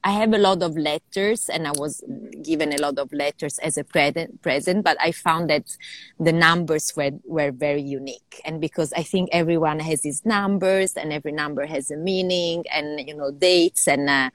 I 0.02 0.10
have 0.10 0.32
a 0.34 0.38
lot 0.38 0.62
of 0.62 0.76
letters 0.76 1.48
and 1.48 1.66
I 1.68 1.72
was 1.76 2.02
given 2.42 2.72
a 2.72 2.78
lot 2.78 2.98
of 2.98 3.12
letters 3.12 3.58
as 3.60 3.78
a 3.78 3.84
present, 3.84 4.42
present, 4.42 4.84
but 4.84 4.96
I 5.00 5.12
found 5.12 5.48
that 5.50 5.76
the 6.18 6.32
numbers 6.32 6.92
were, 6.96 7.12
were 7.24 7.52
very 7.52 7.82
unique. 7.82 8.40
And 8.44 8.60
because 8.60 8.92
I 8.92 9.02
think 9.02 9.28
everyone 9.32 9.78
has 9.78 10.02
his 10.02 10.26
numbers 10.26 10.94
and 10.94 11.12
every 11.12 11.32
number 11.32 11.64
has 11.66 11.90
a 11.90 11.96
meaning 11.96 12.64
and, 12.72 13.06
you 13.06 13.14
know, 13.14 13.30
dates 13.30 13.86
and, 13.86 14.10
uh, 14.10 14.30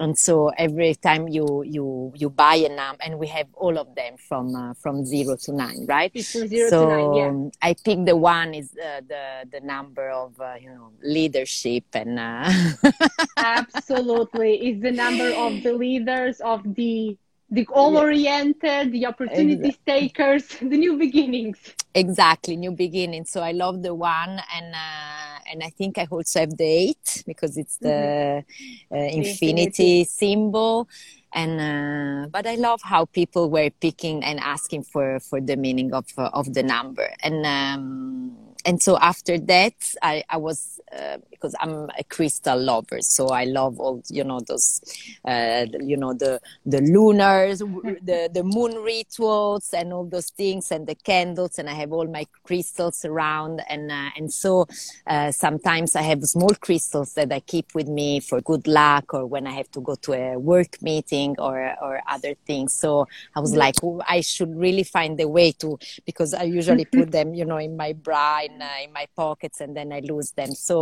and 0.00 0.18
so 0.18 0.48
every 0.56 0.94
time 0.94 1.28
you 1.28 1.62
you 1.62 2.12
you 2.16 2.30
buy 2.30 2.54
a 2.54 2.68
num 2.68 2.96
and 3.00 3.18
we 3.18 3.26
have 3.28 3.46
all 3.54 3.78
of 3.78 3.94
them 3.94 4.16
from 4.16 4.56
uh, 4.56 4.74
from 4.74 5.04
zero 5.04 5.36
to 5.36 5.52
nine 5.52 5.84
right 5.86 6.12
from 6.24 6.48
zero 6.48 6.70
so 6.70 6.88
to 6.88 6.96
nine, 6.96 7.14
yeah. 7.14 7.68
I 7.68 7.74
pick 7.74 8.04
the 8.06 8.16
one 8.16 8.54
is 8.54 8.72
uh, 8.76 9.02
the 9.06 9.46
the 9.52 9.60
number 9.60 10.08
of 10.08 10.40
uh, 10.40 10.54
you 10.60 10.70
know 10.70 10.90
leadership 11.02 11.84
and 11.92 12.18
uh, 12.18 12.50
absolutely 13.36 14.68
it's 14.68 14.82
the 14.82 14.90
number 14.90 15.28
of 15.36 15.62
the 15.62 15.74
leaders 15.74 16.40
of 16.40 16.62
the 16.74 17.16
the 17.50 17.64
goal 17.64 17.98
oriented 17.98 18.92
the 18.92 19.06
opportunity 19.06 19.68
exactly. 19.68 20.00
takers 20.00 20.46
the 20.60 20.78
new 20.78 20.96
beginnings 20.96 21.58
exactly 21.94 22.56
new 22.56 22.70
beginning. 22.70 23.24
so 23.24 23.40
i 23.40 23.52
love 23.52 23.82
the 23.82 23.94
one 23.94 24.40
and 24.54 24.74
uh, 24.74 25.20
and 25.50 25.62
I 25.62 25.70
think 25.70 25.98
I 25.98 26.06
also 26.10 26.40
have 26.40 26.56
the 26.56 26.64
eight 26.64 27.24
because 27.26 27.56
it's 27.56 27.76
the 27.78 28.44
mm-hmm. 28.48 28.94
uh, 28.94 28.98
infinity, 28.98 29.30
infinity, 29.30 30.04
symbol. 30.04 30.88
And 31.32 31.60
uh, 31.60 32.28
but 32.28 32.46
I 32.46 32.56
love 32.56 32.80
how 32.82 33.04
people 33.04 33.50
were 33.50 33.70
picking 33.80 34.24
and 34.24 34.40
asking 34.40 34.84
for 34.84 35.20
for 35.20 35.40
the 35.40 35.56
meaning 35.56 35.92
of 35.92 36.06
of 36.16 36.54
the 36.54 36.62
number. 36.62 37.08
And 37.22 37.46
um, 37.46 38.36
and 38.64 38.82
so 38.82 38.98
after 38.98 39.38
that, 39.38 39.74
I 40.02 40.24
I 40.28 40.38
was 40.38 40.79
uh, 40.96 41.18
because 41.30 41.54
I'm 41.60 41.88
a 41.98 42.04
crystal 42.04 42.58
lover, 42.58 43.00
so 43.00 43.28
I 43.28 43.44
love 43.44 43.78
all 43.78 44.02
you 44.08 44.24
know 44.24 44.40
those, 44.40 44.80
uh, 45.24 45.66
you 45.80 45.96
know 45.96 46.14
the 46.14 46.40
the 46.66 46.80
lunars, 46.80 47.58
the 47.60 48.30
the 48.32 48.42
moon 48.42 48.74
rituals, 48.82 49.70
and 49.72 49.92
all 49.92 50.04
those 50.04 50.30
things, 50.30 50.70
and 50.70 50.86
the 50.86 50.96
candles, 50.96 51.58
and 51.58 51.68
I 51.68 51.74
have 51.74 51.92
all 51.92 52.06
my 52.06 52.26
crystals 52.44 53.04
around, 53.04 53.62
and 53.68 53.90
uh, 53.90 54.10
and 54.16 54.32
so 54.32 54.66
uh, 55.06 55.30
sometimes 55.30 55.94
I 55.94 56.02
have 56.02 56.24
small 56.24 56.54
crystals 56.60 57.14
that 57.14 57.32
I 57.32 57.40
keep 57.40 57.74
with 57.74 57.88
me 57.88 58.20
for 58.20 58.40
good 58.40 58.66
luck, 58.66 59.14
or 59.14 59.26
when 59.26 59.46
I 59.46 59.52
have 59.52 59.70
to 59.72 59.80
go 59.80 59.94
to 59.94 60.12
a 60.14 60.38
work 60.38 60.82
meeting 60.82 61.36
or 61.38 61.74
or 61.80 62.00
other 62.08 62.34
things. 62.46 62.74
So 62.74 63.06
I 63.36 63.40
was 63.40 63.54
like, 63.54 63.76
oh, 63.82 64.02
I 64.08 64.22
should 64.22 64.54
really 64.56 64.84
find 64.84 65.20
a 65.20 65.28
way 65.28 65.52
to 65.52 65.78
because 66.04 66.34
I 66.34 66.44
usually 66.44 66.84
put 66.84 67.10
them, 67.16 67.34
you 67.34 67.44
know, 67.44 67.58
in 67.58 67.76
my 67.76 67.92
bra, 67.92 68.40
in, 68.44 68.60
uh, 68.60 68.68
in 68.84 68.92
my 68.92 69.06
pockets, 69.16 69.60
and 69.60 69.76
then 69.76 69.92
I 69.92 70.00
lose 70.00 70.32
them. 70.32 70.52
So 70.52 70.79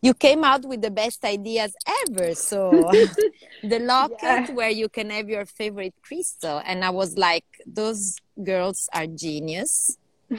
you 0.00 0.14
came 0.14 0.44
out 0.44 0.62
with 0.64 0.80
the 0.82 0.90
best 0.90 1.24
ideas 1.24 1.74
ever. 2.02 2.34
So 2.34 2.70
the 3.62 3.78
locket 3.80 4.18
yeah. 4.22 4.50
where 4.52 4.70
you 4.70 4.88
can 4.88 5.10
have 5.10 5.28
your 5.28 5.46
favorite 5.46 5.94
crystal. 6.02 6.60
And 6.64 6.84
I 6.84 6.90
was 6.90 7.16
like, 7.16 7.44
those 7.66 8.16
girls 8.42 8.88
are 8.92 9.06
genius. 9.06 9.96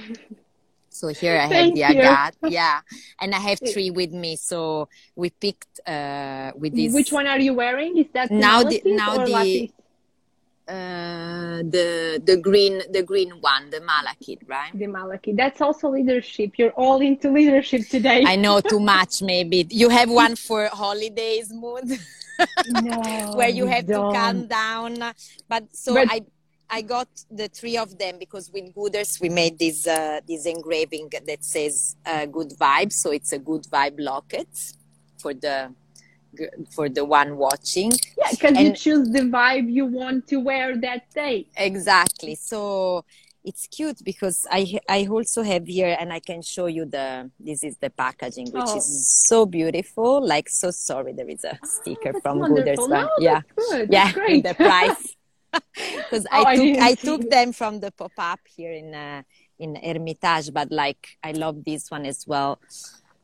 So 0.96 1.10
here 1.10 1.36
I 1.36 1.48
have 1.48 1.76
the 1.76 1.84
agate, 1.84 2.36
yeah, 2.48 2.80
and 3.20 3.36
I 3.36 3.40
have 3.40 3.60
three 3.60 3.92
with 3.92 4.14
me. 4.14 4.38
So 4.38 4.88
we 5.14 5.30
picked 5.30 5.82
uh, 5.86 6.54
with 6.56 6.74
this. 6.74 6.94
Which 6.94 7.12
one 7.12 7.28
are 7.28 7.38
you 7.38 7.54
wearing? 7.54 7.98
Is 7.98 8.06
that 8.14 8.32
now 8.32 8.64
the 8.64 8.82
now 8.86 9.26
the 9.26 9.70
uh, 10.68 11.62
the 11.62 12.22
the 12.24 12.38
green 12.38 12.82
the 12.92 13.04
green 13.04 13.30
one, 13.40 13.70
the 13.70 13.82
malachite, 13.82 14.42
right? 14.48 14.72
The 14.74 14.88
malachite. 14.88 15.38
That's 15.38 15.62
also 15.62 15.90
leadership. 15.90 16.54
You're 16.58 16.72
all 16.72 17.02
into 17.02 17.32
leadership 17.32 17.88
today. 17.88 18.24
I 18.26 18.36
know 18.36 18.62
too 18.62 18.80
much. 18.94 19.22
Maybe 19.22 19.68
you 19.70 19.90
have 19.90 20.10
one 20.10 20.36
for 20.36 20.68
holidays 20.68 21.54
mood, 21.54 22.00
no, 22.68 23.34
where 23.36 23.50
you 23.50 23.68
have 23.68 23.86
don't. 23.86 24.12
to 24.12 24.20
calm 24.20 24.48
down. 24.48 25.14
But 25.48 25.76
so 25.76 25.94
but, 25.94 26.08
I. 26.10 26.22
I 26.68 26.82
got 26.82 27.08
the 27.30 27.48
three 27.48 27.78
of 27.78 27.96
them 28.00 28.18
because 28.18 28.50
with 28.52 28.74
Gooders 28.74 29.22
we 29.22 29.30
made 29.30 29.60
this 29.60 29.86
uh, 29.86 30.20
this 30.28 30.48
engraving 30.48 31.12
that 31.28 31.44
says 31.44 31.96
uh, 32.04 32.26
"Good 32.26 32.54
Vibe," 32.60 32.92
so 32.92 33.12
it's 33.12 33.34
a 33.34 33.38
good 33.38 33.66
vibe 33.66 33.98
locket 34.00 34.50
for 35.20 35.36
the 35.36 35.72
for 36.74 36.90
the 36.90 37.06
one 37.06 37.38
watching. 37.38 37.92
Yeah, 38.18 38.28
because 38.32 38.58
you 38.60 38.74
choose 38.74 39.10
the 39.10 39.22
vibe 39.22 39.72
you 39.72 39.86
want 39.86 40.28
to 40.28 40.38
wear 40.38 40.78
that 40.82 41.12
day. 41.14 41.48
Exactly. 41.58 42.36
So 42.36 43.06
it's 43.44 43.68
cute 43.68 44.04
because 44.04 44.46
I 44.52 44.80
I 44.90 45.08
also 45.08 45.44
have 45.44 45.68
here 45.68 45.96
and 46.00 46.12
I 46.12 46.20
can 46.20 46.42
show 46.42 46.66
you 46.66 46.86
the 46.86 47.30
this 47.40 47.64
is 47.64 47.78
the 47.78 47.90
packaging 47.90 48.48
which 48.52 48.64
oh. 48.68 48.78
is 48.78 49.08
so 49.28 49.46
beautiful. 49.46 50.26
Like 50.26 50.50
so 50.50 50.72
sorry 50.72 51.14
there 51.14 51.30
is 51.30 51.44
a 51.44 51.58
sticker 51.64 52.14
oh, 52.16 52.20
from. 52.22 52.40
Gooders. 52.40 52.90
No, 52.90 53.10
yeah. 53.20 53.42
Yeah, 53.90 54.12
great. 54.12 54.44
the 54.44 54.54
price. 54.54 55.16
Because 55.74 56.28
Oh, 56.34 56.44
I 56.44 56.52
I 56.52 56.56
took 56.56 56.78
I, 56.90 56.94
took 56.96 57.22
it. 57.22 57.30
them 57.30 57.54
from 57.54 57.80
the 57.80 57.90
pop 57.92 58.12
up 58.18 58.42
here 58.58 58.74
in 58.74 58.94
uh, 58.94 59.24
in 59.58 59.76
Hermitage, 59.76 60.52
but 60.54 60.70
like 60.70 61.18
I 61.24 61.32
love 61.32 61.64
this 61.64 61.90
one 61.90 62.06
as 62.06 62.26
well. 62.28 62.60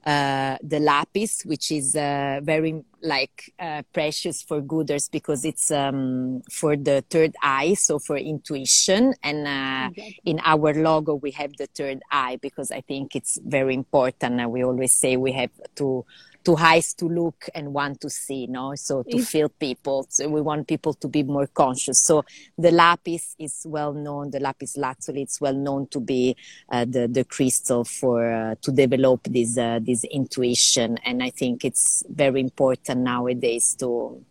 Uh, 0.03 0.57
the 0.63 0.79
lapis, 0.79 1.43
which 1.45 1.71
is 1.71 1.95
uh, 1.95 2.39
very 2.41 2.83
like 3.03 3.53
uh, 3.59 3.83
precious 3.93 4.41
for 4.41 4.59
Gooders 4.61 5.09
because 5.11 5.45
it's 5.45 5.69
um, 5.69 6.41
for 6.51 6.75
the 6.75 7.03
third 7.09 7.35
eye, 7.43 7.75
so 7.75 7.99
for 7.99 8.17
intuition. 8.17 9.13
And 9.23 9.45
uh, 9.47 9.89
Exactly. 9.91 10.21
in 10.25 10.39
our 10.43 10.73
logo, 10.73 11.13
we 11.15 11.31
have 11.31 11.55
the 11.57 11.67
third 11.67 12.01
eye 12.11 12.39
because 12.41 12.71
I 12.71 12.81
think 12.81 13.15
it's 13.15 13.39
very 13.45 13.75
important. 13.75 14.39
And 14.39 14.51
we 14.51 14.63
always 14.63 14.93
say 14.93 15.17
we 15.17 15.33
have 15.33 15.51
to 15.75 16.05
two 16.43 16.55
eyes 16.57 16.93
to 16.95 17.05
look 17.07 17.47
and 17.53 17.73
one 17.73 17.95
to 17.97 18.09
see, 18.09 18.47
no? 18.47 18.73
So 18.75 19.03
to 19.03 19.19
feel 19.19 19.49
people. 19.49 20.07
So 20.09 20.27
we 20.27 20.41
want 20.41 20.67
people 20.67 20.93
to 20.95 21.07
be 21.07 21.23
more 21.23 21.47
conscious. 21.47 22.01
So 22.01 22.25
the 22.57 22.71
lapis 22.71 23.35
is 23.39 23.61
well 23.65 23.93
known. 23.93 24.31
The 24.31 24.39
lapis 24.39 24.77
lazuli 24.77 25.21
it's 25.21 25.39
well 25.39 25.53
known 25.53 25.87
to 25.87 25.99
be 25.99 26.35
uh, 26.69 26.85
the 26.85 27.07
the 27.07 27.23
crystal 27.23 27.83
for 27.83 28.31
uh, 28.31 28.55
to 28.61 28.71
develop 28.71 29.23
this 29.23 29.57
uh, 29.57 29.79
this 29.81 30.03
intuition. 30.05 30.97
And 31.05 31.21
I 31.21 31.29
think 31.29 31.63
it's 31.63 32.03
very 32.09 32.41
important 32.41 33.01
nowadays 33.01 33.75
to 33.79 34.23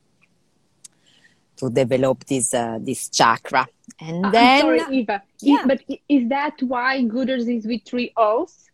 to 1.56 1.70
develop 1.70 2.24
this 2.24 2.54
uh, 2.54 2.78
this 2.80 3.08
chakra. 3.08 3.66
And 4.00 4.26
Uh, 4.26 4.30
then 4.30 4.66
I'm 4.66 4.78
sorry, 4.80 4.96
Eva. 4.98 5.22
Yeah. 5.40 5.64
but 5.66 5.80
is 6.08 6.28
that 6.28 6.62
why 6.62 7.02
Gooders 7.04 7.46
is 7.48 7.66
with 7.66 7.84
three 7.84 8.12
O's? 8.16 8.66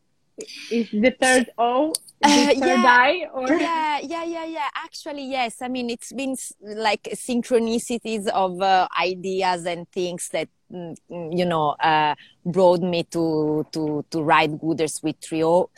Is 0.71 0.91
the 0.91 1.13
third 1.19 1.51
O 1.59 1.93
Uh, 2.23 2.53
yeah. 2.57 2.85
eye? 2.87 3.29
Or 3.33 3.49
yeah 3.49 4.01
yeah 4.03 4.25
yeah 4.25 4.45
yeah 4.45 4.69
actually 4.75 5.25
yes 5.25 5.63
i 5.63 5.69
mean 5.69 5.91
it's 5.91 6.13
been 6.13 6.37
like 6.61 7.03
synchronicities 7.15 8.27
of 8.29 8.61
uh, 8.61 8.89
ideas 9.01 9.67
and 9.67 9.89
things 9.91 10.29
that 10.31 10.49
mm, 10.73 10.97
mm, 11.11 11.39
you 11.39 11.45
know 11.45 11.71
uh, 11.83 12.15
brought 12.45 12.81
me 12.81 13.03
to 13.05 13.67
to 13.73 14.05
to 14.11 14.23
write 14.23 14.51
gooders 14.59 15.03
with 15.03 15.21
trio 15.21 15.71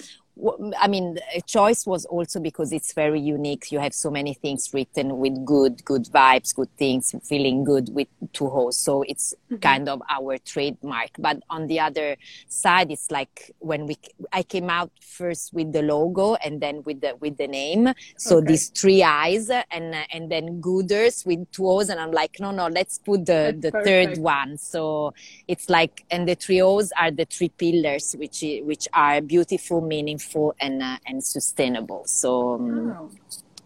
I 0.78 0.86
mean, 0.86 1.18
a 1.34 1.40
choice 1.40 1.84
was 1.86 2.04
also 2.04 2.38
because 2.38 2.72
it's 2.72 2.92
very 2.92 3.20
unique. 3.20 3.72
You 3.72 3.80
have 3.80 3.92
so 3.92 4.10
many 4.10 4.34
things 4.34 4.70
written 4.72 5.18
with 5.18 5.44
good, 5.44 5.84
good 5.84 6.04
vibes, 6.04 6.54
good 6.54 6.70
things, 6.76 7.12
feeling 7.24 7.64
good 7.64 7.88
with 7.92 8.06
two 8.32 8.48
hosts. 8.48 8.84
So 8.84 9.02
it's 9.02 9.34
kind 9.60 9.88
of 9.88 10.00
our 10.08 10.38
trademark. 10.38 11.10
But 11.18 11.42
on 11.50 11.66
the 11.66 11.80
other 11.80 12.16
side, 12.48 12.92
it's 12.92 13.10
like 13.10 13.50
when 13.58 13.86
we, 13.86 13.96
I 14.32 14.44
came 14.44 14.70
out 14.70 14.92
first 15.00 15.52
with 15.52 15.72
the 15.72 15.82
logo 15.82 16.36
and 16.36 16.60
then 16.60 16.82
with 16.84 17.00
the, 17.00 17.16
with 17.18 17.36
the 17.36 17.48
name. 17.48 17.92
So 18.16 18.36
Okay. 18.38 18.46
these 18.52 18.68
three 18.68 19.02
eyes 19.02 19.50
and, 19.50 19.94
uh, 19.94 20.04
and 20.12 20.30
then 20.30 20.60
gooders 20.62 21.26
with 21.26 21.50
two 21.50 21.68
O's. 21.68 21.88
And 21.88 21.98
I'm 21.98 22.12
like, 22.12 22.38
no, 22.38 22.52
no, 22.52 22.68
let's 22.68 22.98
put 22.98 23.26
the, 23.26 23.32
That's 23.56 23.60
the 23.62 23.72
perfect. 23.72 24.16
third 24.16 24.18
one. 24.22 24.56
So 24.58 25.14
it's 25.48 25.68
like, 25.68 26.04
and 26.12 26.28
the 26.28 26.36
three 26.36 26.60
O's 26.62 26.92
are 26.96 27.10
the 27.10 27.24
three 27.24 27.48
pillars, 27.48 28.14
which, 28.16 28.44
which 28.62 28.86
are 28.92 29.20
beautiful, 29.20 29.80
meaningful, 29.80 30.27
and, 30.60 30.82
uh, 30.82 30.98
and 31.06 31.22
sustainable. 31.24 32.04
So 32.06 32.54
um, 32.54 32.96
Oh. 32.98 33.10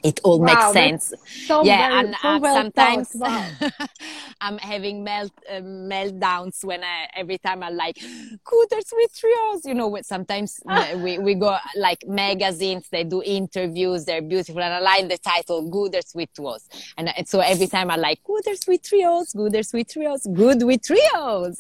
It 0.03 0.21
all 0.25 0.39
Wow, 0.39 0.47
makes 0.47 0.73
sense 0.73 1.15
so 1.25 1.65
yeah 1.65 1.89
very, 1.89 2.07
and 2.07 2.17
so 2.17 2.29
uh, 2.29 2.39
well 2.41 2.55
sometimes. 2.57 3.11
Wow. 3.15 3.49
i'm 4.41 4.59
having 4.59 5.05
melt 5.05 5.33
uh, 5.49 5.61
meltdowns 5.61 6.65
when 6.65 6.83
i 6.83 7.07
every 7.15 7.39
time 7.39 7.63
i'm 7.63 7.77
like 7.77 7.97
gooders 8.45 8.89
with 8.93 9.17
trios 9.17 9.65
you 9.65 9.75
know 9.75 9.89
when 9.89 10.03
sometimes 10.03 10.61
we, 10.97 11.19
we 11.19 11.35
go 11.35 11.57
like 11.77 12.05
magazines 12.07 12.89
they 12.91 13.05
do 13.05 13.23
interviews 13.23 14.05
they're 14.05 14.23
beautiful 14.23 14.61
and 14.63 14.75
i 14.75 14.81
like 14.81 15.09
the 15.09 15.19
title 15.19 15.71
gooders 15.71 16.15
with 16.15 16.33
trios 16.35 16.69
and, 16.99 17.17
and 17.17 17.29
so 17.29 17.41
every 17.41 17.67
time 17.67 17.91
i 17.91 17.97
like 17.97 18.21
gooders 18.25 18.67
with 18.67 18.83
trios 18.83 19.33
gooders 19.33 19.73
with 19.73 19.89
trios 19.89 20.27
good 20.35 20.63
with 20.63 20.83
trios 20.83 21.57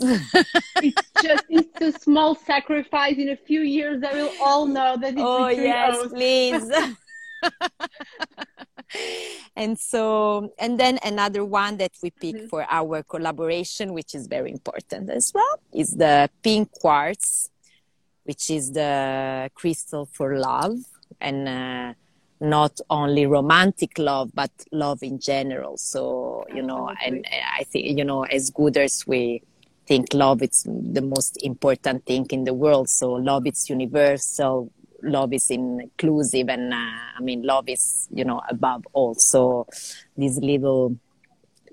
it's 0.82 1.12
just 1.22 1.44
it's 1.48 1.80
a 1.80 1.98
small 2.00 2.34
sacrifice. 2.34 3.16
In 3.16 3.28
a 3.30 3.36
few 3.36 3.60
years, 3.60 4.00
they 4.00 4.12
will 4.12 4.32
all 4.40 4.66
know 4.66 4.96
that 4.96 5.12
it's 5.12 5.20
oh 5.24 5.48
the 5.48 5.54
three 5.54 5.64
yes 5.64 6.06
please 6.08 6.96
and 9.56 9.78
so 9.78 10.52
and 10.58 10.78
then 10.78 10.98
another 11.04 11.44
one 11.44 11.76
that 11.78 11.92
we 12.02 12.10
pick 12.10 12.36
Mhm. 12.36 12.48
for 12.48 12.66
our 12.68 13.02
collaboration 13.02 13.92
which 13.92 14.14
is 14.14 14.26
very 14.26 14.50
important 14.50 15.10
as 15.10 15.32
well 15.34 15.54
is 15.72 15.90
the 15.90 16.28
pink 16.42 16.70
quartz 16.80 17.50
which 18.24 18.50
is 18.50 18.72
the 18.72 19.50
crystal 19.54 20.06
for 20.06 20.38
love 20.38 20.76
and 21.20 21.48
uh, 21.48 21.92
not 22.40 22.80
only 22.90 23.26
romantic 23.26 23.98
love 23.98 24.30
but 24.34 24.50
love 24.72 25.02
in 25.02 25.18
general. 25.18 25.76
So 25.76 26.44
you 26.54 26.62
know 26.62 26.90
and 27.04 27.24
i 27.58 27.64
think 27.64 27.98
you 27.98 28.04
know 28.04 28.22
as 28.24 28.50
gooders 28.50 29.06
we 29.06 29.42
think 29.86 30.14
love 30.14 30.42
is 30.42 30.64
the 30.66 31.02
most 31.02 31.42
important 31.42 32.06
thing 32.06 32.26
in 32.30 32.44
the 32.44 32.54
world. 32.54 32.88
So 32.88 33.12
love 33.12 33.46
is 33.46 33.68
universal 33.68 34.70
love 35.02 35.32
is 35.32 35.50
inclusive 35.50 36.48
and 36.48 36.72
uh, 36.72 36.76
i 37.18 37.20
mean 37.20 37.42
love 37.42 37.68
is 37.68 38.08
you 38.12 38.24
know 38.24 38.40
above 38.48 38.86
all 38.92 39.14
so 39.14 39.66
these 40.16 40.38
little 40.38 40.96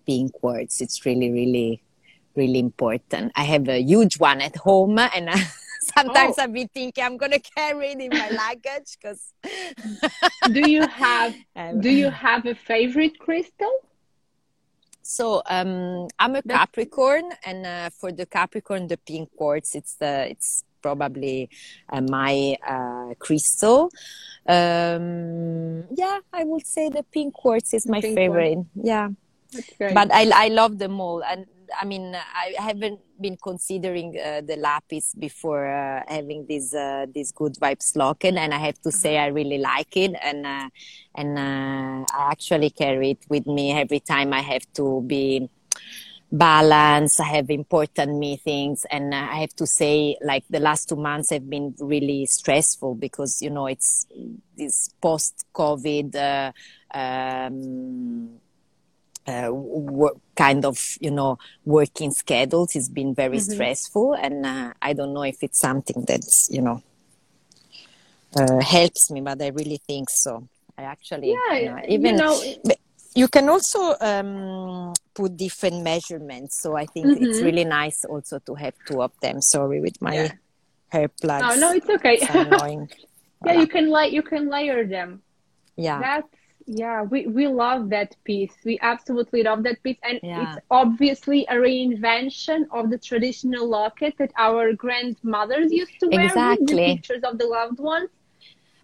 pink 0.05 0.31
quartz 0.33 0.81
it's 0.81 1.05
really 1.05 1.31
really 1.31 1.81
really 2.35 2.59
important 2.59 3.31
i 3.35 3.43
have 3.43 3.67
a 3.69 3.79
huge 3.81 4.19
one 4.19 4.41
at 4.41 4.55
home 4.57 4.97
and 4.99 5.29
uh, 5.29 5.37
sometimes 5.95 6.35
Oh. 6.37 6.43
i've 6.43 6.53
been 6.53 6.67
thinking 6.69 7.03
i'm 7.03 7.17
gonna 7.17 7.39
carry 7.39 7.91
it 7.91 7.99
in 7.99 8.09
my 8.09 8.29
luggage 8.29 8.97
because 8.99 9.33
Do 10.51 10.69
you 10.69 10.87
have 10.87 11.35
Do 11.79 11.89
you 11.89 12.09
have 12.09 12.45
a 12.45 12.55
favorite 12.55 13.19
crystal? 13.19 13.71
So 15.01 15.41
um, 15.49 16.07
I'm 16.19 16.35
a 16.35 16.43
Capricorn, 16.43 17.31
and 17.43 17.65
uh, 17.65 17.89
for 17.89 18.11
the 18.11 18.25
Capricorn, 18.27 18.87
the 18.87 18.97
pink 18.97 19.29
quartz 19.35 19.73
it's 19.73 19.95
the 19.95 20.29
it's 20.29 20.63
probably 20.81 21.49
uh, 21.91 22.01
my 22.01 22.55
uh, 22.67 23.13
crystal. 23.19 23.89
Um, 24.47 25.83
yeah, 25.95 26.19
I 26.33 26.43
would 26.43 26.65
say 26.65 26.89
the 26.89 27.03
pink 27.11 27.33
quartz 27.33 27.73
is 27.73 27.87
my 27.87 28.01
Pink 28.01 28.15
one. 28.15 28.15
favorite. 28.17 28.57
Yeah, 28.75 29.09
but 29.93 30.11
I 30.13 30.29
I 30.33 30.47
love 30.49 30.77
them 30.77 30.99
all, 30.99 31.23
and 31.23 31.45
I 31.79 31.85
mean 31.85 32.15
I 32.15 32.53
haven't 32.57 32.99
been 33.19 33.37
considering 33.41 34.15
uh, 34.17 34.41
the 34.41 34.55
lapis 34.55 35.13
before 35.17 35.67
uh, 35.67 36.03
having 36.07 36.45
this 36.47 36.73
uh, 36.73 37.05
this 37.13 37.31
good 37.31 37.55
vibes 37.55 37.95
locket, 37.95 38.35
and 38.35 38.53
I 38.53 38.57
have 38.57 38.79
to 38.81 38.91
say 38.91 39.17
I 39.17 39.27
really 39.27 39.57
like 39.57 39.95
it, 39.97 40.13
and 40.21 40.45
uh, 40.45 40.69
and 41.15 41.37
uh, 41.37 42.05
I 42.13 42.31
actually 42.31 42.69
carry 42.71 43.11
it 43.11 43.25
with 43.29 43.45
me 43.47 43.71
every 43.73 43.99
time 43.99 44.33
I 44.33 44.41
have 44.41 44.65
to 44.75 45.01
be 45.05 45.49
balanced. 46.31 47.19
I 47.19 47.25
have 47.25 47.49
important 47.49 48.17
meetings, 48.17 48.85
and 48.91 49.13
uh, 49.13 49.27
I 49.31 49.37
have 49.41 49.55
to 49.57 49.65
say, 49.67 50.17
like 50.23 50.43
the 50.49 50.59
last 50.59 50.89
two 50.89 50.95
months 50.95 51.29
have 51.31 51.49
been 51.49 51.75
really 51.79 52.25
stressful 52.25 52.95
because 52.95 53.41
you 53.41 53.49
know 53.49 53.67
it's 53.67 54.07
this 54.57 54.89
post-COVID. 55.01 56.15
Uh, 56.15 56.51
um, 56.97 58.39
uh, 59.27 59.49
work, 59.53 60.15
kind 60.35 60.65
of 60.65 60.97
you 60.99 61.11
know 61.11 61.37
working 61.65 62.11
schedules 62.11 62.73
has 62.73 62.89
been 62.89 63.13
very 63.13 63.37
Mhm. 63.37 63.39
stressful 63.39 64.13
and 64.15 64.45
uh, 64.45 64.73
i 64.81 64.93
don't 64.93 65.13
know 65.13 65.23
if 65.23 65.43
it's 65.43 65.59
something 65.59 66.03
that's 66.07 66.49
you 66.51 66.61
know 66.61 66.81
uh, 68.35 68.59
helps 68.61 69.11
me 69.11 69.21
but 69.21 69.41
i 69.41 69.47
really 69.47 69.79
think 69.87 70.09
so 70.09 70.47
i 70.77 70.83
actually 70.83 71.29
yeah, 71.29 71.57
you 71.57 71.65
know, 71.65 71.77
you 71.87 71.97
even 71.97 72.15
know, 72.15 72.41
you 73.15 73.27
can 73.27 73.49
also 73.49 73.95
um, 74.01 74.93
put 75.13 75.35
different 75.35 75.83
measurements 75.83 76.61
so 76.61 76.75
i 76.75 76.85
think 76.85 77.05
it's 77.21 77.39
Mhm. 77.39 77.45
really 77.45 77.65
nice 77.65 78.05
also 78.05 78.39
to 78.39 78.53
have 78.55 78.73
two 78.85 79.01
of 79.01 79.11
them 79.21 79.41
sorry 79.41 79.81
with 79.81 79.99
my 80.01 80.13
Yeah. 80.15 80.31
hair 80.89 81.07
plugs 81.21 81.55
no, 81.57 81.67
no, 81.69 81.73
it's 81.73 81.89
okay. 81.89 82.15
It's 82.15 82.29
annoying 82.29 82.89
yeah, 83.45 83.53
Voilà. 83.53 83.59
you 83.61 83.67
can 83.67 83.89
lay 83.89 84.07
you 84.09 84.21
can 84.23 84.49
layer 84.49 84.85
them. 84.85 85.21
yeah 85.77 85.99
That's 86.01 86.35
yeah, 86.67 87.01
we 87.01 87.25
we 87.25 87.47
love 87.47 87.89
that 87.89 88.15
piece. 88.25 88.53
We 88.63 88.77
absolutely 88.93 89.41
love 89.41 89.63
that 89.63 89.81
piece, 89.81 89.97
and 90.03 90.19
Yeah. 90.21 90.43
it's 90.43 90.57
obviously 90.69 91.39
a 91.49 91.55
reinvention 91.55 92.59
of 92.69 92.91
the 92.91 92.99
traditional 92.99 93.65
locket 93.67 94.13
that 94.19 94.31
our 94.37 94.73
grandmothers 94.73 95.71
used 95.71 95.97
to 96.01 96.07
wear 96.09 96.21
with 96.21 96.33
the 96.35 96.41
Exactly. 96.53 96.85
pictures 96.93 97.23
of 97.23 97.39
the 97.39 97.47
loved 97.47 97.79
ones. 97.79 98.09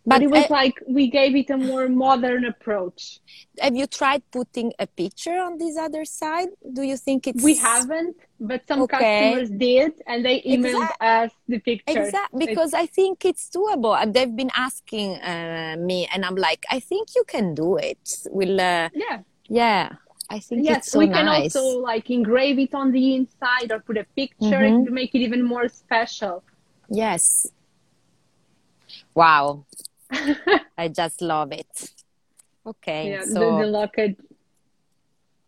But 0.06 0.20
But 0.20 0.22
it 0.24 0.30
was 0.30 0.49
like 0.49 0.76
we 0.88 1.10
gave 1.10 1.36
it 1.36 1.49
a 1.49 1.58
more 1.58 1.88
modern 1.89 2.45
approach. 2.45 3.20
have 3.66 3.76
you 3.82 3.88
tried 3.88 4.22
putting 4.32 4.70
a 4.80 4.88
picture 5.01 5.38
on 5.47 5.58
this 5.58 5.76
other 5.86 6.06
side 6.06 6.49
do 6.78 6.82
you 6.91 6.97
think 6.97 7.20
it's 7.30 7.43
We 7.43 7.56
haven't, 7.56 8.16
but 8.39 8.60
some 8.68 8.82
Okay. 8.84 8.97
customers 8.97 9.49
did, 9.68 9.91
and 10.10 10.18
they 10.28 10.38
emailed 10.53 10.91
us 11.01 11.32
the 11.51 11.60
pictures. 11.60 12.08
Exactly, 12.08 12.45
because 12.45 12.74
I 12.84 12.86
think 12.97 13.26
it's 13.30 13.45
doable. 13.56 13.95
And 13.99 14.14
They've 14.14 14.36
been 14.43 14.51
asking 14.68 15.10
uh, 15.32 15.76
me, 15.89 15.97
and 16.14 16.22
I'm 16.28 16.36
like, 16.47 16.64
I 16.70 16.80
think 16.89 17.03
you 17.18 17.24
can 17.34 17.47
do 17.64 17.70
it. 17.78 18.03
We'll 18.38 18.60
uh, 18.62 18.89
yeah, 18.93 19.18
yeah. 19.62 19.86
I 20.30 20.39
think 20.39 20.66
yes, 20.66 20.91
so 20.91 20.99
we 20.99 21.08
can 21.08 21.26
nice. 21.26 21.56
also 21.56 21.80
like 21.91 22.10
engrave 22.10 22.58
it 22.66 22.74
on 22.82 22.91
the 22.97 23.06
inside 23.18 23.68
or 23.74 23.80
put 23.89 23.97
a 23.97 24.06
picture 24.22 24.66
Mhm. 24.70 24.86
to 24.86 24.91
make 24.99 25.12
it 25.16 25.22
even 25.28 25.41
more 25.53 25.68
special. 25.84 26.36
Yes. 26.89 27.24
Wow. 29.14 29.66
I 30.78 30.88
just 30.88 31.22
love 31.22 31.51
it. 31.51 31.91
Okay. 32.66 33.12
yeah, 33.12 33.24
so 33.24 33.58
the, 33.58 33.64
the 33.64 33.68
locket. 33.68 34.18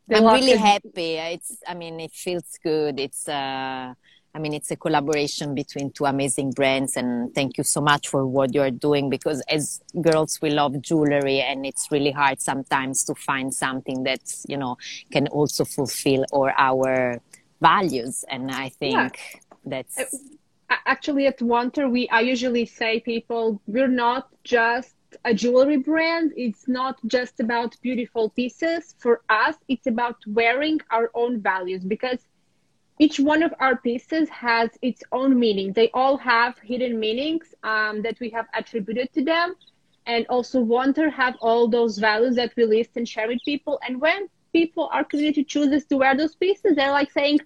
the 0.08 0.18
I'm 0.18 0.26
really 0.26 0.56
happy. 0.58 1.16
It's, 1.16 1.58
I 1.68 1.74
mean, 1.74 2.00
it 2.00 2.12
feels 2.12 2.58
good. 2.64 3.00
It's, 3.00 3.28
uh, 3.28 3.94
I 4.38 4.40
mean, 4.40 4.54
it's 4.54 4.70
a 4.70 4.76
collaboration 4.76 5.56
between 5.56 5.90
two 5.90 6.06
amazing 6.06 6.52
brands, 6.52 6.96
and 6.96 7.34
thank 7.34 7.58
you 7.58 7.64
so 7.64 7.82
much 7.82 8.08
for 8.08 8.28
what 8.28 8.54
you're 8.54 8.70
doing. 8.70 9.10
Because 9.10 9.42
as 9.50 9.82
girls, 10.00 10.40
we 10.44 10.52
love 10.52 10.80
jewelry, 10.80 11.42
and 11.42 11.66
it's 11.66 11.88
really 11.92 12.12
hard 12.12 12.40
sometimes 12.40 13.04
to 13.06 13.16
find 13.16 13.52
something 13.52 14.04
that 14.04 14.22
you 14.48 14.56
know 14.56 14.78
can 15.12 15.28
also 15.30 15.66
fulfill 15.66 16.24
all 16.32 16.52
our 16.56 17.20
values. 17.62 18.24
And 18.30 18.52
I 18.52 18.70
think 18.70 19.20
that's 19.66 19.98
A- 19.98 20.37
Actually, 20.70 21.28
at 21.28 21.42
Wanter, 21.42 21.90
we 21.90 22.08
I 22.10 22.22
usually 22.22 22.66
say 22.66 23.00
people 23.00 23.62
we're 23.68 23.88
not 23.88 24.30
just 24.44 24.96
a 25.24 25.34
jewelry 25.34 25.78
brand. 25.78 26.34
It's 26.36 26.68
not 26.68 27.00
just 27.08 27.40
about 27.40 27.80
beautiful 27.82 28.30
pieces. 28.30 28.96
For 29.00 29.22
us, 29.30 29.56
it's 29.68 29.88
about 29.88 30.18
wearing 30.28 30.80
our 30.92 31.10
own 31.14 31.42
values 31.42 31.84
because 31.84 32.20
each 33.00 33.20
one 33.20 33.44
of 33.44 33.54
our 33.60 33.78
pieces 33.78 34.30
has 34.30 34.70
its 34.82 35.04
own 35.12 35.40
meaning. 35.40 35.74
They 35.74 35.90
all 35.94 36.18
have 36.18 36.58
hidden 36.60 37.00
meanings 37.00 37.54
um, 37.64 38.02
that 38.02 38.20
we 38.20 38.30
have 38.32 38.48
attributed 38.54 39.14
to 39.14 39.24
them. 39.24 39.56
And 40.06 40.26
also 40.28 40.60
Wanter 40.62 41.10
have 41.10 41.36
all 41.42 41.68
those 41.68 41.98
values 41.98 42.36
that 42.36 42.54
we 42.56 42.66
list 42.66 42.92
and 42.96 43.08
share 43.08 43.28
with 43.28 43.44
people. 43.46 43.80
And 43.88 44.02
when 44.02 44.28
people, 44.54 44.90
our 44.92 45.04
community 45.04 45.44
chooses 45.44 45.86
to 45.86 45.98
wear 45.98 46.16
those 46.18 46.36
pieces, 46.36 46.76
they're 46.76 46.92
like 46.92 47.12
saying, 47.12 47.40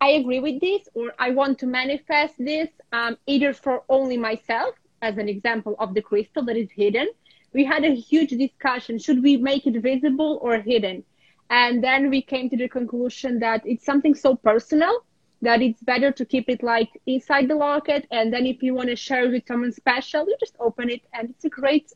I 0.00 0.10
agree 0.10 0.40
with 0.40 0.60
this, 0.60 0.88
or 0.94 1.12
I 1.18 1.30
want 1.30 1.58
to 1.60 1.66
manifest 1.66 2.34
this, 2.38 2.68
um, 2.92 3.16
either 3.26 3.52
for 3.52 3.84
only 3.88 4.16
myself, 4.16 4.74
as 5.02 5.16
an 5.18 5.28
example 5.28 5.74
of 5.78 5.94
the 5.94 6.02
crystal 6.02 6.44
that 6.44 6.56
is 6.56 6.70
hidden. 6.72 7.08
We 7.52 7.64
had 7.64 7.84
a 7.84 7.94
huge 7.94 8.30
discussion. 8.30 8.98
Should 8.98 9.22
we 9.22 9.36
make 9.36 9.66
it 9.66 9.80
visible 9.80 10.38
or 10.42 10.58
hidden? 10.58 11.04
And 11.50 11.82
then 11.82 12.10
we 12.10 12.22
came 12.22 12.48
to 12.50 12.56
the 12.56 12.68
conclusion 12.68 13.38
that 13.40 13.62
it's 13.64 13.84
something 13.84 14.14
so 14.14 14.36
personal 14.36 15.04
that 15.42 15.62
it's 15.62 15.82
better 15.82 16.10
to 16.12 16.24
keep 16.24 16.48
it 16.48 16.62
like 16.62 16.88
inside 17.06 17.48
the 17.48 17.54
locket. 17.54 18.06
And 18.10 18.32
then 18.32 18.46
if 18.46 18.62
you 18.62 18.74
want 18.74 18.88
to 18.88 18.96
share 18.96 19.24
it 19.26 19.30
with 19.32 19.46
someone 19.46 19.72
special, 19.72 20.26
you 20.26 20.36
just 20.40 20.56
open 20.60 20.90
it 20.90 21.02
and 21.12 21.30
it's 21.30 21.44
a 21.44 21.48
great 21.50 21.92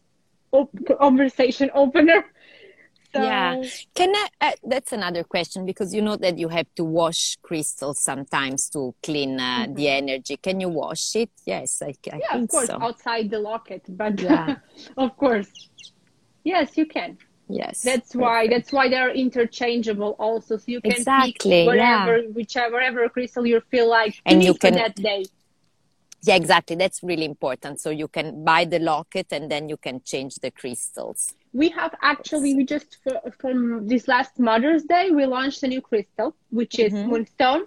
op- 0.53 0.75
conversation 0.99 1.71
opener. 1.75 2.25
So, 3.13 3.23
Yeah. 3.23 3.63
Can 3.95 4.15
I? 4.15 4.29
Uh, 4.41 4.53
that's 4.63 4.93
another 4.93 5.25
question 5.25 5.67
because 5.67 5.93
you 5.95 6.03
know 6.03 6.17
that 6.17 6.39
you 6.39 6.49
have 6.49 6.67
to 6.77 6.85
wash 6.85 7.37
crystals 7.43 8.01
sometimes 8.01 8.69
to 8.71 8.95
clean 9.03 9.41
uh, 9.41 9.67
the 9.69 9.89
energy. 9.89 10.37
Can 10.37 10.61
you 10.61 10.69
wash 10.69 11.17
it? 11.17 11.31
Yes, 11.45 11.83
I, 11.83 11.87
I 11.87 11.91
Mm-hmm. 11.93 12.19
yeah, 12.21 12.43
of 12.43 12.49
course, 12.49 12.67
so. 12.69 12.79
outside 12.81 13.31
the 13.31 13.39
locket, 13.41 13.83
but 13.89 14.21
Yeah. 14.21 14.57
of 14.97 15.17
course. 15.17 15.49
Yes, 16.45 16.77
you 16.77 16.87
can. 16.87 17.19
Yes, 17.49 17.83
That's 17.83 18.15
why 18.15 18.47
that's 18.47 18.71
why 18.73 18.89
they're 18.89 19.11
interchangeable 19.11 20.15
also. 20.21 20.57
So 20.57 20.65
you 20.69 20.81
can 20.81 20.93
Exactly, 20.93 21.63
pick 21.63 21.67
whatever 21.67 22.23
whichever 22.33 22.75
whatever 22.75 23.09
crystal 23.09 23.45
you 23.45 23.61
feel 23.73 23.89
like 23.91 24.15
And 24.25 24.43
you 24.45 24.55
can- 24.55 24.75
that 24.75 24.95
day. 24.95 25.25
Yeah, 26.23 26.37
exactly. 26.37 26.77
That's 26.77 27.03
really 27.03 27.25
important. 27.25 27.81
So 27.81 27.91
you 27.91 28.07
can 28.07 28.45
buy 28.45 28.67
the 28.67 28.79
locket 28.79 29.29
and 29.33 29.51
then 29.51 29.69
you 29.69 29.77
can 29.79 30.03
change 30.05 30.35
the 30.37 30.51
crystals. 30.51 31.35
We 31.53 31.69
have 31.71 31.95
actually 32.03 32.55
we 32.55 32.65
just 32.65 32.99
for, 33.03 33.21
from 33.39 33.87
this 33.89 34.07
last 34.07 34.39
Mother's 34.39 34.85
Day 34.85 35.11
we 35.11 35.27
launched 35.27 35.63
a 35.63 35.69
new 35.69 35.81
crystal 35.81 36.35
which 36.51 36.79
is 36.79 36.93
Mm-hmm. 36.93 37.11
moonstone, 37.11 37.63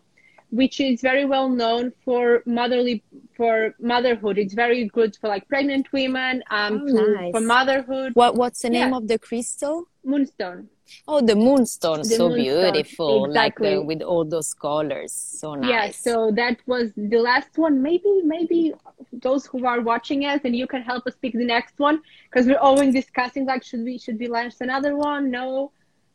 which 0.52 0.80
is 0.80 1.02
very 1.02 1.26
well 1.26 1.50
known 1.50 1.92
for 2.06 2.44
motherly 2.46 3.04
for 3.36 3.76
motherhood. 3.80 4.38
It's 4.38 4.54
very 4.54 4.86
good 4.88 5.16
for 5.20 5.28
like 5.28 5.48
pregnant 5.50 5.92
women, 5.92 6.44
um, 6.50 6.74
Oh, 6.90 6.94
nice. 7.14 7.32
for 7.32 7.42
motherhood. 7.42 8.12
What 8.16 8.36
What's 8.36 8.62
the 8.62 8.70
name 8.70 8.90
Yeah. 8.92 8.98
of 8.98 9.08
the 9.08 9.20
crystal? 9.20 9.86
Moonstone. 10.06 10.70
Oh, 11.08 11.22
the 11.22 11.36
moonstone. 11.36 12.00
The 12.00 12.06
so 12.06 12.30
moonstone, 12.30 12.74
beautiful, 12.74 13.30
like 13.30 13.60
uh, 13.62 13.82
with 13.82 14.02
all 14.02 14.26
those 14.26 14.54
colors. 14.54 15.12
So 15.14 15.56
nice. 15.56 15.70
Yeah, 15.70 15.92
so 15.92 16.32
that 16.32 16.58
was 16.66 16.92
the 16.96 17.18
last 17.18 17.58
one. 17.58 17.82
Maybe, 17.82 18.22
maybe 18.24 18.74
those 19.12 19.46
who 19.46 19.66
are 19.66 19.82
watching 19.82 20.26
us 20.26 20.42
and 20.44 20.56
you 20.56 20.68
can 20.68 20.82
help 20.82 21.06
us 21.08 21.16
pick 21.22 21.34
the 21.34 21.46
next 21.46 21.78
one 21.78 22.02
because 22.30 22.48
we're 22.48 22.58
always 22.58 22.94
discussing 22.94 23.46
like 23.46 23.64
should 23.64 23.84
we 23.84 23.98
should 23.98 24.20
we 24.20 24.28
launch 24.28 24.56
another 24.62 24.96
one? 24.96 25.30
No, 25.30 25.72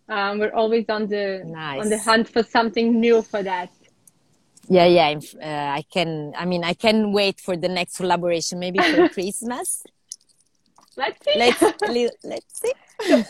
um, 0.09 0.39
we're 0.39 0.55
always 0.55 0.87
on 0.89 1.07
the 1.07 1.43
Nice. 1.45 1.81
on 1.81 1.91
the 1.91 1.99
hunt 1.99 2.29
for 2.29 2.43
something 2.43 2.99
new 2.99 3.23
for 3.23 3.43
that. 3.43 3.71
Yeah, 4.69 4.85
yeah. 4.85 5.19
Uh, 5.41 5.79
I 5.79 5.85
can. 5.91 6.35
I 6.37 6.45
mean, 6.45 6.63
I 6.63 6.75
can 6.75 7.13
wait 7.13 7.41
for 7.41 7.57
the 7.57 7.69
next 7.69 7.97
collaboration, 7.97 8.59
maybe 8.59 8.79
for 8.81 9.09
Christmas. 9.17 9.83
Let's 11.03 11.21
see. 11.25 11.37
Let's 11.43 11.63
li- 11.97 12.11
let's 12.33 12.53
see. 12.63 12.73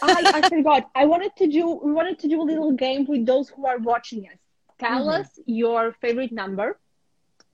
I, 0.02 0.18
I 0.38 0.48
forgot. 0.48 0.82
I 0.94 1.04
wanted 1.12 1.32
to 1.40 1.46
do 1.56 1.64
we 1.86 1.92
wanted 2.00 2.18
to 2.22 2.26
do 2.32 2.36
a 2.44 2.46
little 2.52 2.72
game 2.86 3.02
with 3.12 3.22
those 3.32 3.46
who 3.54 3.62
are 3.72 3.78
watching 3.92 4.22
us. 4.32 4.38
Tell 4.84 5.02
Mm-hmm. 5.06 5.20
us 5.22 5.28
your 5.46 5.82
favorite 6.04 6.32
number. 6.42 6.68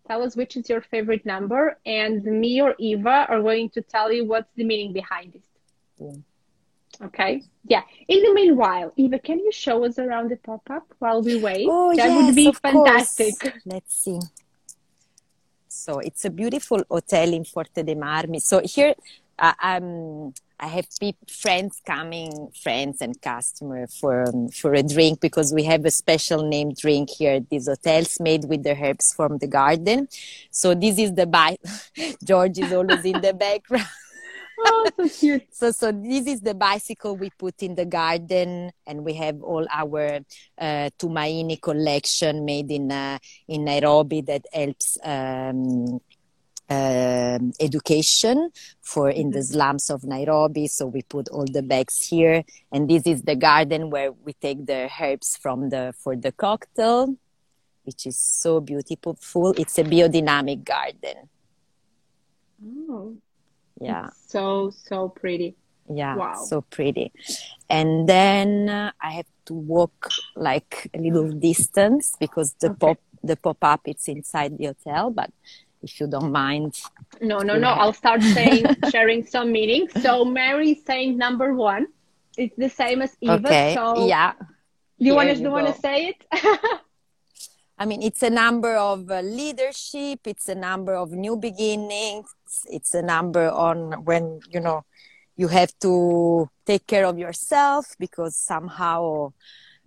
Tell 0.09 0.21
us 0.27 0.33
which 0.41 0.53
is 0.59 0.65
your 0.73 0.83
favorite 0.93 1.25
number, 1.35 1.63
and 2.01 2.23
me 2.43 2.53
or 2.65 2.75
Eva 2.79 3.17
are 3.33 3.41
going 3.51 3.71
to 3.77 3.81
tell 3.95 4.09
you 4.17 4.23
what's 4.33 4.53
the 4.55 4.65
meaning 4.71 4.93
behind 5.01 5.35
it. 5.39 5.45
Mm. 6.03 6.23
Okay. 7.07 7.33
Yeah. 7.75 7.83
In 8.13 8.19
the 8.25 8.33
meanwhile, 8.35 8.93
Eva, 8.97 9.19
can 9.19 9.39
you 9.47 9.51
show 9.65 9.77
us 9.87 9.99
around 9.99 10.27
the 10.33 10.37
pop-up 10.49 10.87
while 10.99 11.21
we 11.23 11.35
wait? 11.49 11.67
Oh, 11.71 11.89
that 11.97 12.07
yes, 12.11 12.17
would 12.27 12.35
be 12.43 12.49
of 12.49 12.59
fantastic. 12.59 13.35
course. 13.41 13.63
Let's 13.65 13.95
see. 14.05 14.21
So 15.69 15.99
it's 15.99 16.25
a 16.27 16.31
beautiful 16.31 16.85
hotel 16.89 17.33
in 17.33 17.45
Forte 17.45 17.83
dei 17.83 17.95
Marmi. 17.95 18.41
So 18.41 18.61
here, 18.65 18.95
uh, 19.39 19.53
um, 19.63 20.33
I 20.61 20.69
have 20.69 20.87
friends 21.29 21.81
coming, 21.85 22.49
friends 22.63 23.01
and 23.01 23.21
customer 23.21 23.87
for 23.89 24.29
um, 24.29 24.49
for 24.49 24.73
a 24.75 24.83
drink 24.83 25.21
because 25.21 25.53
we 25.53 25.65
have 25.65 25.85
a 25.85 25.91
special 25.91 26.49
named 26.49 26.77
drink 26.77 27.11
here 27.11 27.35
at 27.35 27.51
these 27.51 27.67
hotels 27.67 28.19
made 28.21 28.45
with 28.45 28.63
the 28.63 28.77
herbs 28.81 29.13
from 29.15 29.39
the 29.39 29.49
garden. 29.49 30.09
So 30.51 30.75
this 30.75 30.99
is 30.99 31.13
the 31.15 31.27
bi- 31.27 31.59
George 32.25 32.59
is 32.59 32.73
always 32.73 33.05
in 33.05 33.21
the 33.21 33.35
background. 33.35 33.87
Oh, 34.57 34.89
so 34.97 35.09
cute. 35.09 35.43
So, 35.51 35.71
so 35.73 35.91
this 35.91 36.27
is 36.27 36.41
the 36.41 36.55
bicycle 36.55 37.17
we 37.17 37.31
put 37.31 37.63
in 37.63 37.75
the 37.75 37.85
garden, 37.85 38.71
and 38.87 39.05
we 39.05 39.15
have 39.15 39.43
all 39.43 39.67
our 39.71 40.21
uh, 40.59 40.91
Tumaini 40.99 41.61
collection 41.61 42.45
made 42.45 42.71
in 42.71 42.91
uh, 42.93 43.19
in 43.49 43.65
Nairobi 43.65 44.21
that 44.23 44.47
helps 44.53 44.97
um, 45.03 46.01
um 46.71 47.53
education 47.61 48.51
for 48.81 49.11
in 49.11 49.31
the 49.31 49.43
slums 49.43 49.91
of 49.91 50.05
Nairobi. 50.05 50.67
So 50.67 50.87
we 50.87 51.03
put 51.03 51.29
all 51.29 51.45
the 51.47 51.63
bags 51.63 52.01
here, 52.09 52.43
and 52.73 52.89
this 52.89 53.03
is 53.07 53.23
the 53.23 53.37
garden 53.37 53.91
where 53.91 54.13
we 54.13 54.33
take 54.35 54.67
the 54.67 54.89
herbs 55.01 55.37
from 55.41 55.69
the 55.71 55.93
for 56.03 56.17
the 56.17 56.33
cocktail, 56.33 57.17
which 57.85 58.07
is 58.07 58.19
so 58.19 58.61
beautiful. 58.61 59.53
It's 59.59 59.79
a 59.79 59.85
biodynamic 59.85 60.65
garden. 60.65 61.29
Oh, 62.91 63.17
Yeah. 63.81 64.09
so 64.27 64.71
so 64.71 65.09
pretty. 65.09 65.57
Yeah, 65.89 66.17
Wow. 66.17 66.45
so 66.49 66.63
pretty. 66.63 67.13
And 67.69 68.09
then 68.09 68.71
uh, 68.71 68.93
I 69.03 69.11
have 69.13 69.27
to 69.47 69.55
walk 69.55 70.09
like 70.35 70.89
a 70.95 70.99
little 70.99 71.31
distance 71.33 72.15
because 72.19 72.55
the 72.61 72.71
Okay. 72.71 72.79
pop 72.81 72.99
the 73.23 73.37
pop 73.37 73.59
up 73.63 73.81
it's 73.85 74.09
inside 74.09 74.57
the 74.57 74.67
hotel. 74.73 75.11
But 75.11 75.31
if 75.85 76.01
you 76.01 76.07
don't 76.07 76.33
mind, 76.33 76.81
No, 77.21 77.39
no, 77.39 77.55
no. 77.59 77.69
I'll 77.69 77.93
start 77.93 78.23
saying 78.37 78.65
sharing 78.91 79.25
some 79.35 79.53
meanings. 79.53 79.91
So 80.03 80.25
Mary 80.25 80.75
saying 80.87 81.17
number 81.17 81.55
one. 81.55 81.87
It's 82.37 82.57
the 82.57 82.69
same 82.69 83.03
as 83.03 83.13
Eva. 83.21 83.35
okay, 83.47 83.75
So 83.77 84.07
yeah. 84.09 84.33
do 84.99 85.05
you 85.07 85.15
want 85.15 85.29
to 85.31 85.37
you 85.37 85.51
want 85.51 85.69
to 85.73 85.81
say 85.81 85.99
it? 86.11 86.19
I 87.79 87.85
mean, 87.87 88.03
it's 88.03 88.23
a 88.23 88.31
number 88.31 88.75
of 88.75 89.11
uh, 89.11 89.21
leadership. 89.21 90.21
It's 90.27 90.49
a 90.49 90.55
number 90.55 90.95
of 90.95 91.11
new 91.13 91.37
beginnings. 91.37 92.31
It's 92.67 92.95
a 92.95 93.03
number 93.03 93.51
on 93.51 94.05
when 94.05 94.41
you 94.51 94.61
know 94.61 94.85
you 95.37 95.49
have 95.49 95.73
to 95.81 96.49
take 96.67 96.87
care 96.87 97.07
of 97.07 97.19
yourself 97.19 97.95
because 97.99 98.37
somehow 98.37 99.33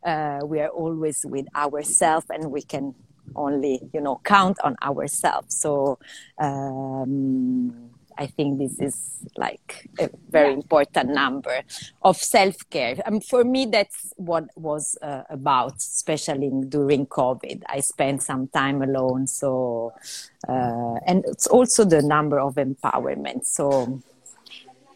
uh, 0.06 0.40
we 0.46 0.60
are 0.60 0.70
always 0.70 1.26
with 1.26 1.48
ourselves 1.56 2.26
and 2.30 2.52
we 2.52 2.62
can 2.62 2.94
only 3.36 3.82
you 3.94 4.02
know 4.02 4.20
count 4.24 4.58
on 4.64 4.76
ourselves. 4.84 5.56
So 5.56 6.00
um, 6.40 7.92
I 8.18 8.26
think 8.28 8.58
this 8.58 8.80
is 8.80 9.20
like 9.38 9.88
a 10.00 10.10
very 10.30 10.50
Yeah. 10.50 10.54
important 10.54 11.10
number 11.14 11.62
of 12.02 12.18
self-care. 12.18 12.96
Um, 13.06 13.22
for 13.22 13.44
me, 13.44 13.66
that's 13.68 14.12
what 14.18 14.46
was 14.56 14.98
uh, 15.02 15.24
about, 15.30 15.78
especially 15.78 16.50
during 16.68 17.06
COVID. 17.06 17.62
I 17.70 17.82
spent 17.82 18.24
some 18.24 18.48
time 18.48 18.82
alone, 18.82 19.28
so 19.28 19.94
uh, 20.48 20.96
and 21.06 21.24
it's 21.28 21.48
also 21.48 21.86
the 21.86 22.02
number 22.02 22.40
of 22.40 22.56
empowerment. 22.56 23.46
So, 23.46 24.02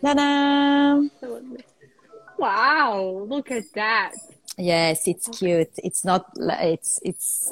ta-da! 0.03 1.01
wow, 2.37 3.25
look 3.27 3.51
at 3.51 3.65
that. 3.75 4.13
Yes, 4.61 5.07
it's 5.07 5.27
cute. 5.27 5.73
It's 5.83 6.05
not. 6.05 6.29
It's 6.37 6.99
it's 7.03 7.51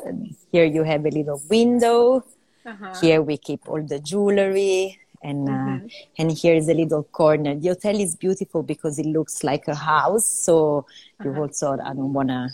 here. 0.51 0.65
You 0.65 0.83
have 0.83 1.05
a 1.05 1.09
little 1.09 1.41
window. 1.49 2.23
Uh-huh. 2.63 2.93
Here 3.01 3.21
we 3.23 3.37
keep 3.37 3.67
all 3.67 3.81
the 3.81 3.99
jewelry, 3.99 4.99
and 5.23 5.49
uh, 5.49 5.51
mm-hmm. 5.51 5.87
and 6.19 6.31
here 6.31 6.53
is 6.53 6.69
a 6.69 6.75
little 6.75 7.01
corner. 7.01 7.55
The 7.55 7.69
hotel 7.69 7.99
is 7.99 8.15
beautiful 8.15 8.61
because 8.61 8.99
it 8.99 9.07
looks 9.07 9.43
like 9.43 9.67
a 9.67 9.73
house. 9.73 10.27
So 10.27 10.85
uh-huh. 11.19 11.29
you 11.29 11.35
also. 11.41 11.79
I 11.81 11.93
don't 11.97 12.13
wanna 12.13 12.49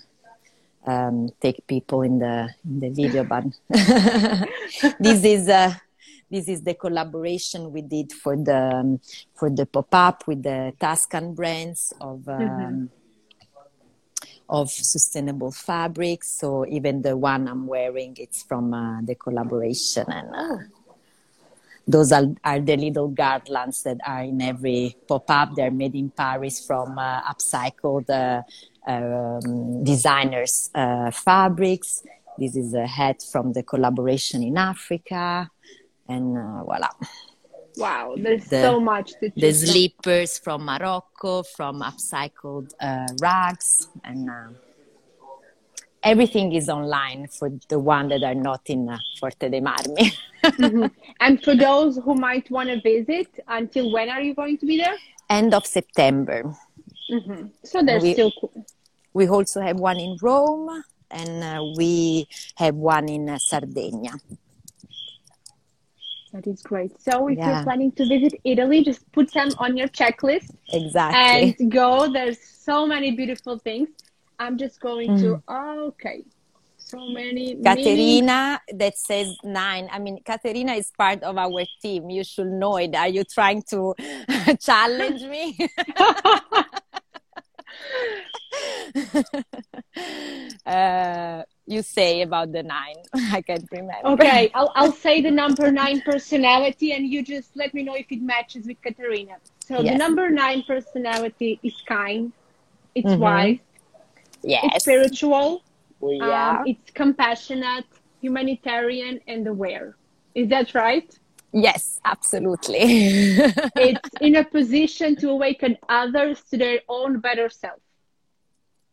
um, 0.87 1.27
take 1.41 1.67
people 1.67 2.03
in 2.03 2.19
the 2.19 2.47
in 2.63 2.79
the 2.79 2.89
video, 2.91 3.25
but 3.25 3.43
this 5.03 5.25
is 5.25 5.49
uh, 5.49 5.73
this 6.31 6.47
is 6.47 6.61
the 6.61 6.75
collaboration 6.75 7.73
we 7.73 7.81
did 7.81 8.13
for 8.13 8.37
the 8.37 8.71
um, 8.71 9.01
for 9.33 9.49
the 9.49 9.65
pop 9.65 9.93
up 9.93 10.27
with 10.27 10.43
the 10.43 10.71
Tuscan 10.79 11.33
brands 11.33 11.91
of. 11.99 12.23
Um, 12.29 12.39
mm-hmm. 12.39 12.85
Of 14.47 14.69
sustainable 14.69 15.51
fabrics, 15.51 16.29
so 16.29 16.67
even 16.67 17.01
the 17.01 17.17
one 17.17 17.47
I'm 17.47 17.65
wearing, 17.65 18.15
it's 18.19 18.43
from 18.43 18.73
uh, 18.75 19.01
the 19.01 19.15
collaboration, 19.15 20.05
and 20.07 20.35
uh, 20.35 20.57
those 21.87 22.11
are, 22.11 22.27
are, 22.43 22.59
the 22.59 22.77
little 22.77 23.07
garlands 23.07 23.81
that 23.83 23.97
are 24.05 24.21
in 24.21 24.41
every 24.41 24.95
pop 25.07 25.29
up. 25.29 25.55
They're 25.55 25.71
made 25.71 25.95
in 25.95 26.11
Paris 26.11 26.63
from 26.65 26.97
uh, 26.99 27.21
upcycled 27.23 28.09
uh, 28.09 28.43
um, 28.87 29.83
designers' 29.83 30.69
uh, 30.75 31.09
fabrics. 31.09 32.03
This 32.37 32.55
is 32.55 32.75
a 32.75 32.85
hat 32.85 33.23
from 33.23 33.53
the 33.53 33.63
collaboration 33.63 34.43
in 34.43 34.57
Africa, 34.57 35.49
and 36.07 36.37
uh, 36.37 36.63
voila. 36.63 36.89
Wow, 37.77 38.15
there's 38.17 38.45
the, 38.45 38.61
so 38.61 38.79
much 38.79 39.13
to 39.19 39.31
The 39.35 39.51
slippers 39.53 40.39
from 40.39 40.65
Morocco, 40.65 41.43
from 41.43 41.81
upcycled 41.81 42.73
uh, 42.79 43.07
rags, 43.21 43.87
and 44.03 44.29
uh, 44.29 44.47
everything 46.03 46.53
is 46.53 46.69
online 46.69 47.27
for 47.27 47.49
the 47.69 47.79
one 47.79 48.09
that 48.09 48.23
are 48.23 48.35
not 48.35 48.61
in 48.67 48.89
uh, 48.89 48.97
Forte 49.19 49.49
dei 49.49 49.59
Marmi. 49.61 50.15
mm-hmm. 50.43 50.85
And 51.19 51.43
for 51.43 51.55
those 51.55 51.97
who 51.97 52.15
might 52.15 52.49
want 52.51 52.69
to 52.69 52.79
visit, 52.81 53.27
until 53.47 53.91
when 53.91 54.09
are 54.09 54.21
you 54.21 54.33
going 54.35 54.57
to 54.59 54.65
be 54.65 54.77
there? 54.77 54.95
End 55.29 55.53
of 55.53 55.65
September. 55.65 56.55
Mm-hmm. 57.11 57.47
So 57.63 57.83
there's 57.83 58.03
we, 58.03 58.13
still 58.13 58.31
cool. 58.39 58.65
We 59.13 59.27
also 59.27 59.61
have 59.61 59.79
one 59.79 59.99
in 59.99 60.17
Rome 60.21 60.83
and 61.09 61.43
uh, 61.43 61.63
we 61.77 62.27
have 62.57 62.75
one 62.75 63.09
in 63.09 63.29
uh, 63.29 63.37
Sardinia. 63.39 64.13
That 66.35 66.47
is 66.47 66.61
great. 66.61 66.91
So 67.01 67.29
if 67.29 67.37
yeah. 67.37 67.55
you're 67.55 67.63
planning 67.63 67.93
to 67.93 68.05
visit 68.05 68.33
Italy, 68.43 68.83
just 68.83 69.09
put 69.13 69.31
them 69.31 69.51
on 69.57 69.77
your 69.77 69.87
checklist. 69.87 70.53
Exactly. 70.67 71.55
And 71.57 71.71
go. 71.71 72.11
There's 72.11 72.41
so 72.41 72.85
many 72.85 73.11
beautiful 73.11 73.57
things. 73.57 73.87
I'm 74.37 74.57
just 74.57 74.81
going 74.81 75.11
mm. 75.11 75.21
to, 75.21 75.41
okay. 75.87 76.25
So 76.75 77.07
many. 77.07 77.55
Caterina, 77.63 78.59
that 78.73 78.97
says 78.97 79.33
nine. 79.45 79.87
I 79.89 79.99
mean, 79.99 80.21
Caterina 80.25 80.73
is 80.73 80.91
part 80.97 81.23
of 81.23 81.37
our 81.37 81.63
team. 81.81 82.09
You 82.09 82.25
should 82.25 82.47
know 82.47 82.75
it. 82.75 82.93
Are 82.95 83.07
you 83.07 83.23
trying 83.23 83.63
to 83.69 83.95
challenge 84.59 85.21
me? 85.21 85.57
uh, 90.65 91.43
you 91.67 91.81
say 91.81 92.21
about 92.21 92.51
the 92.51 92.63
nine. 92.63 92.95
I 93.13 93.41
can't 93.41 93.67
remember. 93.71 94.07
Okay, 94.09 94.51
I'll, 94.53 94.71
I'll 94.75 94.91
say 94.91 95.21
the 95.21 95.31
number 95.31 95.71
nine 95.71 96.01
personality, 96.01 96.91
and 96.93 97.07
you 97.07 97.23
just 97.23 97.55
let 97.55 97.73
me 97.73 97.83
know 97.83 97.95
if 97.95 98.11
it 98.11 98.21
matches 98.21 98.67
with 98.67 98.81
Katerina. 98.81 99.37
So 99.59 99.81
yes. 99.81 99.93
the 99.93 99.97
number 99.97 100.29
nine 100.29 100.63
personality 100.67 101.59
is 101.63 101.75
kind, 101.87 102.31
it's 102.93 103.07
mm-hmm. 103.07 103.21
wise, 103.21 103.57
yes. 104.43 104.63
it's 104.73 104.83
spiritual, 104.83 105.63
yeah. 106.01 106.59
Um, 106.59 106.67
it's 106.67 106.91
compassionate, 106.91 107.85
humanitarian, 108.21 109.19
and 109.27 109.47
aware. 109.47 109.95
Is 110.35 110.49
that 110.49 110.75
right? 110.75 111.17
Yes, 111.51 111.99
absolutely. 112.03 112.77
it's 112.81 114.09
in 114.19 114.35
a 114.35 114.43
position 114.43 115.15
to 115.17 115.29
awaken 115.29 115.77
others 115.87 116.41
to 116.51 116.57
their 116.57 116.79
own 116.89 117.19
better 117.19 117.49
self. 117.49 117.79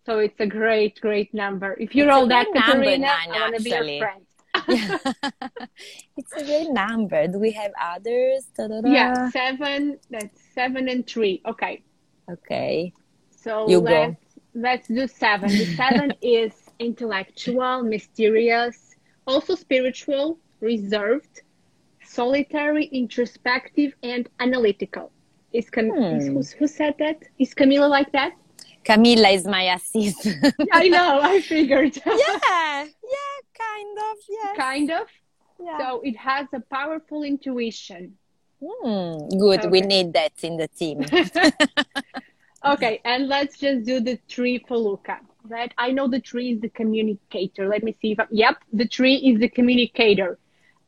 So 0.05 0.19
it's 0.19 0.41
a 0.41 0.47
great, 0.47 1.01
great 1.01 1.33
number. 1.33 1.77
If 1.79 1.95
you're 1.95 2.11
all 2.11 2.27
that, 2.27 2.47
Katerina, 2.55 3.07
I 3.07 3.29
want 3.29 3.57
to 3.57 3.63
be 3.63 3.71
your 3.71 3.99
friend. 3.99 4.27
it's 6.17 6.33
a 6.33 6.45
great 6.45 6.71
number. 6.71 7.27
Do 7.29 7.39
we 7.39 7.53
have 7.53 7.73
others? 7.81 8.47
Da-da-da. 8.57 8.89
Yeah, 8.89 9.31
seven. 9.31 9.99
That's 10.11 10.39
seven 10.55 10.89
and 10.89 11.07
three. 11.07 11.41
Okay. 11.47 11.83
Okay. 12.31 12.93
So 13.31 13.69
you 13.69 13.79
let's, 13.79 14.15
go. 14.15 14.61
let's 14.61 14.89
do 14.89 15.07
seven. 15.07 15.49
The 15.49 15.77
seven 15.77 16.13
is 16.23 16.53
intellectual, 16.79 17.83
mysterious, 17.83 18.97
also 19.27 19.55
spiritual, 19.55 20.39
reserved, 20.61 21.43
solitary, 22.05 22.87
introspective, 22.87 23.95
and 24.03 24.29
analytical. 24.41 25.13
Is 25.53 25.71
Cam- 25.71 25.91
hmm. 25.91 26.39
is, 26.39 26.53
who 26.53 26.67
said 26.67 26.95
that? 26.99 27.23
Is 27.39 27.55
Camila 27.55 27.89
like 27.89 28.11
that? 28.13 28.33
Camilla 28.85 29.28
is 29.28 29.47
my 29.47 29.74
assistant. 29.74 30.55
I 30.72 30.89
know, 30.89 31.20
I 31.22 31.41
figured. 31.41 31.97
yeah, 32.07 32.85
yeah, 32.85 33.37
kind 33.57 33.99
of, 33.99 34.16
yeah. 34.28 34.55
Kind 34.57 34.91
of? 34.91 35.07
Yeah. 35.62 35.78
So 35.78 36.01
it 36.03 36.16
has 36.16 36.47
a 36.53 36.61
powerful 36.61 37.22
intuition. 37.22 38.16
Hmm, 38.61 39.28
good, 39.39 39.61
okay. 39.61 39.68
we 39.68 39.80
need 39.80 40.12
that 40.12 40.33
in 40.43 40.57
the 40.57 40.68
team. 40.68 41.05
okay, 42.64 43.01
and 43.05 43.28
let's 43.28 43.59
just 43.59 43.85
do 43.85 44.01
the 44.01 44.18
tree 44.28 44.64
for 44.66 44.76
Luca. 44.76 45.18
Right? 45.45 45.72
I 45.76 45.91
know 45.91 46.07
the 46.07 46.20
tree 46.20 46.53
is 46.53 46.61
the 46.61 46.68
communicator. 46.68 47.68
Let 47.68 47.83
me 47.83 47.97
see 48.01 48.12
if 48.12 48.20
I, 48.20 48.26
yep, 48.30 48.59
the 48.72 48.87
tree 48.87 49.16
is 49.16 49.41
the 49.41 49.49
communicator. 49.49 50.39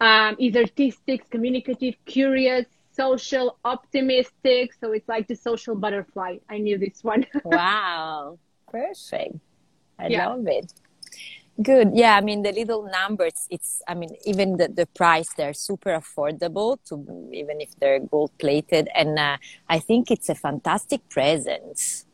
Um, 0.01 0.37
is 0.39 0.57
artistic, 0.57 1.31
communicative, 1.31 1.95
curious, 2.05 2.67
social, 2.95 3.59
optimistic. 3.65 4.73
So 4.81 4.93
it's 4.93 5.09
like 5.09 5.29
the 5.29 5.37
social 5.37 5.75
butterfly. 5.75 6.39
I 6.49 6.59
knew 6.59 6.79
this 6.79 7.03
one. 7.03 7.27
wow. 7.45 8.39
Perfect. 8.71 9.37
I 9.99 10.09
yeah. 10.09 10.29
love 10.29 10.47
it. 10.47 10.73
Good. 11.63 11.93
Yeah. 11.95 12.17
I 12.17 12.21
mean, 12.21 12.43
the 12.43 12.53
little 12.53 12.91
numbers, 12.91 13.47
it's, 13.51 13.83
I 13.87 13.95
mean, 13.95 14.11
even 14.25 14.57
the, 14.57 14.69
the 14.69 14.87
price, 14.87 15.33
they're 15.37 15.55
super 15.55 15.91
affordable 15.91 16.79
to, 16.89 17.31
even 17.33 17.61
if 17.61 17.71
they're 17.79 18.01
gold 18.01 18.33
plated. 18.39 18.89
And 18.95 19.19
uh, 19.19 19.37
I 19.69 19.79
think 19.79 20.11
it's 20.11 20.29
a 20.29 20.35
fantastic 20.35 21.09
present. 21.09 22.05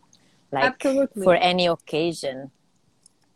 Like 0.53 0.65
Absolutely. 0.65 1.23
for 1.23 1.37
any 1.37 1.67
occasion. 1.67 2.51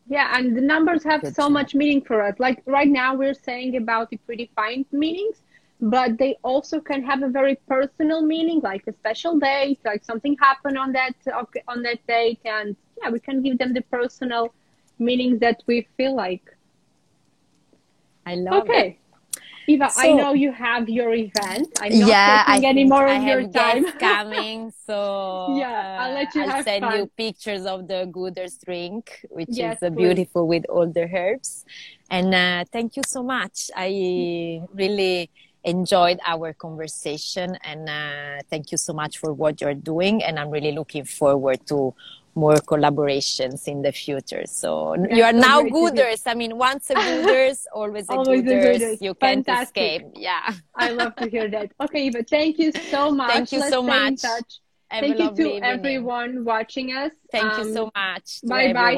Yeah, 0.07 0.37
and 0.37 0.55
the 0.57 0.61
numbers 0.61 1.03
have 1.05 1.23
Good 1.23 1.35
so 1.35 1.49
much 1.49 1.75
meaning 1.75 2.03
for 2.03 2.21
us. 2.23 2.35
Like 2.39 2.63
right 2.67 2.89
now, 2.89 3.15
we're 3.15 3.35
saying 3.35 3.77
about 3.77 4.11
the 4.11 4.19
predefined 4.29 4.87
meanings, 4.93 5.39
but 5.85 6.17
they 6.17 6.37
also 6.43 6.81
can 6.81 7.03
have 7.05 7.23
a 7.23 7.29
very 7.29 7.57
personal 7.69 8.23
meaning, 8.23 8.61
like 8.61 8.87
a 8.87 8.93
special 8.93 9.39
date, 9.39 9.79
like 9.85 10.03
something 10.03 10.35
happened 10.41 10.79
on 10.79 10.93
that 10.93 11.15
on 11.69 11.83
that 11.83 11.99
date, 12.07 12.41
and 12.47 12.75
yeah, 13.03 13.11
we 13.11 13.21
can 13.21 13.43
give 13.43 13.59
them 13.59 13.75
the 13.75 13.83
personal 13.83 14.55
meaning 14.99 15.39
that 15.41 15.63
we 15.67 15.87
feel 15.97 16.17
like. 16.17 16.57
I 18.25 18.37
love 18.37 18.63
okay. 18.63 18.97
it. 18.97 18.99
Eva, 19.67 19.91
so, 19.91 20.01
I 20.01 20.13
know 20.13 20.33
you 20.33 20.53
have 20.53 20.89
your 20.89 21.13
event. 21.13 21.69
I'm 21.81 21.99
not 21.99 22.09
yeah, 22.09 22.45
taking 22.47 22.65
I 22.65 22.69
any 22.69 22.85
more 22.85 23.07
of 23.07 23.23
your 23.23 23.49
time. 23.49 23.85
coming, 23.99 24.73
so 24.87 25.57
yeah, 25.59 25.99
I'll 26.01 26.15
let 26.15 26.35
you. 26.35 26.43
I'll 26.43 26.49
have 26.49 26.65
send 26.65 26.85
fun. 26.85 26.97
you 26.97 27.07
pictures 27.15 27.67
of 27.67 27.89
the 27.89 28.09
Gooders 28.11 28.57
drink, 28.65 29.27
which 29.29 29.49
yes, 29.51 29.77
is 29.77 29.83
uh, 29.83 29.91
beautiful 29.91 30.49
with 30.49 30.65
all 30.71 30.87
the 30.87 31.05
herbs. 31.05 31.65
And 32.11 32.35
uh, 32.35 32.65
thank 32.73 32.97
you 32.97 33.03
so 33.07 33.23
much. 33.23 33.71
I 33.77 34.63
really 34.73 35.31
enjoyed 35.65 36.21
our 36.25 36.53
conversation, 36.53 37.57
and 37.63 37.89
uh, 37.89 38.43
thank 38.51 38.71
you 38.73 38.79
so 38.79 38.93
much 38.93 39.19
for 39.19 39.33
what 39.33 39.61
you're 39.61 39.75
doing. 39.75 40.23
And 40.23 40.39
I'm 40.39 40.51
really 40.51 40.73
looking 40.73 41.05
forward 41.05 41.67
to 41.67 41.95
more 42.35 42.57
collaborations 42.57 43.69
in 43.69 43.83
the 43.83 43.93
future. 43.93 44.43
So 44.47 44.95
you 45.11 45.23
are 45.23 45.33
now 45.33 45.63
gooders. 45.63 46.23
I 46.27 46.35
mean, 46.35 46.59
once 46.59 46.91
a 46.91 46.95
gooders, 46.95 47.65
always 47.75 48.09
a 48.09 48.13
always 48.13 48.43
gooders. 48.43 48.79
Gooders. 48.79 49.03
You 49.03 49.15
can't 49.15 49.49
escape. 49.49 50.03
Yeah. 50.15 50.53
I 50.75 50.91
love 50.91 51.15
to 51.17 51.29
hear 51.29 51.49
that. 51.51 51.73
Okay, 51.81 52.07
Eva, 52.07 52.23
thank 52.25 52.59
you 52.59 52.73
so 52.73 53.11
much. 53.21 53.31
Thank 53.31 53.53
you 53.53 53.61
Let's 53.61 53.73
so 53.73 53.83
much. 53.83 54.21
Thank 54.91 55.19
you 55.19 55.31
to 55.31 55.33
evening. 55.33 55.65
everyone 55.65 56.45
watching 56.45 56.91
us. 56.91 57.13
Thank 57.33 57.53
um, 57.53 57.69
you 57.69 57.75
so 57.75 57.91
much. 57.95 58.41
Bye 58.45 58.73
bye. 58.73 58.95